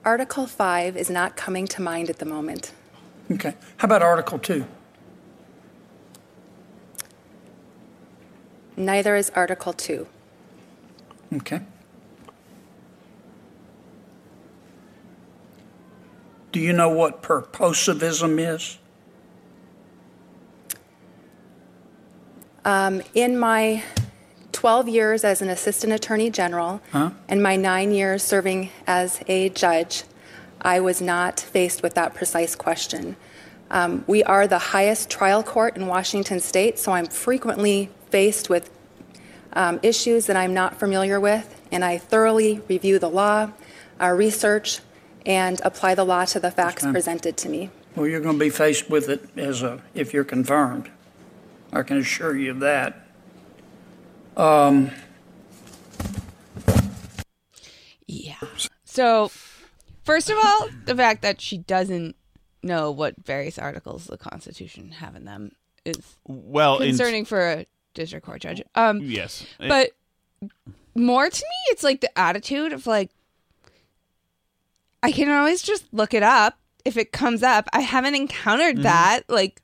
Article 0.04 0.46
5 0.46 0.98
is 0.98 1.08
not 1.08 1.36
coming 1.36 1.66
to 1.68 1.80
mind 1.80 2.10
at 2.10 2.18
the 2.18 2.26
moment. 2.26 2.74
Okay. 3.30 3.54
How 3.78 3.86
about 3.86 4.02
Article 4.02 4.38
2? 4.38 4.66
Neither 8.80 9.14
is 9.14 9.28
Article 9.30 9.74
2. 9.74 10.06
Okay. 11.34 11.60
Do 16.50 16.58
you 16.58 16.72
know 16.72 16.88
what 16.88 17.22
purposivism 17.22 18.38
is? 18.40 18.78
Um, 22.64 23.02
in 23.14 23.38
my 23.38 23.82
12 24.52 24.88
years 24.88 25.24
as 25.24 25.42
an 25.42 25.50
assistant 25.50 25.92
attorney 25.92 26.30
general 26.30 26.80
Huh? 26.90 27.10
and 27.28 27.42
my 27.42 27.56
nine 27.56 27.92
years 27.92 28.22
serving 28.22 28.70
as 28.86 29.20
a 29.28 29.50
judge, 29.50 30.04
I 30.60 30.80
was 30.80 31.02
not 31.02 31.38
faced 31.38 31.82
with 31.82 31.94
that 31.94 32.14
precise 32.14 32.54
question. 32.56 33.16
Um, 33.70 34.04
we 34.06 34.24
are 34.24 34.46
the 34.46 34.58
highest 34.58 35.10
trial 35.10 35.42
court 35.42 35.76
in 35.76 35.86
Washington 35.86 36.40
state, 36.40 36.78
so 36.78 36.92
I'm 36.92 37.06
frequently 37.06 37.90
faced 38.10 38.48
with 38.50 38.70
um, 39.52 39.80
issues 39.82 40.26
that 40.26 40.36
I'm 40.36 40.54
not 40.54 40.78
familiar 40.78 41.18
with, 41.18 41.60
and 41.72 41.84
I 41.84 41.98
thoroughly 41.98 42.60
review 42.68 42.98
the 42.98 43.08
law, 43.10 43.50
uh, 44.00 44.08
research, 44.10 44.80
and 45.26 45.60
apply 45.64 45.94
the 45.94 46.04
law 46.04 46.24
to 46.26 46.40
the 46.40 46.50
facts 46.50 46.84
Okay. 46.84 46.92
presented 46.92 47.36
to 47.38 47.48
me. 47.48 47.70
Well, 47.96 48.06
you're 48.06 48.20
going 48.20 48.38
to 48.38 48.44
be 48.44 48.50
faced 48.50 48.88
with 48.88 49.08
it 49.08 49.28
as 49.36 49.62
a 49.62 49.82
if 49.94 50.12
you're 50.14 50.24
confirmed. 50.24 50.90
I 51.72 51.82
can 51.82 51.98
assure 51.98 52.36
you 52.36 52.52
of 52.52 52.60
that. 52.60 53.06
Um, 54.36 54.90
Yeah. 58.06 58.34
So 58.84 59.30
First 60.02 60.30
of 60.30 60.38
all, 60.42 60.68
the 60.86 60.96
fact 60.96 61.22
that 61.22 61.40
she 61.40 61.58
doesn't 61.58 62.16
know 62.62 62.90
what 62.90 63.14
various 63.24 63.58
articles 63.58 64.08
of 64.08 64.18
the 64.18 64.30
Constitution 64.30 64.90
have 64.92 65.14
in 65.14 65.24
them 65.24 65.52
is 65.84 65.96
Well, 66.26 66.78
in- 66.78 66.88
concerning 66.88 67.24
for 67.24 67.40
a 67.48 67.66
district 67.94 68.24
court 68.26 68.40
judge. 68.42 68.62
Um, 68.74 69.00
Yes. 69.02 69.44
but 69.58 69.90
more 70.94 71.28
to 71.30 71.42
me, 71.44 71.56
it's 71.72 71.82
like 71.82 72.00
the 72.00 72.18
attitude 72.18 72.72
of 72.72 72.86
like, 72.86 73.10
I 75.02 75.12
can 75.12 75.28
always 75.30 75.62
just 75.62 75.84
look 75.92 76.12
it 76.14 76.22
up 76.22 76.58
if 76.84 76.96
it 76.96 77.12
comes 77.12 77.42
up. 77.42 77.68
I 77.72 77.80
haven't 77.80 78.14
encountered 78.14 78.78
Mhm. 78.78 78.82
that. 78.82 79.20
Like, 79.28 79.62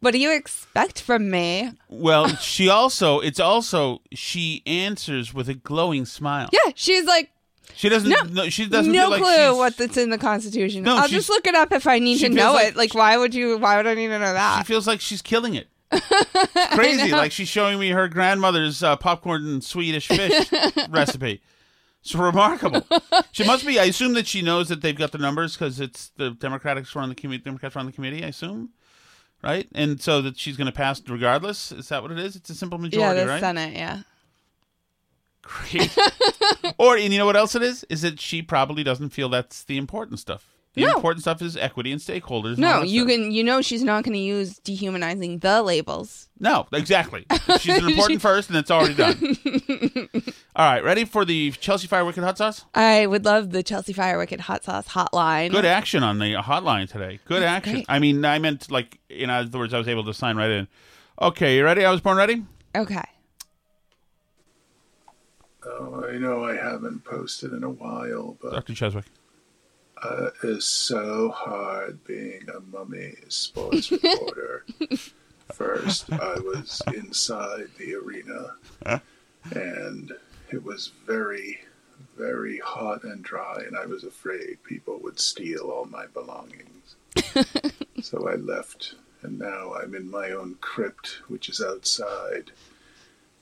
what 0.00 0.12
do 0.12 0.18
you 0.18 0.32
expect 0.34 1.00
from 1.00 1.30
me? 1.30 1.70
Well, 1.88 2.28
she 2.36 2.68
also 2.68 3.20
it's 3.20 3.40
also 3.40 4.02
she 4.12 4.62
answers 4.66 5.32
with 5.32 5.48
a 5.48 5.54
glowing 5.54 6.04
smile. 6.04 6.48
Yeah, 6.52 6.72
she's 6.74 7.04
like, 7.04 7.30
She 7.76 7.88
doesn't 7.88 8.08
No, 8.10 8.22
no, 8.24 8.48
she 8.50 8.66
doesn't 8.66 8.92
no 8.92 9.00
feel 9.00 9.10
like 9.10 9.22
clue 9.22 9.32
she's- 9.34 9.56
what 9.56 9.76
that's 9.78 9.96
in 9.96 10.10
the 10.10 10.18
Constitution. 10.18 10.82
No, 10.84 10.96
I'll 10.96 11.08
just 11.08 11.28
look 11.30 11.46
it 11.46 11.54
up 11.56 11.72
if 11.72 11.86
I 11.88 11.98
need 11.98 12.18
to 12.18 12.28
know 12.28 12.52
like- 12.52 12.68
it. 12.68 12.76
Like, 12.76 12.94
why 12.94 13.16
would 13.16 13.34
you? 13.34 13.56
Why 13.58 13.76
would 13.78 13.86
I 13.86 13.94
need 13.94 14.08
to 14.08 14.18
know 14.18 14.32
that? 14.34 14.58
She 14.58 14.64
feels 14.64 14.86
like 14.86 15.00
she's 15.00 15.22
killing 15.22 15.54
it. 15.54 15.66
Crazy. 16.72 17.12
like 17.12 17.32
she's 17.32 17.48
showing 17.48 17.78
me 17.78 17.90
her 17.90 18.08
grandmother's 18.08 18.82
uh, 18.82 18.96
popcorn 18.96 19.46
and 19.46 19.64
Swedish 19.64 20.08
fish 20.08 20.50
recipe. 20.90 21.42
It's 22.00 22.14
remarkable. 22.14 22.86
She 23.32 23.44
must 23.44 23.66
be. 23.66 23.78
I 23.78 23.84
assume 23.84 24.12
that 24.12 24.26
she 24.26 24.42
knows 24.42 24.68
that 24.68 24.82
they've 24.82 24.96
got 24.96 25.12
the 25.12 25.18
numbers 25.18 25.54
because 25.56 25.80
it's 25.80 26.10
the 26.16 26.32
Democrats 26.32 26.94
run 26.94 27.08
the 27.08 27.14
committee. 27.14 27.42
Democrats 27.42 27.74
run 27.74 27.86
the 27.86 27.92
committee. 27.92 28.22
I 28.22 28.28
assume, 28.28 28.70
right? 29.42 29.66
And 29.74 30.00
so 30.00 30.20
that 30.20 30.38
she's 30.38 30.58
going 30.58 30.66
to 30.66 30.72
pass 30.72 31.00
regardless. 31.08 31.72
Is 31.72 31.88
that 31.88 32.02
what 32.02 32.12
it 32.12 32.18
is? 32.18 32.36
It's 32.36 32.50
a 32.50 32.54
simple 32.54 32.78
yeah, 32.78 32.82
majority, 32.82 33.20
the 33.20 33.26
right? 33.26 33.40
Senate. 33.40 33.74
Yeah. 33.74 34.02
Great. 35.40 35.96
or 36.78 36.96
and 36.96 37.12
you 37.12 37.18
know 37.18 37.26
what 37.26 37.36
else 37.36 37.54
it 37.54 37.62
is? 37.62 37.84
Is 37.84 38.02
that 38.02 38.20
she 38.20 38.42
probably 38.42 38.82
doesn't 38.82 39.10
feel 39.10 39.28
that's 39.28 39.64
the 39.64 39.76
important 39.76 40.18
stuff. 40.18 40.53
The 40.74 40.82
No. 40.82 40.94
important 40.96 41.22
stuff 41.22 41.40
is 41.40 41.56
equity 41.56 41.92
and 41.92 42.00
stakeholders. 42.00 42.58
No, 42.58 42.80
that 42.80 42.88
you 42.88 43.02
stuff. 43.02 43.10
can. 43.10 43.30
You 43.30 43.44
know, 43.44 43.62
she's 43.62 43.84
not 43.84 44.02
going 44.02 44.14
to 44.14 44.18
use 44.18 44.58
dehumanizing 44.58 45.38
the 45.38 45.62
labels. 45.62 46.28
No, 46.40 46.66
exactly. 46.72 47.24
She's 47.60 47.78
an 47.78 47.86
important 47.90 48.20
first, 48.20 48.48
and 48.50 48.58
it's 48.58 48.72
already 48.72 48.94
done. 48.94 49.16
All 50.56 50.66
right, 50.66 50.82
ready 50.82 51.04
for 51.04 51.24
the 51.24 51.52
Chelsea 51.52 51.86
Fire 51.86 52.04
Wicked 52.04 52.24
Hot 52.24 52.36
Sauce? 52.38 52.64
I 52.74 53.06
would 53.06 53.24
love 53.24 53.50
the 53.50 53.62
Chelsea 53.62 53.92
Fire 53.92 54.18
Wicked 54.18 54.40
Hot 54.40 54.64
Sauce 54.64 54.88
hotline. 54.88 55.52
Good 55.52 55.64
action 55.64 56.02
on 56.02 56.18
the 56.18 56.34
hotline 56.34 56.90
today. 56.90 57.20
Good 57.24 57.42
That's 57.42 57.58
action. 57.58 57.74
great. 57.74 57.86
I 57.88 58.00
mean, 58.00 58.24
I 58.24 58.40
meant 58.40 58.68
like 58.70 58.98
in 59.08 59.30
other 59.30 59.58
words, 59.58 59.72
I 59.74 59.78
was 59.78 59.86
able 59.86 60.04
to 60.04 60.12
sign 60.14 60.36
right 60.36 60.50
in. 60.50 60.66
Okay, 61.22 61.56
you 61.56 61.64
ready? 61.64 61.84
I 61.84 61.90
was 61.92 62.00
born 62.00 62.16
ready. 62.16 62.44
Okay. 62.76 63.00
Oh, 65.66 66.04
I 66.08 66.18
know 66.18 66.44
I 66.44 66.56
haven't 66.56 67.04
posted 67.04 67.52
in 67.52 67.64
a 67.64 67.70
while, 67.70 68.36
but 68.42 68.52
Dr. 68.52 68.74
Cheswick. 68.74 69.04
Uh, 70.02 70.30
it's 70.42 70.66
so 70.66 71.30
hard 71.30 72.04
being 72.04 72.46
a 72.54 72.60
mummy 72.60 73.14
sports 73.28 73.90
reporter. 73.90 74.64
First, 75.52 76.12
I 76.12 76.34
was 76.40 76.82
inside 76.94 77.68
the 77.78 77.94
arena, 77.94 79.00
and 79.52 80.12
it 80.50 80.62
was 80.62 80.92
very, 81.06 81.60
very 82.16 82.58
hot 82.58 83.04
and 83.04 83.22
dry, 83.22 83.62
and 83.66 83.76
I 83.76 83.86
was 83.86 84.04
afraid 84.04 84.62
people 84.64 84.98
would 85.00 85.20
steal 85.20 85.70
all 85.70 85.84
my 85.84 86.06
belongings. 86.06 86.96
so 88.02 88.28
I 88.28 88.34
left, 88.34 88.94
and 89.22 89.38
now 89.38 89.74
I'm 89.74 89.94
in 89.94 90.10
my 90.10 90.30
own 90.30 90.56
crypt, 90.60 91.20
which 91.28 91.48
is 91.48 91.60
outside. 91.60 92.50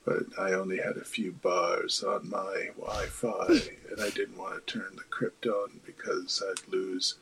But 0.04 0.24
I 0.38 0.52
only 0.52 0.78
had 0.78 0.96
a 0.96 1.04
few 1.04 1.32
bars 1.32 2.02
on 2.02 2.28
my 2.28 2.70
Wi 2.76 3.06
Fi, 3.06 3.46
and 3.90 4.00
I 4.00 4.10
didn't 4.10 4.36
want 4.36 4.66
to 4.66 4.78
turn 4.78 4.96
the 4.96 5.04
crypt 5.04 5.46
on 5.46 5.80
because 6.02 6.42
I'd 6.50 6.72
lose 6.72 7.16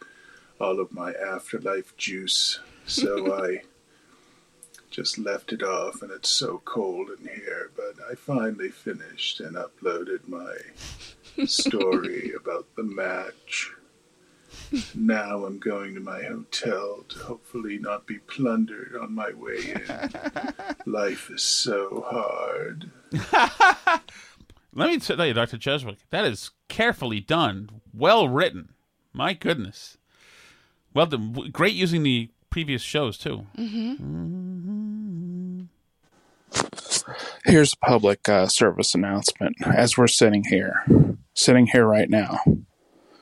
all 0.60 0.80
of 0.80 0.92
my 0.92 1.12
afterlife 1.12 1.96
juice. 1.96 2.60
So 2.86 3.34
I 3.44 3.62
just 4.90 5.18
left 5.18 5.52
it 5.52 5.62
off, 5.62 6.02
and 6.02 6.10
it's 6.10 6.28
so 6.28 6.62
cold 6.64 7.10
in 7.18 7.28
here. 7.28 7.70
But 7.76 8.02
I 8.10 8.14
finally 8.14 8.70
finished 8.70 9.40
and 9.40 9.56
uploaded 9.56 10.28
my 10.28 10.56
story 11.46 12.32
about 12.40 12.66
the 12.76 12.82
match. 12.82 13.72
Now 14.94 15.44
I'm 15.44 15.58
going 15.58 15.94
to 15.94 16.00
my 16.00 16.22
hotel 16.22 17.04
to 17.08 17.18
hopefully 17.20 17.78
not 17.78 18.06
be 18.06 18.18
plundered 18.18 18.96
on 19.00 19.14
my 19.14 19.32
way 19.32 19.74
in. 19.74 20.12
Life 20.92 21.30
is 21.30 21.42
so 21.42 22.04
hard. 22.08 22.90
Let 24.72 24.90
me 24.90 24.98
tell 24.98 25.24
you, 25.24 25.34
Dr. 25.34 25.56
Cheswick, 25.56 25.98
that 26.10 26.24
is 26.24 26.50
carefully 26.70 27.20
done, 27.20 27.68
well 27.92 28.28
written. 28.28 28.70
My 29.12 29.34
goodness. 29.34 29.98
Well 30.94 31.06
done. 31.06 31.32
W- 31.32 31.50
Great 31.52 31.74
using 31.74 32.02
the 32.02 32.30
previous 32.48 32.80
shows 32.82 33.18
too. 33.18 33.46
Here's 37.44 37.72
a 37.72 37.76
public 37.86 38.28
uh, 38.28 38.46
service 38.46 38.94
announcement. 38.94 39.56
As 39.64 39.96
we're 39.98 40.06
sitting 40.06 40.44
here, 40.44 40.84
sitting 41.34 41.66
here 41.68 41.86
right 41.86 42.08
now, 42.10 42.40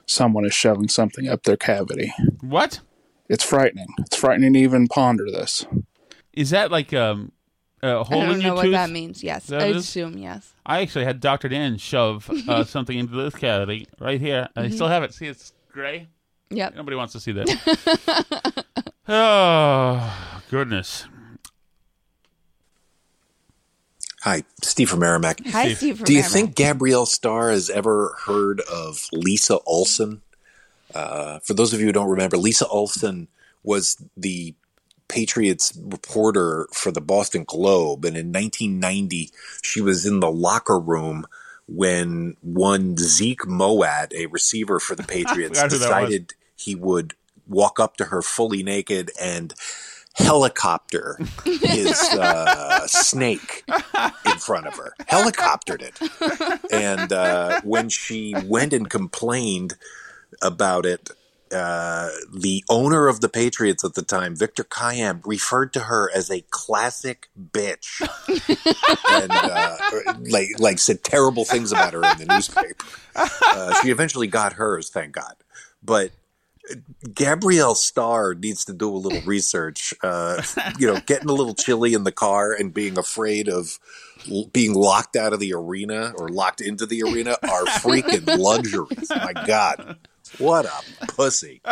someone 0.07 0.45
is 0.45 0.55
shoving 0.55 0.89
something 0.89 1.29
up 1.29 1.43
their 1.43 1.57
cavity. 1.57 2.13
What? 2.41 2.81
It's 3.29 3.45
frightening. 3.45 3.89
It's 3.99 4.17
frightening 4.17 4.55
to 4.55 4.59
even 4.59 4.89
ponder 4.89 5.27
this. 5.27 5.67
Is 6.33 6.51
that 6.51 6.71
like 6.71 6.93
um, 6.95 7.33
a 7.83 8.03
hole 8.05 8.21
I 8.23 8.27
don't 8.27 8.35
in 8.35 8.39
know 8.41 8.47
your 8.47 8.55
what 8.57 8.63
tooth? 8.65 8.73
that 8.73 8.91
means. 8.91 9.23
Yes, 9.23 9.47
that 9.47 9.61
I 9.61 9.65
what 9.67 9.71
it 9.71 9.77
is? 9.77 9.85
assume 9.85 10.19
yes. 10.19 10.53
I 10.67 10.81
actually 10.83 11.05
had 11.05 11.21
Dr. 11.21 11.49
Dan 11.49 11.79
shove 11.79 12.29
uh, 12.49 12.65
something 12.65 12.99
into 12.99 13.15
this 13.17 13.35
cavity 13.35 13.87
right 14.01 14.21
here. 14.21 14.49
I 14.57 14.63
Mhm. 14.63 14.75
still 14.75 14.89
have 14.89 15.03
it. 15.03 15.15
See, 15.15 15.27
it's 15.27 15.53
gray. 15.73 16.09
Yep. 16.51 16.77
Nobody 16.77 16.97
wants 16.97 17.13
to 17.13 17.21
see 17.21 17.33
that. 17.33 18.65
oh, 19.09 20.41
goodness. 20.51 21.05
Hi, 24.23 24.43
Steve 24.63 24.91
from 24.91 25.01
Merrimack. 25.01 25.41
Hi, 25.47 25.67
Steve. 25.67 25.77
Steve 25.77 25.97
from 25.99 26.05
Do 26.07 26.13
you 26.13 26.19
Merrimack. 26.21 26.33
think 26.33 26.55
Gabrielle 26.57 27.07
Starr 27.07 27.51
has 27.51 27.71
ever 27.71 28.17
heard 28.27 28.61
of 28.63 29.07
Lisa 29.13 29.59
Olson? 29.61 30.23
Uh, 30.95 31.39
for 31.41 31.55
those 31.55 31.73
of 31.73 31.81
you 31.81 31.87
who 31.87 31.93
don't 31.93 32.09
remember, 32.11 32.37
Lisa 32.37 32.67
Olson 32.67 33.29
was 33.63 33.97
the 34.17 34.55
Patriots 35.09 35.77
reporter 35.83 36.69
for 36.73 36.91
the 36.91 37.01
Boston 37.01 37.45
Globe, 37.45 38.05
and 38.05 38.17
in 38.17 38.33
1990, 38.33 39.31
she 39.63 39.81
was 39.81 40.07
in 40.07 40.21
the 40.21 40.31
locker 40.31 40.79
room 40.79 41.27
when 41.67 42.37
one 42.41 42.97
Zeke 42.97 43.47
Mowatt, 43.47 44.13
a 44.15 44.27
receiver 44.27 44.79
for 44.81 44.95
the 44.95 45.03
Patriots, 45.09 45.59
forgot 45.61 45.73
who 45.73 45.79
that 45.79 45.91
was. 46.01 46.11
decided 46.11 46.35
he 46.57 46.75
would 46.75 47.15
walk 47.47 47.81
up 47.81 47.97
to 47.97 48.07
her 48.07 48.23
fully 48.23 48.63
naked 48.63 49.11
and 49.21 49.55
helicopter 50.15 51.19
his 51.45 51.93
uh, 52.13 52.87
snake 52.87 53.65
in 54.27 54.39
front 54.39 54.67
of 54.67 54.75
her. 54.75 54.93
Helicoptered 55.09 55.81
it. 55.81 56.73
And 56.73 57.13
uh, 57.13 57.61
when 57.63 57.89
she 57.89 58.35
went 58.45 58.73
and 58.73 58.89
complained 58.91 59.75
about 60.43 60.85
it, 60.85 61.11
uh, 61.53 62.09
the 62.33 62.65
owner 62.69 63.09
of 63.09 63.21
the 63.21 63.29
Patriots 63.29 63.85
at 63.85 63.95
the 63.95 64.03
time, 64.03 64.37
Victor 64.37 64.65
Kiam, 64.65 65.21
referred 65.25 65.73
to 65.75 65.81
her 65.81 66.11
as 66.15 66.31
a 66.31 66.43
classic 66.51 67.29
bitch, 67.39 68.01
and 69.11 69.31
uh, 69.33 69.77
like 70.31 70.49
like 70.59 70.79
said 70.79 71.03
terrible 71.05 71.45
things 71.45 71.73
about 71.73 71.93
her 71.95 72.05
in 72.05 72.19
the 72.19 72.27
newspaper. 72.27 72.85
Uh, 73.15 73.75
she 73.83 73.91
eventually 73.91 74.27
got 74.27 74.55
hers, 74.55 74.91
thank 74.91 75.13
God. 75.13 75.35
But 75.83 76.13
Gabrielle 77.15 77.75
Starr 77.75 78.35
needs 78.35 78.65
to 78.67 78.73
do 78.73 78.91
a 78.91 78.97
little 78.97 79.23
research. 79.23 79.95
Uh, 80.03 80.43
you 80.79 80.87
know, 80.87 81.01
getting 81.07 81.29
a 81.29 81.33
little 81.33 81.55
chilly 81.55 81.95
in 81.95 82.05
the 82.05 82.13
car 82.13 82.53
and 82.53 82.73
being 82.73 82.99
afraid 82.99 83.49
of 83.49 83.79
being 84.53 84.75
locked 84.75 85.17
out 85.17 85.33
of 85.33 85.41
the 85.41 85.55
arena 85.55 86.13
or 86.19 86.29
locked 86.29 86.61
into 86.61 86.87
the 86.87 87.03
arena 87.03 87.37
are 87.45 87.65
freaking 87.65 88.39
luxuries. 88.39 89.11
My 89.11 89.33
God, 89.47 89.97
what 90.39 90.67
a 90.67 91.07
pussy! 91.07 91.61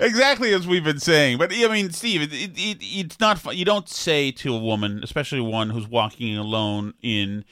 exactly 0.00 0.52
as 0.54 0.66
we've 0.66 0.84
been 0.84 0.98
saying. 1.00 1.38
But 1.38 1.52
I 1.52 1.68
mean, 1.68 1.90
Steve, 1.90 2.22
it, 2.22 2.32
it, 2.32 2.52
it, 2.56 2.78
it's 2.80 3.20
not. 3.20 3.38
fu- 3.38 3.52
You 3.52 3.64
don't 3.64 3.88
say 3.88 4.30
to 4.32 4.54
a 4.54 4.58
woman, 4.58 5.00
especially 5.02 5.40
one 5.40 5.70
who's 5.70 5.86
walking 5.88 6.36
alone 6.36 6.94
in 7.02 7.44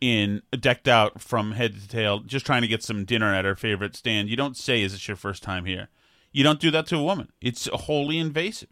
in 0.00 0.42
decked 0.60 0.86
out 0.88 1.20
from 1.20 1.52
head 1.52 1.74
to 1.74 1.88
tail, 1.88 2.20
just 2.20 2.46
trying 2.46 2.62
to 2.62 2.68
get 2.68 2.82
some 2.82 3.04
dinner 3.04 3.34
at 3.34 3.44
her 3.44 3.56
favorite 3.56 3.96
stand. 3.96 4.28
You 4.28 4.36
don't 4.36 4.56
say, 4.56 4.82
"Is 4.82 4.92
this 4.92 5.08
your 5.08 5.16
first 5.16 5.42
time 5.42 5.64
here?" 5.64 5.88
You 6.30 6.44
don't 6.44 6.60
do 6.60 6.70
that 6.70 6.86
to 6.88 6.96
a 6.96 7.02
woman. 7.02 7.32
It's 7.40 7.66
wholly 7.72 8.18
invasive. 8.18 8.68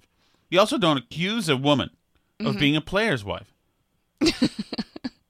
You 0.50 0.60
also 0.60 0.78
don't 0.78 0.98
accuse 0.98 1.48
a 1.48 1.56
woman 1.56 1.90
of 2.38 2.54
Mhm. 2.56 2.60
being 2.60 2.76
a 2.76 2.80
player's 2.80 3.24
wife. 3.24 3.52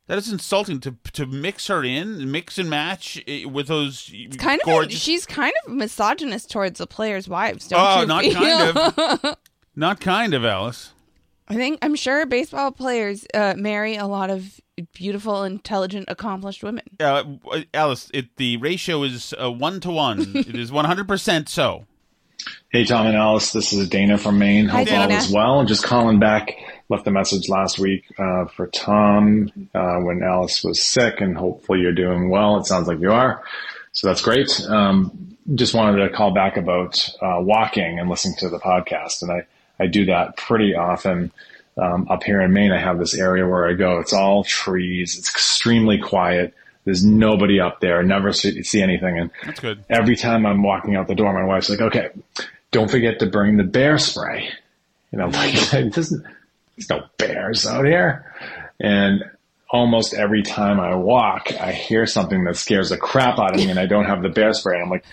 that 0.06 0.18
is 0.18 0.30
insulting 0.30 0.80
to 0.80 0.96
to 1.12 1.26
mix 1.26 1.66
her 1.68 1.82
in, 1.84 2.30
mix 2.30 2.58
and 2.58 2.70
match 2.70 3.22
eh, 3.26 3.44
with 3.44 3.68
those 3.68 4.10
It's 4.12 4.36
kind 4.36 4.60
of 4.60 4.66
gorgeous. 4.66 5.00
she's 5.00 5.26
kind 5.26 5.52
of 5.66 5.72
misogynist 5.72 6.50
towards 6.50 6.78
the 6.78 6.86
players' 6.86 7.28
wives. 7.28 7.68
Don't 7.68 7.80
oh, 7.80 8.00
you 8.00 8.06
not 8.06 8.22
feel? 8.22 8.34
kind 8.34 9.24
of. 9.24 9.36
Not 9.78 10.00
kind 10.00 10.32
of, 10.32 10.42
Alice. 10.42 10.94
I 11.48 11.54
think 11.54 11.78
I'm 11.82 11.94
sure 11.96 12.24
baseball 12.24 12.72
players 12.72 13.26
uh, 13.34 13.52
marry 13.58 13.96
a 13.96 14.06
lot 14.06 14.30
of 14.30 14.58
beautiful, 14.94 15.44
intelligent, 15.44 16.06
accomplished 16.08 16.64
women. 16.64 16.84
Uh, 16.98 17.24
Alice, 17.74 18.10
it, 18.14 18.34
the 18.36 18.56
ratio 18.56 19.02
is 19.02 19.34
uh, 19.38 19.52
one 19.52 19.80
to 19.80 19.90
one. 19.90 20.20
it 20.34 20.56
is 20.56 20.72
one 20.72 20.86
hundred 20.86 21.06
percent 21.08 21.50
so. 21.50 21.84
Hey, 22.70 22.84
Tom 22.84 23.06
and 23.06 23.16
Alice, 23.16 23.52
this 23.52 23.72
is 23.72 23.88
Dana 23.88 24.16
from 24.18 24.38
Maine. 24.38 24.66
Hi, 24.68 24.78
Hope 24.84 24.92
all 24.92 25.08
Dana. 25.08 25.20
is 25.20 25.30
well. 25.30 25.64
Just 25.66 25.84
calling 25.84 26.18
back. 26.18 26.52
Left 26.88 27.06
a 27.06 27.10
message 27.10 27.48
last 27.48 27.78
week 27.80 28.04
uh, 28.18 28.44
for 28.46 28.68
Tom 28.68 29.50
uh, 29.74 29.96
when 29.96 30.22
Alice 30.22 30.62
was 30.62 30.80
sick, 30.82 31.20
and 31.20 31.36
hopefully 31.36 31.80
you're 31.80 31.92
doing 31.92 32.30
well. 32.30 32.58
It 32.58 32.66
sounds 32.66 32.86
like 32.86 33.00
you 33.00 33.10
are, 33.10 33.42
so 33.92 34.06
that's 34.06 34.22
great. 34.22 34.60
Um, 34.68 35.36
just 35.54 35.74
wanted 35.74 35.98
to 36.06 36.14
call 36.14 36.32
back 36.32 36.56
about 36.56 37.08
uh, 37.20 37.38
walking 37.40 37.98
and 37.98 38.08
listening 38.08 38.36
to 38.38 38.48
the 38.48 38.58
podcast, 38.60 39.22
and 39.22 39.32
I 39.32 39.46
I 39.82 39.86
do 39.88 40.06
that 40.06 40.36
pretty 40.36 40.74
often. 40.74 41.32
Um, 41.76 42.06
up 42.08 42.22
here 42.22 42.40
in 42.40 42.52
Maine, 42.54 42.72
I 42.72 42.78
have 42.78 42.98
this 42.98 43.14
area 43.14 43.46
where 43.46 43.68
I 43.68 43.74
go. 43.74 43.98
It's 43.98 44.12
all 44.14 44.44
trees. 44.44 45.18
It's 45.18 45.28
extremely 45.28 45.98
quiet. 45.98 46.54
There's 46.84 47.04
nobody 47.04 47.60
up 47.60 47.80
there. 47.80 48.02
Never 48.04 48.32
see, 48.32 48.62
see 48.62 48.80
anything, 48.80 49.18
and 49.18 49.30
That's 49.44 49.60
good. 49.60 49.84
every 49.90 50.14
time 50.16 50.46
I'm 50.46 50.62
walking 50.62 50.94
out 50.94 51.08
the 51.08 51.14
door, 51.16 51.32
my 51.34 51.44
wife's 51.44 51.68
like, 51.68 51.80
okay, 51.80 52.10
don't 52.70 52.90
forget 52.90 53.18
to 53.18 53.26
bring 53.26 53.56
the 53.56 53.64
bear 53.64 53.98
spray. 53.98 54.48
And 55.12 55.20
I'm 55.22 55.32
like, 55.32 55.54
it 55.74 55.92
doesn't, 55.92 56.24
there's 56.76 56.90
no 56.90 57.06
bears 57.18 57.66
out 57.66 57.84
here. 57.84 58.32
And 58.80 59.24
almost 59.68 60.14
every 60.14 60.42
time 60.42 60.78
I 60.78 60.94
walk, 60.94 61.50
I 61.60 61.72
hear 61.72 62.06
something 62.06 62.44
that 62.44 62.56
scares 62.56 62.90
the 62.90 62.96
crap 62.98 63.38
out 63.38 63.54
of 63.54 63.60
me 63.60 63.70
and 63.70 63.78
I 63.80 63.86
don't 63.86 64.04
have 64.04 64.22
the 64.22 64.28
bear 64.28 64.52
spray. 64.52 64.74
And 64.80 64.84
I'm 64.84 64.90
like, 64.90 65.04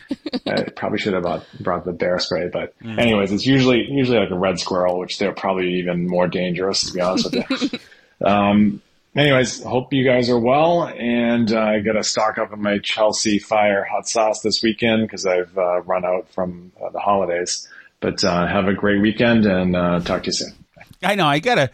I 0.47 0.69
probably 0.75 0.99
should 0.99 1.13
have 1.13 1.23
brought, 1.23 1.45
brought 1.59 1.85
the 1.85 1.93
bear 1.93 2.19
spray. 2.19 2.49
But 2.51 2.73
Mm. 2.83 2.99
anyways, 2.99 3.31
it's 3.31 3.45
usually, 3.45 3.85
usually 3.89 4.19
like 4.19 4.29
a 4.29 4.37
red 4.37 4.59
squirrel, 4.59 4.99
which 4.99 5.17
they're 5.17 5.33
probably 5.33 5.75
even 5.79 6.07
more 6.07 6.27
dangerous, 6.27 6.83
to 6.87 6.93
be 6.93 7.01
honest 7.01 7.31
with 7.33 7.45
you. 7.49 7.79
Um, 8.23 8.81
anyways, 9.17 9.63
hope 9.63 9.91
you 9.91 10.05
guys 10.05 10.29
are 10.29 10.39
well, 10.39 10.83
and 10.87 11.51
uh, 11.51 11.59
I 11.59 11.79
got 11.79 11.93
to 11.93 12.03
stock 12.03 12.37
up 12.37 12.53
on 12.53 12.61
my 12.61 12.77
Chelsea 12.77 13.37
Fire 13.39 13.83
hot 13.83 14.07
sauce 14.07 14.41
this 14.41 14.61
weekend 14.63 15.01
because 15.07 15.25
I've 15.25 15.57
uh, 15.57 15.81
run 15.81 16.05
out 16.05 16.29
from 16.29 16.71
uh, 16.81 16.89
the 16.91 16.99
holidays. 16.99 17.67
But 17.99 18.23
uh, 18.23 18.47
have 18.47 18.67
a 18.69 18.73
great 18.73 19.01
weekend, 19.01 19.45
and 19.45 19.75
uh, 19.75 19.99
talk 20.01 20.23
to 20.23 20.27
you 20.27 20.31
soon. 20.33 20.62
I 21.03 21.15
know. 21.15 21.25
I 21.27 21.39
gotta. 21.39 21.69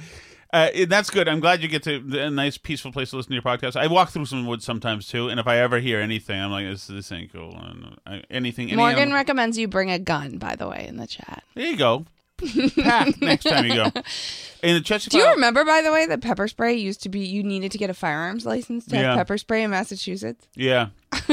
Uh, 0.52 0.70
that's 0.88 1.12
good. 1.12 1.28
I'm 1.28 1.40
glad 1.40 1.62
you 1.62 1.68
get 1.68 1.84
to 1.84 1.98
a 2.24 2.30
nice, 2.32 2.58
peaceful 2.58 2.92
place 2.92 3.12
to 3.12 3.18
listen 3.18 3.30
to 3.30 3.36
your 3.36 3.44
podcast. 3.44 3.76
I 3.76 3.86
walk 3.86 4.10
through 4.10 4.26
some 4.26 4.48
woods 4.48 4.66
sometimes 4.66 5.08
too, 5.08 5.30
and 5.30 5.40
if 5.40 5.46
I 5.48 5.58
ever 5.58 5.80
hear 5.80 6.00
anything, 6.00 6.42
I'm 6.42 6.50
like, 6.50 6.66
"This, 6.66 6.88
this 6.88 7.12
ain't 7.12 7.32
cool." 7.32 7.56
And 7.56 8.26
anything, 8.32 8.70
any 8.70 8.78
Morgan 8.78 9.10
um, 9.10 9.14
recommends 9.14 9.58
you 9.60 9.68
bring 9.68 9.92
a 9.92 10.00
gun, 10.00 10.38
by 10.40 10.56
the 10.56 10.68
way, 10.68 10.86
in 10.88 10.98
the 10.98 11.06
chat. 11.06 11.44
there 11.54 11.68
you 11.68 11.78
go. 11.78 12.06
Pack 12.82 13.22
next 13.22 13.44
time 13.44 13.66
you 13.66 13.76
go. 13.76 13.92
In 14.64 14.76
the 14.76 14.82
Chelsea 14.82 15.10
Do 15.10 15.18
you 15.18 15.30
remember, 15.32 15.66
by 15.66 15.82
the 15.82 15.92
way, 15.92 16.06
that 16.08 16.22
pepper 16.22 16.48
spray 16.48 16.74
used 16.74 17.04
to 17.04 17.10
be 17.10 17.20
you 17.20 17.44
needed 17.44 17.72
to 17.74 17.78
get 17.78 17.90
a 17.90 17.94
firearms 17.94 18.46
license 18.46 18.86
to 18.86 18.96
Yeah. 18.96 19.02
have 19.02 19.18
pepper 19.18 19.38
spray 19.38 19.62
in 19.64 19.72
Massachusetts? 19.72 20.48
Yeah. 20.56 20.88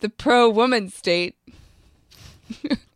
The 0.00 0.08
pro 0.10 0.48
woman 0.48 0.90
state. 0.90 1.34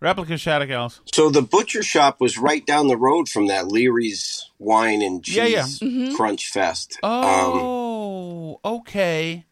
Replica 0.00 0.38
Shattuck, 0.38 0.70
Alice. 0.70 1.00
So 1.14 1.28
the 1.28 1.42
butcher 1.42 1.82
shop 1.82 2.20
was 2.20 2.38
right 2.38 2.64
down 2.64 2.88
the 2.88 2.96
road 2.96 3.28
from 3.28 3.48
that 3.48 3.68
Leary's 3.68 4.50
Wine 4.58 5.02
and 5.02 5.22
Cheese 5.22 5.36
Yeah, 5.36 5.44
yeah. 5.46 5.62
Mhm. 5.64 6.16
Crunch 6.16 6.46
Fest. 6.48 6.98
Um, 7.02 7.10
Oh, 7.12 8.60
okay. 8.64 9.44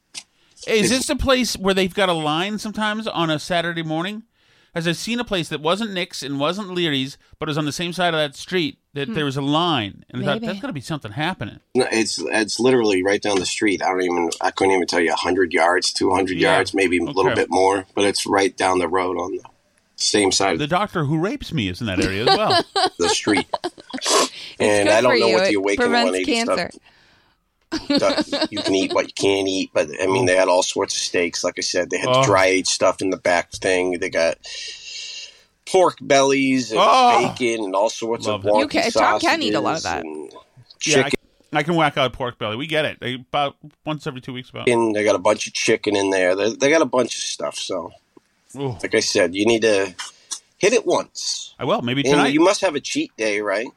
Is 0.67 0.91
this 0.91 1.07
the 1.07 1.17
place 1.17 1.57
where 1.57 1.75
they've 1.75 1.95
got 1.95 2.09
a 2.09 2.13
line 2.15 2.59
sometimes 2.59 3.07
on 3.07 3.31
a 3.31 3.39
Saturday 3.39 3.83
morning? 3.83 4.25
As 4.75 4.87
I've 4.87 4.97
seen 4.97 5.19
a 5.19 5.25
place 5.25 5.49
that 5.49 5.61
wasn't 5.61 5.93
Nick's 5.93 6.23
and 6.23 6.39
wasn't 6.39 6.71
Leary's, 6.75 7.17
but 7.39 7.49
it 7.49 7.51
was 7.51 7.59
on 7.59 7.65
the 7.65 7.73
same 7.73 7.93
side 7.93 8.13
of 8.15 8.19
that 8.21 8.37
street, 8.37 8.79
that 8.93 9.09
Hmm. 9.09 9.15
there 9.15 9.25
was 9.25 9.37
a 9.37 9.43
line. 9.43 10.05
And 10.11 10.23
I 10.23 10.27
thought, 10.35 10.43
that's 10.43 10.61
got 10.61 10.67
to 10.69 10.73
be 10.73 10.81
something 10.81 11.13
happening. 11.13 11.61
no, 11.75 11.87
it's 11.91 12.19
it's 12.19 12.61
literally 12.61 13.03
right 13.03 13.21
down 13.21 13.39
the 13.39 13.47
street. 13.47 13.83
I 13.83 13.89
don't 13.89 14.03
even 14.03 14.31
I 14.41 14.51
couldn't 14.51 14.75
even 14.75 14.87
tell 14.87 15.01
you 15.01 15.13
hundred 15.15 15.53
yards, 15.53 15.93
two 15.93 16.11
hundred 16.15 16.39
Yeah. 16.39 16.55
yards, 16.55 16.75
maybe 16.75 16.99
a 16.99 17.03
little 17.05 17.35
bit 17.35 17.49
more, 17.51 17.87
but 17.95 18.05
it's 18.05 18.27
right 18.27 18.57
down 18.57 18.79
the 18.79 18.89
road 18.89 19.17
on 19.19 19.37
the 19.37 19.43
same 20.01 20.31
side 20.33 20.59
The 20.59 20.67
doctor 20.67 21.05
who 21.05 21.19
rapes 21.19 21.53
me 21.53 21.69
is 21.69 21.81
in 21.81 21.87
that 21.89 22.01
area 22.03 22.23
as 22.27 22.37
well. 22.37 22.63
the 22.99 23.09
street. 23.09 23.47
and 24.61 24.89
good 24.89 24.95
I 24.95 25.01
don't 25.01 25.13
for 25.15 25.19
know 25.19 25.27
you. 25.27 25.35
what 25.35 25.45
the 25.45 25.53
It 25.53 25.57
Awaken 25.57 25.83
prevents 25.85 26.13
180 26.13 26.33
cancer. 26.33 26.71
stuff. 27.97 28.27
stuff- 28.27 28.49
you 28.53 28.63
can 28.63 28.75
eat 28.75 28.93
what 28.95 29.07
you 29.07 29.13
can't 29.15 29.47
eat, 29.49 29.71
but 29.75 29.89
I 30.01 30.07
mean, 30.07 30.27
they 30.27 30.37
had 30.37 30.49
all 30.49 30.63
sorts 30.63 30.95
of 30.97 31.03
steaks. 31.03 31.45
Like 31.45 31.55
I 31.59 31.63
said, 31.63 31.91
they 31.91 31.99
had 31.99 32.09
Oh. 32.11 32.25
dry 32.25 32.47
aged 32.47 32.69
stuff 32.69 33.03
in 33.03 33.11
the 33.11 33.17
back 33.19 33.53
thing. 33.53 33.99
They 33.99 34.09
got 34.11 34.39
pork 35.67 35.99
bellies 36.01 36.71
and 36.71 36.81
Oh. 36.83 37.29
bacon 37.37 37.65
and 37.65 37.75
all 37.75 37.91
sorts 37.91 38.27
Love 38.27 38.37
of 38.41 38.43
that. 38.45 38.53
wonky 38.53 38.61
You 38.63 38.69
can- 38.69 38.91
Tom 38.93 39.21
can 39.21 39.43
eat 39.43 39.55
a 39.55 39.61
lot 39.61 39.77
of 39.79 39.83
that. 39.83 40.05
and 40.05 40.33
Yeah, 40.87 41.03
Chicken. 41.03 41.21
I, 41.53 41.59
I 41.59 41.63
can 41.63 41.75
whack 41.77 41.97
out 41.99 42.13
pork 42.13 42.39
belly. 42.39 42.57
We 42.57 42.67
get 42.67 42.85
it. 42.85 42.99
They, 43.01 43.15
about 43.15 43.57
once 43.85 44.07
every 44.07 44.21
two 44.21 44.33
weeks. 44.33 44.49
About. 44.51 44.69
And 44.69 44.95
They 44.95 45.05
got 45.05 45.15
a 45.15 45.19
bunch 45.19 45.47
of 45.47 45.53
chicken 45.55 45.95
in 45.97 46.11
there. 46.11 46.35
They, 46.35 46.55
they 46.55 46.71
got 46.71 46.83
a 46.83 46.87
bunch 46.87 47.15
of 47.17 47.21
stuff. 47.23 47.57
So, 47.57 47.91
Ooh. 48.57 48.77
like 48.83 48.95
I 48.95 49.01
said, 49.01 49.35
you 49.35 49.47
need 49.47 49.63
to 49.63 49.95
hit 50.59 50.73
it 50.75 50.87
once. 50.87 51.57
I 51.59 51.65
will. 51.65 51.83
Maybe 51.83 52.05
And 52.05 52.23
tonight. 52.23 52.29
you 52.29 52.41
must 52.41 52.63
have 52.63 52.75
a 52.77 52.81
cheat 52.81 53.17
day, 53.17 53.41
right? 53.41 53.69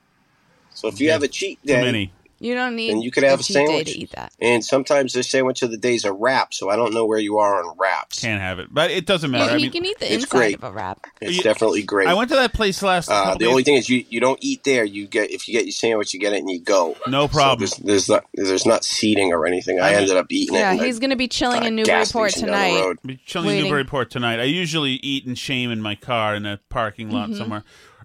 So 0.72 0.88
if 0.90 1.00
you 1.02 1.10
Yeah, 1.10 1.14
have 1.14 1.24
a 1.24 1.30
cheat 1.30 1.66
Too 1.68 1.78
day, 1.78 1.80
many. 1.80 2.16
You 2.42 2.56
don't 2.56 2.76
need 2.76 2.90
And 2.92 3.04
you 3.04 3.12
could 3.12 3.24
have 3.24 3.40
a 3.40 3.44
cheat 3.44 3.56
day 3.56 3.66
sandwich. 3.68 3.94
to 3.94 4.00
eat 4.00 4.12
that. 4.12 4.34
And 4.42 4.66
sometimes 4.66 5.14
the 5.14 5.22
sandwich 5.22 5.62
of 5.62 5.70
the 5.70 5.78
day 5.78 5.94
is 5.94 6.06
a 6.06 6.12
wrap, 6.12 6.54
so 6.56 6.70
I 6.70 6.76
don't 6.76 6.92
know 6.94 7.06
where 7.06 7.20
you 7.20 7.38
are 7.38 7.64
on 7.64 7.78
wraps. 7.78 8.20
Can't 8.20 8.42
have 8.42 8.58
it, 8.58 8.68
but 8.74 8.90
it 8.90 9.06
doesn't 9.06 9.30
matter. 9.30 9.52
I 9.54 9.58
you 9.58 9.62
mean, 9.64 9.72
can 9.72 9.86
eat 9.86 10.00
the 10.00 10.12
it's 10.12 10.24
inside 10.24 10.38
great. 10.38 10.56
of 10.56 10.64
a 10.64 10.72
wrap. 10.72 11.06
It's 11.22 11.38
You- 11.38 11.44
definitely 11.44 11.84
great. 11.84 12.08
I 12.08 12.16
went 12.16 12.30
to 12.30 12.36
that 12.38 12.54
place 12.54 12.82
last. 12.82 13.10
Uh, 13.12 13.36
the 13.38 13.46
only 13.46 13.62
thing 13.64 13.76
is 13.76 13.88
you, 13.90 14.04
you 14.10 14.20
don't 14.20 14.40
eat 14.42 14.64
there. 14.64 14.84
You 14.84 15.06
get 15.08 15.30
if 15.30 15.48
you 15.48 15.54
get 15.54 15.66
your 15.66 15.72
sandwich, 15.72 16.14
you 16.16 16.20
get 16.20 16.34
it 16.34 16.40
and 16.40 16.50
you 16.50 16.60
go. 16.60 16.96
No 17.08 17.28
So 17.28 17.34
problem. 17.34 17.60
there's, 17.60 17.76
there's 17.76 18.10
not 18.10 18.26
there's 18.34 18.66
not 18.66 18.84
seating 18.84 19.32
or 19.34 19.46
anything. 19.46 19.80
I 19.80 19.88
I 19.88 19.92
mean- 19.92 20.00
ended 20.02 20.18
up 20.18 20.26
eating 20.32 20.56
Yeah, 20.56 20.72
it. 20.74 20.80
in 20.80 20.86
he's 20.86 20.98
going 21.00 21.12
to 21.12 21.16
be 21.16 21.28
chilling 21.28 21.62
uh, 21.62 21.68
in 21.68 21.76
Newburyport 21.76 22.32
station 22.32 22.48
down 22.50 22.74
the 22.74 22.80
tonight. 22.82 22.98
Be 23.06 23.20
chilling 23.26 23.58
in 23.58 23.64
Newburyport 23.66 24.10
tonight. 24.10 24.40
I 24.40 24.46
usually 24.46 24.94
eat 24.94 25.28
in 25.28 25.36
shame 25.36 25.70
in 25.70 25.80
my 25.80 25.94
car 25.94 26.34
in 26.36 26.48
a 26.48 26.60
parking 26.70 27.12
lot 27.12 27.30
Mhm. 27.30 27.38
somewhere. 27.38 27.64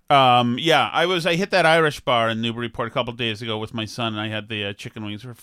Um, 0.08 0.56
yeah, 0.60 0.88
I 0.92 1.06
was. 1.06 1.26
I 1.26 1.34
hit 1.34 1.50
that 1.50 1.66
Irish 1.66 2.00
bar 2.00 2.28
in 2.30 2.40
Newburyport 2.40 2.88
a 2.88 2.90
couple 2.92 3.12
days 3.12 3.42
ago 3.42 3.58
with 3.58 3.74
my 3.74 3.84
son, 3.84 4.12
and 4.12 4.20
I 4.20 4.28
had 4.28 4.48
the 4.48 4.66
uh, 4.66 4.72
chicken 4.72 5.04
wings. 5.04 5.22
They 5.22 5.28
were 5.28 5.36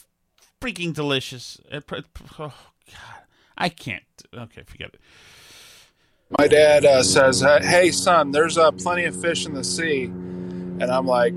freaking 0.61 0.93
delicious. 0.93 1.59
It, 1.69 1.85
pr- 1.85 1.97
oh 2.39 2.53
God, 2.89 3.23
I 3.57 3.67
can't. 3.69 4.03
Okay, 4.33 4.63
forget 4.65 4.91
it. 4.93 5.01
My 6.39 6.47
dad 6.47 6.85
uh, 6.85 7.03
says, 7.03 7.43
uh, 7.43 7.59
"Hey, 7.61 7.91
son, 7.91 8.31
there's 8.31 8.57
uh, 8.57 8.71
plenty 8.71 9.03
of 9.03 9.19
fish 9.19 9.45
in 9.45 9.53
the 9.53 9.65
sea," 9.65 10.05
and 10.05 10.83
I'm 10.83 11.05
like, 11.07 11.33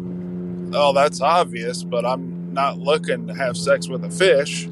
"Oh, 0.72 0.92
that's 0.92 1.20
obvious, 1.20 1.82
but 1.82 2.06
I'm 2.06 2.54
not 2.54 2.78
looking 2.78 3.26
to 3.26 3.34
have 3.34 3.56
sex 3.56 3.88
with 3.88 4.04
a 4.04 4.10
fish. 4.10 4.68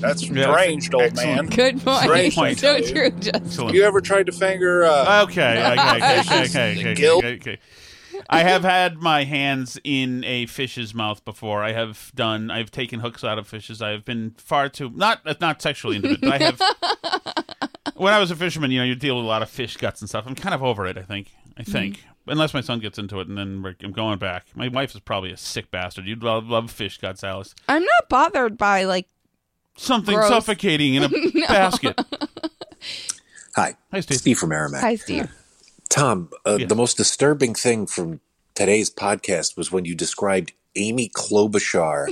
That's 0.00 0.22
Yeah, 0.30 0.46
deranged, 0.46 0.94
old 0.94 1.02
excellent. 1.02 1.36
man." 1.36 1.46
Good 1.46 1.82
point. 1.82 2.04
Deranged, 2.04 2.38
I 2.38 2.54
So 2.54 2.60
tell 2.60 2.78
you. 2.78 2.94
true, 2.94 3.10
Justin. 3.18 3.74
You 3.74 3.82
ever 3.82 4.00
tried 4.00 4.26
to 4.26 4.32
finger? 4.32 4.84
Uh, 4.84 5.22
Okay, 5.24 5.58
okay, 5.72 5.96
okay, 5.98 6.20
okay, 6.20 6.44
okay, 6.44 6.80
okay, 6.80 6.94
Gil? 6.94 7.18
okay, 7.18 7.34
okay. 7.34 7.58
I 8.28 8.42
have 8.42 8.62
had 8.62 8.98
my 8.98 9.24
hands 9.24 9.78
in 9.84 10.24
a 10.24 10.46
fish's 10.46 10.94
mouth 10.94 11.24
before. 11.24 11.62
I 11.62 11.72
have 11.72 12.12
done. 12.14 12.50
I've 12.50 12.70
taken 12.70 13.00
hooks 13.00 13.24
out 13.24 13.38
of 13.38 13.46
fishes. 13.46 13.80
I 13.82 13.90
have 13.90 14.04
been 14.04 14.34
far 14.38 14.68
too 14.68 14.90
not 14.94 15.40
not 15.40 15.62
sexually 15.62 15.96
intimate, 15.96 16.20
but 16.20 16.32
I 16.32 16.38
have. 16.38 16.60
when 17.96 18.12
I 18.12 18.18
was 18.18 18.30
a 18.30 18.36
fisherman, 18.36 18.70
you 18.70 18.78
know, 18.78 18.84
you 18.84 18.94
deal 18.94 19.16
with 19.16 19.24
a 19.24 19.28
lot 19.28 19.42
of 19.42 19.50
fish 19.50 19.76
guts 19.76 20.00
and 20.00 20.08
stuff. 20.08 20.24
I'm 20.26 20.34
kind 20.34 20.54
of 20.54 20.62
over 20.62 20.86
it. 20.86 20.98
I 20.98 21.02
think. 21.02 21.32
I 21.56 21.62
mm-hmm. 21.62 21.72
think. 21.72 22.04
Unless 22.28 22.54
my 22.54 22.60
son 22.60 22.80
gets 22.80 22.98
into 22.98 23.20
it, 23.20 23.28
and 23.28 23.38
then 23.38 23.62
we're, 23.62 23.76
I'm 23.82 23.92
going 23.92 24.18
back. 24.18 24.46
My 24.56 24.66
wife 24.66 24.92
is 24.94 25.00
probably 25.00 25.30
a 25.30 25.36
sick 25.36 25.70
bastard. 25.70 26.06
You'd 26.06 26.24
love, 26.24 26.48
love 26.48 26.72
fish 26.72 26.98
guts, 26.98 27.22
Alice. 27.22 27.54
I'm 27.68 27.84
not 27.84 28.08
bothered 28.08 28.58
by 28.58 28.82
like 28.82 29.06
Something 29.76 30.14
Gross. 30.16 30.28
suffocating 30.28 30.94
in 30.94 31.04
a 31.04 31.08
No. 31.34 31.46
basket. 31.46 32.00
Hi. 33.56 33.76
Hi, 33.92 34.00
Steve. 34.00 34.18
Steve 34.18 34.38
from 34.38 34.50
Merrimack. 34.50 34.80
Hi, 34.80 34.96
Steve. 34.96 35.30
Tom, 35.88 36.30
uh, 36.46 36.56
Yes. 36.60 36.68
the 36.68 36.74
most 36.76 36.96
disturbing 36.96 37.54
thing 37.54 37.86
from 37.86 38.20
today's 38.54 38.90
podcast 38.90 39.56
was 39.56 39.70
when 39.72 39.84
you 39.84 39.94
described 39.94 40.52
Amy 40.74 41.08
Klobuchar 41.08 42.08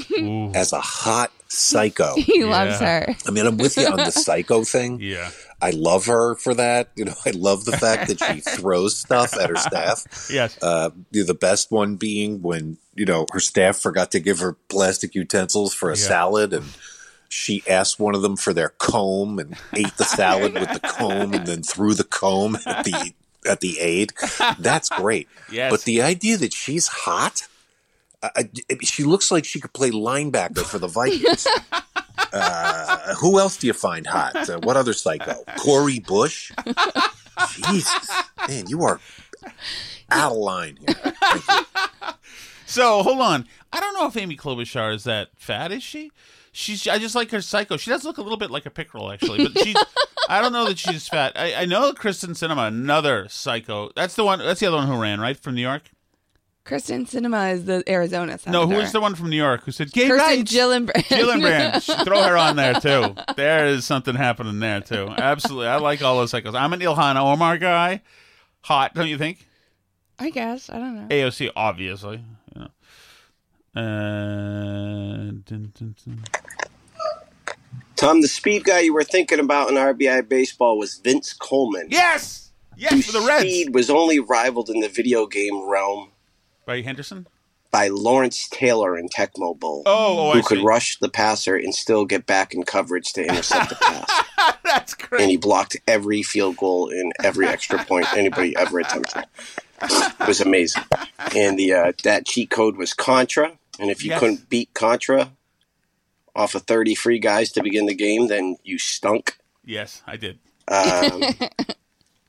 as 0.55 0.73
a 0.73 0.81
hot 0.81 1.31
psycho. 1.49 2.15
He 2.17 2.45
loves 2.45 2.79
her. 2.81 3.15
I 3.27 3.31
mean, 3.31 3.47
I'm 3.47 3.57
with 3.59 3.77
you 3.77 3.87
on 3.87 3.97
the 3.99 4.11
psycho 4.11 4.65
thing. 4.65 5.01
Yeah. 5.01 5.31
I 5.61 5.71
love 5.71 6.07
her 6.07 6.35
for 6.37 6.55
that. 6.55 6.91
You 6.97 7.07
know, 7.07 7.15
I 7.27 7.31
love 7.31 7.65
the 7.65 7.77
fact 7.77 8.09
that 8.09 8.21
she 8.21 8.41
throws 8.41 8.97
stuff 8.97 9.35
at 9.39 9.49
her 9.51 9.57
staff. 9.57 10.29
Yes. 10.31 10.59
Uh, 10.63 10.91
the 11.11 11.23
the 11.23 11.35
best 11.35 11.71
one 11.71 11.97
being 11.97 12.43
when, 12.43 12.79
you 12.95 13.05
know, 13.07 13.27
her 13.33 13.41
staff 13.41 13.77
forgot 13.79 14.11
to 14.13 14.21
give 14.21 14.39
her 14.41 14.55
plastic 14.69 15.15
utensils 15.15 15.75
for 15.75 15.91
a 15.91 15.97
Yeah. 15.97 16.03
salad 16.09 16.53
and 16.53 16.65
she 17.29 17.63
asked 17.69 17.99
one 17.99 18.15
of 18.15 18.23
them 18.23 18.37
for 18.37 18.53
their 18.53 18.69
comb 18.79 19.39
and 19.39 19.57
ate 19.75 19.97
the 19.97 20.05
salad 20.05 20.55
with 20.55 20.71
the 20.73 20.81
comb 20.81 21.35
and 21.35 21.47
then 21.47 21.63
threw 21.63 21.93
the 21.95 22.05
comb 22.05 22.57
at 22.67 22.85
the 22.85 23.13
at 23.47 23.61
the 23.61 23.79
aid. 23.81 24.13
That's 24.59 24.89
great. 24.97 25.29
Yes. 25.51 25.71
But 25.71 25.83
the 25.83 26.03
idea 26.03 26.37
that 26.39 26.53
she's 26.53 26.89
hot, 26.89 27.47
I, 28.23 28.49
I- 28.71 28.77
she 28.83 29.05
looks 29.05 29.31
like 29.31 29.45
she 29.45 29.61
could 29.61 29.73
play 29.73 29.91
linebacker 29.91 30.65
for 30.65 30.79
the 30.79 30.89
Vikings. 30.89 31.47
Uh, 32.33 33.15
who 33.17 33.39
else 33.39 33.57
do 33.57 33.67
you 33.69 33.73
find 33.73 34.07
hot? 34.09 34.35
Uh, 34.51 34.59
what 34.65 34.77
other 34.77 34.93
psycho? 34.93 35.45
Cori 35.57 36.01
Bush? 36.01 36.51
Jesus, 37.53 38.11
man, 38.49 38.65
you 38.67 38.83
are 38.83 38.99
out 40.11 40.33
of 40.33 40.39
line 40.39 40.77
here. 40.85 40.97
So 42.67 43.03
hold 43.05 43.21
on. 43.21 43.47
I 43.73 43.79
don't 43.79 43.95
know 43.95 44.07
if 44.07 44.17
Amy 44.17 44.37
Klobuchar 44.37 44.93
is 44.95 45.05
that 45.05 45.29
fat. 45.37 45.71
Is 45.71 45.83
she? 45.85 46.11
She's. 46.57 46.87
I 46.87 46.99
just 46.99 47.17
like 47.17 47.33
her 47.33 47.41
psycho. 47.41 47.77
She 47.77 47.91
does 47.91 48.05
look 48.05 48.19
a 48.19 48.23
little 48.23 48.39
bit 48.39 48.51
like 48.51 48.65
a 48.65 48.71
pickerel, 48.71 49.11
actually, 49.11 49.49
but 49.49 49.63
she's. 49.63 49.77
I 50.29 50.41
don't 50.41 50.53
know 50.53 50.67
that 50.67 50.79
she's 50.79 51.09
fat. 51.09 51.33
I, 51.35 51.55
I 51.55 51.65
know 51.67 51.93
Kyrsten 51.93 52.31
Sinema, 52.31 52.69
another 52.69 53.27
psycho. 53.29 53.91
That's 53.97 54.15
the 54.15 54.25
one. 54.25 54.39
That's 54.39 54.61
the 54.61 54.67
other 54.67 54.77
one 54.77 54.87
who 54.87 54.97
ran 54.97 55.21
right 55.21 55.37
from 55.37 55.57
New 55.57 55.63
York. 55.63 55.91
Kyrsten 56.65 57.11
Sinema 57.11 57.53
is 57.53 57.65
the 57.65 57.83
Arizona 57.89 58.39
senator. 58.39 58.67
No, 58.67 58.73
who 58.73 58.81
is 58.81 58.93
the 58.93 59.01
one 59.01 59.17
from 59.17 59.31
New 59.31 59.37
York 59.37 59.65
who 59.65 59.73
said 59.73 59.91
gay 59.91 60.09
Kirsten 60.09 60.39
rights? 60.39 60.53
Gillibrand. 60.55 60.93
Gillibrand. 60.93 62.05
Throw 62.05 62.23
her 62.23 62.37
on 62.37 62.55
there 62.55 62.75
too. 62.75 63.15
There 63.37 63.67
is 63.67 63.85
something 63.85 64.15
happening 64.15 64.61
there 64.61 64.81
too. 64.81 65.09
Absolutely, 65.19 65.67
I 65.67 65.77
like 65.77 66.03
all 66.03 66.17
those 66.17 66.31
cycles. 66.31 66.55
I'm 66.55 66.73
an 66.73 66.81
Ilhan 66.81 67.17
Omar 67.17 67.59
guy. 67.59 68.01
Hot, 68.63 68.95
don't 68.95 69.09
you 69.09 69.19
think? 69.19 69.45
I 70.19 70.31
guess 70.31 70.71
I 70.71 70.79
don't 70.79 70.95
know. 70.95 71.15
AOC, 71.15 71.51
obviously. 71.57 72.25
You. 73.75 73.81
Uh, 73.83 75.31
dun, 75.45 75.73
dun, 75.79 75.95
dun. 76.05 76.25
Tom, 77.97 78.21
the 78.23 78.29
speed 78.29 78.65
guy 78.65 78.81
you 78.81 78.93
were 78.93 79.05
thinking 79.05 79.39
about 79.39 79.71
in 79.71 79.77
RBI 79.77 80.29
baseball 80.29 80.79
was 80.79 80.97
Vince 80.99 81.33
Coleman. 81.33 81.89
Yes, 81.91 82.51
yes, 82.77 83.07
for 83.07 83.13
the 83.13 83.27
Reds. 83.27 83.43
speed 83.43 83.75
was 83.75 83.89
only 83.89 84.19
rivaled 84.21 84.69
in 84.69 84.81
the 84.81 84.89
video 84.89 85.27
game 85.27 85.69
realm 85.69 86.11
By 86.67 86.81
Henderson. 86.83 87.27
by 87.71 87.89
Lawrence 87.89 88.49
Taylor 88.49 88.99
in 88.99 89.09
Tecmo 89.09 89.59
Bowl, 89.59 89.85
Oh, 89.87 90.19
oh, 90.19 90.33
who 90.33 90.39
I 90.41 90.43
could 90.43 90.59
see. 90.59 90.65
rush 90.65 90.99
the 90.99 91.09
passer 91.09 91.55
and 91.57 91.73
still 91.75 92.05
get 92.05 92.27
back 92.27 92.53
in 92.53 92.65
coverage 92.65 93.13
to 93.15 93.23
intercept 93.25 93.71
the 93.71 93.77
pass. 93.77 94.57
That's 94.65 94.95
great. 94.95 95.23
And 95.23 95.31
he 95.31 95.37
blocked 95.37 95.77
every 95.87 96.23
field 96.23 96.57
goal 96.57 96.91
and 96.91 97.13
every 97.23 97.47
extra 97.47 97.79
point 97.85 98.07
anybody 98.17 98.57
ever 98.57 98.81
attempted. 98.81 99.25
It 99.83 100.27
was 100.27 100.41
amazing. 100.41 100.83
And 101.35 101.57
the 101.59 101.73
uh, 101.75 101.93
that 102.03 102.27
cheat 102.27 102.51
code 102.51 102.77
was 102.77 102.93
Contra. 102.93 103.53
And 103.79 103.91
if 103.91 104.05
you 104.05 104.11
Yes. 104.11 104.21
couldn't 104.21 104.49
beat 104.49 104.73
Contra 104.75 105.31
off 106.37 106.55
of 106.55 106.63
30 106.63 106.95
free 106.95 107.19
guys 107.19 107.53
to 107.53 107.63
begin 107.63 107.87
the 107.87 107.95
game, 107.95 108.29
then 108.29 108.57
you 108.65 108.79
stunk. 108.79 109.39
Yes, 109.65 110.03
I 110.07 110.17
did. 110.17 110.39
Um, 110.69 111.23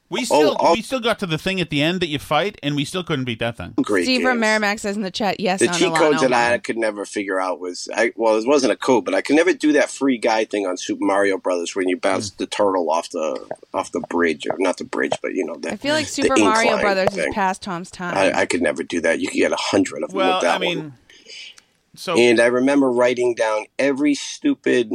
We 0.07 0.23
still 0.23 0.55
oh. 0.59 0.73
we 0.73 0.83
still 0.83 0.99
got 0.99 1.17
to 1.19 1.25
the 1.25 1.39
thing 1.39 1.59
at 1.59 1.71
the 1.71 1.81
end 1.81 1.99
that 2.01 2.07
you 2.07 2.19
fight, 2.19 2.59
and 2.61 2.75
we 2.75 2.85
still 2.85 3.03
couldn't 3.03 3.25
beat 3.25 3.39
that 3.39 3.57
thing. 3.57 3.73
great 3.81 4.03
Steve 4.03 4.21
from 4.21 4.33
games. 4.33 4.41
Merrimack 4.41 4.77
says 4.77 4.95
in 4.95 5.01
the 5.01 5.09
chat, 5.09 5.39
yes, 5.39 5.59
the 5.59 5.67
cheat 5.67 5.93
codes 5.95 6.21
that 6.21 6.27
Omar. 6.27 6.51
I 6.53 6.57
could 6.59 6.77
never 6.77 7.05
figure 7.05 7.39
out 7.41 7.59
was 7.59 7.89
I 7.93 8.13
well 8.15 8.37
it 8.37 8.47
wasn't 8.47 8.71
a 8.71 8.75
code, 8.77 9.03
but 9.03 9.15
I 9.15 9.21
could 9.21 9.35
never 9.35 9.51
do 9.51 9.71
that 9.73 9.89
free 9.89 10.19
guy 10.19 10.45
thing 10.45 10.67
on 10.67 10.77
Super 10.77 11.03
Mario 11.03 11.39
Brothers 11.39 11.75
when 11.75 11.89
you 11.89 11.97
bounce 11.97 12.29
Mm. 12.29 12.37
the 12.37 12.45
turtle 12.45 12.91
off 12.91 13.09
the 13.09 13.47
off 13.73 13.91
the 13.93 13.99
bridge 14.01 14.45
or 14.47 14.55
not 14.59 14.77
the 14.77 14.83
bridge, 14.85 15.13
but 15.23 15.33
you 15.33 15.43
know 15.43 15.55
the 15.55 15.71
I 15.71 15.75
feel 15.75 15.95
like 15.95 16.05
Super 16.05 16.37
Mario 16.37 16.77
Brothers 16.79 17.09
thing. 17.09 17.27
is 17.29 17.33
past 17.35 17.63
Tom's 17.63 17.89
time. 17.89 18.15
I, 18.15 18.41
I 18.41 18.45
could 18.45 18.61
never 18.61 18.83
do 18.83 19.01
that. 19.01 19.19
You 19.19 19.27
could 19.29 19.37
get 19.37 19.51
a 19.53 19.57
hundred 19.57 20.03
of 20.03 20.09
them 20.11 20.17
Well, 20.17 20.35
with 20.37 20.43
that 20.43 20.55
I 20.55 20.59
mean, 20.59 20.77
one. 20.77 20.93
So 21.97 22.17
And 22.17 22.39
I 22.39 22.45
remember 22.47 22.89
writing 22.91 23.33
down 23.35 23.65
every 23.79 24.15
stupid 24.15 24.91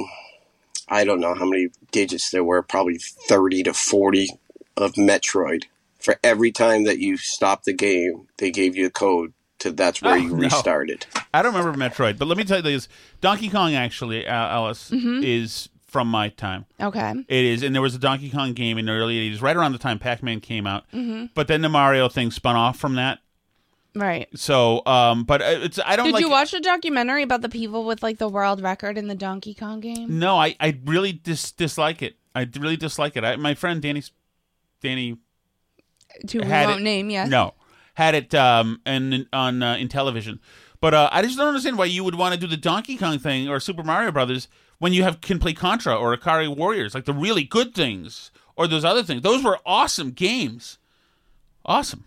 I 0.88 1.04
don't 1.04 1.20
know 1.20 1.34
how 1.34 1.44
many 1.46 1.68
digits 1.92 2.30
there 2.30 2.42
were, 2.44 2.62
probably 2.62 2.98
thirty 2.98 3.62
to 3.62 3.72
forty 3.72 4.28
of 4.76 4.94
Metroid. 4.94 5.64
For 6.00 6.16
every 6.24 6.50
time 6.50 6.84
that 6.84 6.98
you 6.98 7.16
stopped 7.16 7.64
the 7.66 7.72
game, 7.74 8.26
they 8.38 8.50
gave 8.50 8.76
you 8.76 8.86
a 8.86 8.90
code 8.90 9.32
to 9.60 9.70
that's 9.70 10.00
where 10.02 10.14
Oh, 10.14 10.16
you 10.16 10.30
no. 10.30 10.38
restarted. 10.38 11.06
I 11.34 11.42
don't 11.42 11.54
remember 11.54 11.78
Metroid, 11.78 12.18
but 12.18 12.26
let 12.26 12.38
me 12.38 12.44
tell 12.44 12.56
you 12.58 12.62
this: 12.62 12.88
Donkey 13.20 13.48
Kong 13.50 13.74
actually, 13.74 14.26
uh, 14.26 14.32
Alice, 14.32 14.90
Mhm. 14.90 15.22
is 15.22 15.68
from 15.86 16.08
my 16.08 16.28
time. 16.30 16.64
Okay. 16.80 17.10
It 17.28 17.44
is, 17.44 17.62
and 17.62 17.74
there 17.74 17.82
was 17.82 17.94
a 17.94 17.98
Donkey 17.98 18.30
Kong 18.30 18.52
game 18.54 18.78
in 18.78 18.86
the 18.86 18.92
early 18.92 19.16
'80s, 19.18 19.42
right 19.42 19.56
around 19.56 19.72
the 19.72 19.78
time 19.78 19.98
Pac-Man 19.98 20.40
came 20.40 20.66
out. 20.66 20.84
Mhm. 20.92 21.30
But 21.34 21.46
then 21.48 21.60
the 21.62 21.68
Mario 21.68 22.08
thing 22.08 22.30
spun 22.30 22.56
off 22.56 22.78
from 22.78 22.94
that. 22.94 23.18
Right. 23.94 24.28
So, 24.36 24.84
um, 24.86 25.24
but 25.24 25.42
uh, 25.42 25.46
it's 25.62 25.78
I 25.84 25.96
don't 25.96 26.06
Did 26.06 26.14
like. 26.14 26.20
you 26.20 26.30
watch 26.30 26.52
the 26.52 26.60
documentary 26.60 27.22
about 27.24 27.42
the 27.42 27.48
people 27.48 27.84
with 27.84 28.02
like 28.02 28.18
the 28.18 28.28
world 28.28 28.62
record 28.62 28.96
in 28.96 29.08
the 29.08 29.14
Donkey 29.16 29.52
Kong 29.54 29.80
game? 29.80 30.18
No, 30.18 30.36
I, 30.38 30.54
I 30.60 30.78
really 30.84 31.12
dis- 31.12 31.50
dislike 31.52 32.00
it. 32.02 32.16
I 32.34 32.48
really 32.58 32.76
dislike 32.76 33.16
it. 33.16 33.24
I, 33.24 33.34
my 33.36 33.54
friend 33.54 33.82
Danny, 33.82 34.02
Danny 34.80 35.16
To 36.28 36.40
had 36.44 36.68
won't 36.68 36.80
it- 36.80 36.84
name, 36.84 37.10
yes. 37.10 37.28
No, 37.28 37.54
had 37.94 38.14
it 38.14 38.34
um 38.34 38.80
and 38.86 39.26
on 39.32 39.62
uh, 39.62 39.74
in 39.76 39.88
television. 39.88 40.40
But 40.80 40.94
uh, 40.94 41.08
I 41.12 41.20
just 41.22 41.36
don't 41.36 41.48
understand 41.48 41.76
why 41.76 41.86
you 41.86 42.04
would 42.04 42.14
want 42.14 42.32
to 42.34 42.40
do 42.40 42.46
the 42.46 42.56
Donkey 42.56 42.96
Kong 42.96 43.18
thing 43.18 43.48
or 43.48 43.60
Super 43.60 43.82
Mario 43.82 44.12
Brothers 44.12 44.48
when 44.78 44.92
you 44.94 45.02
have 45.02 45.20
can 45.20 45.38
play 45.38 45.52
Contra 45.52 45.94
or 45.94 46.16
Ikari 46.16 46.54
Warriors, 46.56 46.94
like 46.94 47.04
the 47.04 47.12
really 47.12 47.44
good 47.44 47.74
things, 47.74 48.30
or 48.56 48.66
those 48.66 48.84
other 48.84 49.02
things. 49.02 49.20
Those 49.22 49.42
were 49.44 49.58
awesome 49.66 50.12
games. 50.12 50.78
Awesome. 51.66 52.04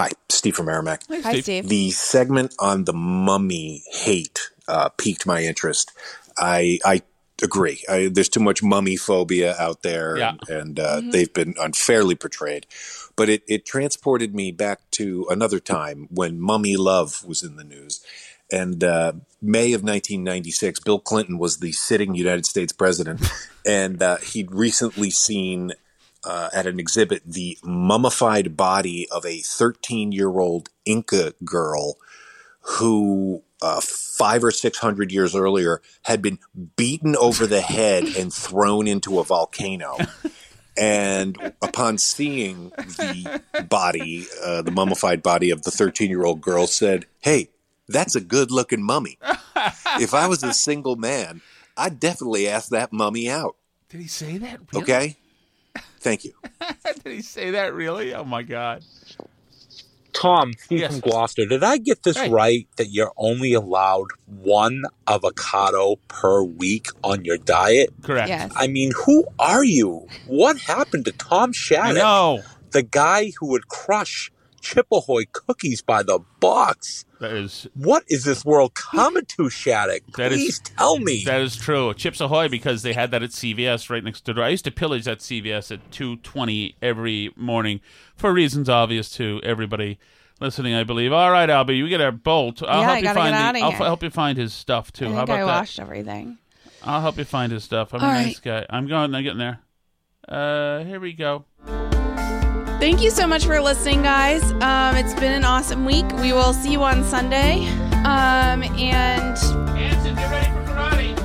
Hi, 0.00 0.10
Steve 0.30 0.56
from 0.56 0.66
Merrimack. 0.66 1.02
Hi, 1.08 1.20
Hi, 1.20 1.32
Steve. 1.32 1.44
Steve. 1.44 1.68
The 1.68 1.90
segment 1.90 2.54
on 2.58 2.84
the 2.84 2.92
mummy 2.94 3.84
hate 3.92 4.50
uh, 4.66 4.88
piqued 4.90 5.26
my 5.26 5.42
interest. 5.42 5.92
I 6.38 6.78
I 6.84 7.02
agree. 7.42 7.82
I, 7.88 8.08
there's 8.12 8.28
too 8.28 8.40
much 8.40 8.62
mummy 8.62 8.96
phobia 8.96 9.54
out 9.58 9.82
there, 9.82 10.16
Yeah. 10.16 10.36
and, 10.48 10.48
and 10.48 10.80
uh, 10.80 11.00
Mhm. 11.00 11.12
they've 11.12 11.32
been 11.32 11.54
unfairly 11.60 12.14
portrayed. 12.14 12.66
But 13.16 13.28
it, 13.28 13.42
it 13.48 13.66
transported 13.66 14.34
me 14.34 14.52
back 14.52 14.90
to 14.92 15.26
another 15.30 15.58
time 15.60 16.06
when 16.10 16.40
mummy 16.40 16.76
love 16.76 17.22
was 17.24 17.42
in 17.42 17.56
the 17.56 17.64
news. 17.64 18.00
And 18.52 18.82
uh, 18.82 19.12
May 19.42 19.72
of 19.74 19.82
1996, 19.82 20.80
Bill 20.80 20.98
Clinton 20.98 21.38
was 21.38 21.58
the 21.58 21.72
sitting 21.72 22.14
United 22.14 22.46
States 22.46 22.72
president, 22.72 23.20
and 23.66 24.02
uh, 24.02 24.16
he'd 24.18 24.50
recently 24.50 25.10
seen 25.10 25.72
uh, 26.24 26.50
at 26.52 26.66
an 26.66 26.78
exhibit 26.78 27.22
the 27.24 27.58
mummified 27.64 28.56
body 28.56 29.08
of 29.10 29.24
a 29.24 29.40
13 29.40 30.12
year 30.12 30.38
old 30.38 30.68
Inca 30.84 31.34
girl 31.44 31.96
who 32.62 33.42
uh, 33.62 33.80
five 33.82 34.44
or 34.44 34.50
six 34.50 34.78
hundred 34.78 35.12
years 35.12 35.34
earlier 35.34 35.80
had 36.02 36.22
been 36.22 36.38
beaten 36.76 37.16
over 37.16 37.46
the 37.46 37.60
head 37.60 38.04
and 38.04 38.32
thrown 38.32 38.86
into 38.86 39.18
a 39.18 39.24
volcano. 39.24 39.96
And 40.78 41.36
upon 41.60 41.98
seeing 41.98 42.70
the 42.70 43.42
body, 43.68 44.26
uh, 44.42 44.62
the 44.62 44.70
mummified 44.70 45.22
body 45.22 45.50
of 45.50 45.62
the 45.62 45.70
13 45.70 46.08
year 46.08 46.24
old 46.24 46.40
girl, 46.40 46.66
said, 46.66 47.06
Hey, 47.20 47.50
that's 47.88 48.14
a 48.14 48.20
good 48.20 48.50
looking 48.50 48.82
mummy. 48.82 49.18
If 50.00 50.14
I 50.14 50.26
was 50.26 50.42
a 50.42 50.54
single 50.54 50.96
man, 50.96 51.42
I'd 51.76 52.00
definitely 52.00 52.48
ask 52.48 52.70
that 52.70 52.92
mummy 52.92 53.28
out. 53.28 53.56
Did 53.90 54.00
he 54.00 54.06
say 54.06 54.38
that? 54.38 54.60
Really? 54.72 54.82
Okay? 54.82 55.16
Thank 56.00 56.24
you. 56.24 56.32
Did 57.04 57.12
he 57.12 57.22
say 57.22 57.52
that 57.52 57.74
really? 57.74 58.14
Oh 58.14 58.24
my 58.24 58.42
god. 58.42 58.82
Tom, 60.12 60.52
Steve 60.58 60.80
Yes. 60.80 60.90
from 60.98 61.08
Gloucester, 61.08 61.46
did 61.46 61.62
I 61.62 61.76
get 61.78 62.02
this 62.02 62.16
Hey. 62.16 62.28
right 62.30 62.66
that 62.76 62.88
you're 62.90 63.12
only 63.16 63.52
allowed 63.54 64.08
one 64.26 64.82
avocado 65.06 65.96
per 66.08 66.42
week 66.42 66.88
on 67.04 67.24
your 67.24 67.38
diet? 67.38 67.90
Correct. 68.02 68.28
Yes. 68.28 68.52
I 68.56 68.66
mean, 68.66 68.90
who 69.06 69.24
are 69.38 69.64
you? 69.64 70.08
What 70.26 70.58
happened 70.58 71.04
to 71.04 71.12
Tom 71.12 71.52
Shannon? 71.52 71.98
I 71.98 72.00
know. 72.00 72.42
The 72.72 72.82
guy 72.82 73.32
who 73.38 73.46
would 73.48 73.68
crush 73.68 74.32
Chips 74.60 74.88
Ahoy 74.92 75.24
cookies 75.32 75.80
by 75.80 76.02
the 76.02 76.18
box. 76.40 77.04
That 77.20 77.32
is 77.32 77.66
What 77.74 78.02
is 78.08 78.24
this 78.24 78.44
world 78.46 78.72
coming 78.74 79.24
to, 79.36 79.50
Shattuck? 79.50 80.00
That 80.16 80.32
is- 80.32 80.38
Please 80.38 80.58
tell 80.60 80.98
me. 80.98 81.22
That 81.24 81.40
is 81.42 81.54
true. 81.54 81.92
Chips 81.94 82.20
Ahoy 82.20 82.48
because 82.48 82.82
they 82.82 82.94
had 82.94 83.10
that 83.10 83.22
at 83.22 83.30
CVS 83.30 83.90
right 83.90 84.02
next 84.02 84.22
to 84.22 84.32
door. 84.34 84.42
I 84.44 84.48
used 84.48 84.64
to 84.64 84.70
pillage 84.70 85.04
that 85.04 85.18
CVS 85.20 85.70
at 85.70 85.90
two 85.92 86.16
twenty 86.16 86.76
every 86.80 87.30
morning 87.36 87.80
for 88.16 88.32
reasons 88.32 88.68
obvious 88.70 89.10
to 89.16 89.40
everybody 89.44 89.98
listening. 90.40 90.74
I 90.74 90.82
believe. 90.82 91.12
All 91.12 91.30
right, 91.30 91.48
Albie, 91.50 91.76
you 91.76 91.88
get 91.90 92.00
a 92.00 92.10
bolt. 92.10 92.62
I'll 92.62 92.80
Yeah, 92.80 92.84
help 92.86 92.96
I 92.96 92.98
you 93.00 93.14
find 93.14 93.56
the, 93.56 93.60
I'll 93.62 93.72
f- 93.72 93.78
help 93.78 94.02
you 94.02 94.10
find 94.10 94.38
his 94.38 94.54
stuff 94.54 94.90
too. 94.90 95.08
I 95.08 95.10
How 95.10 95.14
think 95.18 95.24
about 95.28 95.34
I 95.34 95.40
that? 95.40 95.46
watched 95.46 95.78
everything. 95.78 96.38
I'll 96.82 97.02
help 97.02 97.18
you 97.18 97.24
find 97.24 97.52
his 97.52 97.62
stuff. 97.64 97.92
I'm 97.92 98.00
All 98.00 98.08
a 98.08 98.12
right. 98.14 98.26
nice 98.28 98.40
guy. 98.40 98.64
I'm 98.70 98.86
going. 98.88 99.14
I'm 99.14 99.22
getting 99.22 99.38
there. 99.38 99.60
Uh, 100.26 100.84
here 100.84 100.98
we 101.00 101.12
go. 101.12 101.44
Thank 102.80 103.02
you 103.02 103.10
so 103.10 103.26
much 103.26 103.44
for 103.44 103.60
listening, 103.60 104.02
guys. 104.02 104.42
Um, 104.62 104.96
it's 104.96 105.12
been 105.12 105.32
an 105.32 105.44
awesome 105.44 105.84
week. 105.84 106.10
We 106.14 106.32
will 106.32 106.54
see 106.54 106.72
you 106.72 106.82
on 106.82 107.04
Sunday. 107.04 107.68
Um, 108.06 108.62
and 108.78 109.36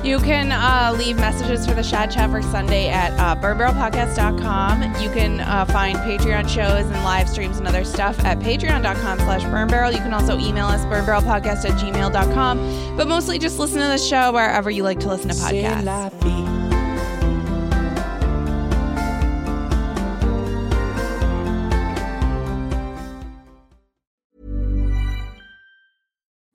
you 0.06 0.18
can 0.18 0.52
uh, 0.52 0.94
leave 0.96 1.16
messages 1.16 1.66
for 1.66 1.72
the 1.72 1.82
Shad 1.82 2.10
Chat 2.10 2.30
for 2.30 2.42
Sunday 2.42 2.88
at 2.90 3.10
uh, 3.18 3.34
burnbarrelpodcast.com. 3.40 4.82
You 5.02 5.10
can 5.10 5.40
uh, 5.40 5.64
find 5.64 5.96
Patreon 6.00 6.46
shows 6.46 6.84
and 6.84 7.04
live 7.04 7.26
streams 7.26 7.56
and 7.56 7.66
other 7.66 7.84
stuff 7.84 8.22
at 8.24 8.38
patreon.com 8.38 9.18
slash 9.20 9.42
burnbarrel. 9.44 9.92
You 9.92 9.98
can 9.98 10.12
also 10.12 10.38
email 10.38 10.66
us 10.66 10.84
burnbarrelpodcast 10.84 11.68
at 11.68 11.80
gmail.com. 11.80 12.96
But 12.98 13.08
mostly 13.08 13.38
just 13.38 13.58
listen 13.58 13.80
to 13.80 13.88
the 13.88 13.98
show 13.98 14.30
wherever 14.30 14.70
you 14.70 14.82
like 14.82 15.00
to 15.00 15.08
listen 15.08 15.30
to 15.30 15.34
podcasts. 15.34 16.65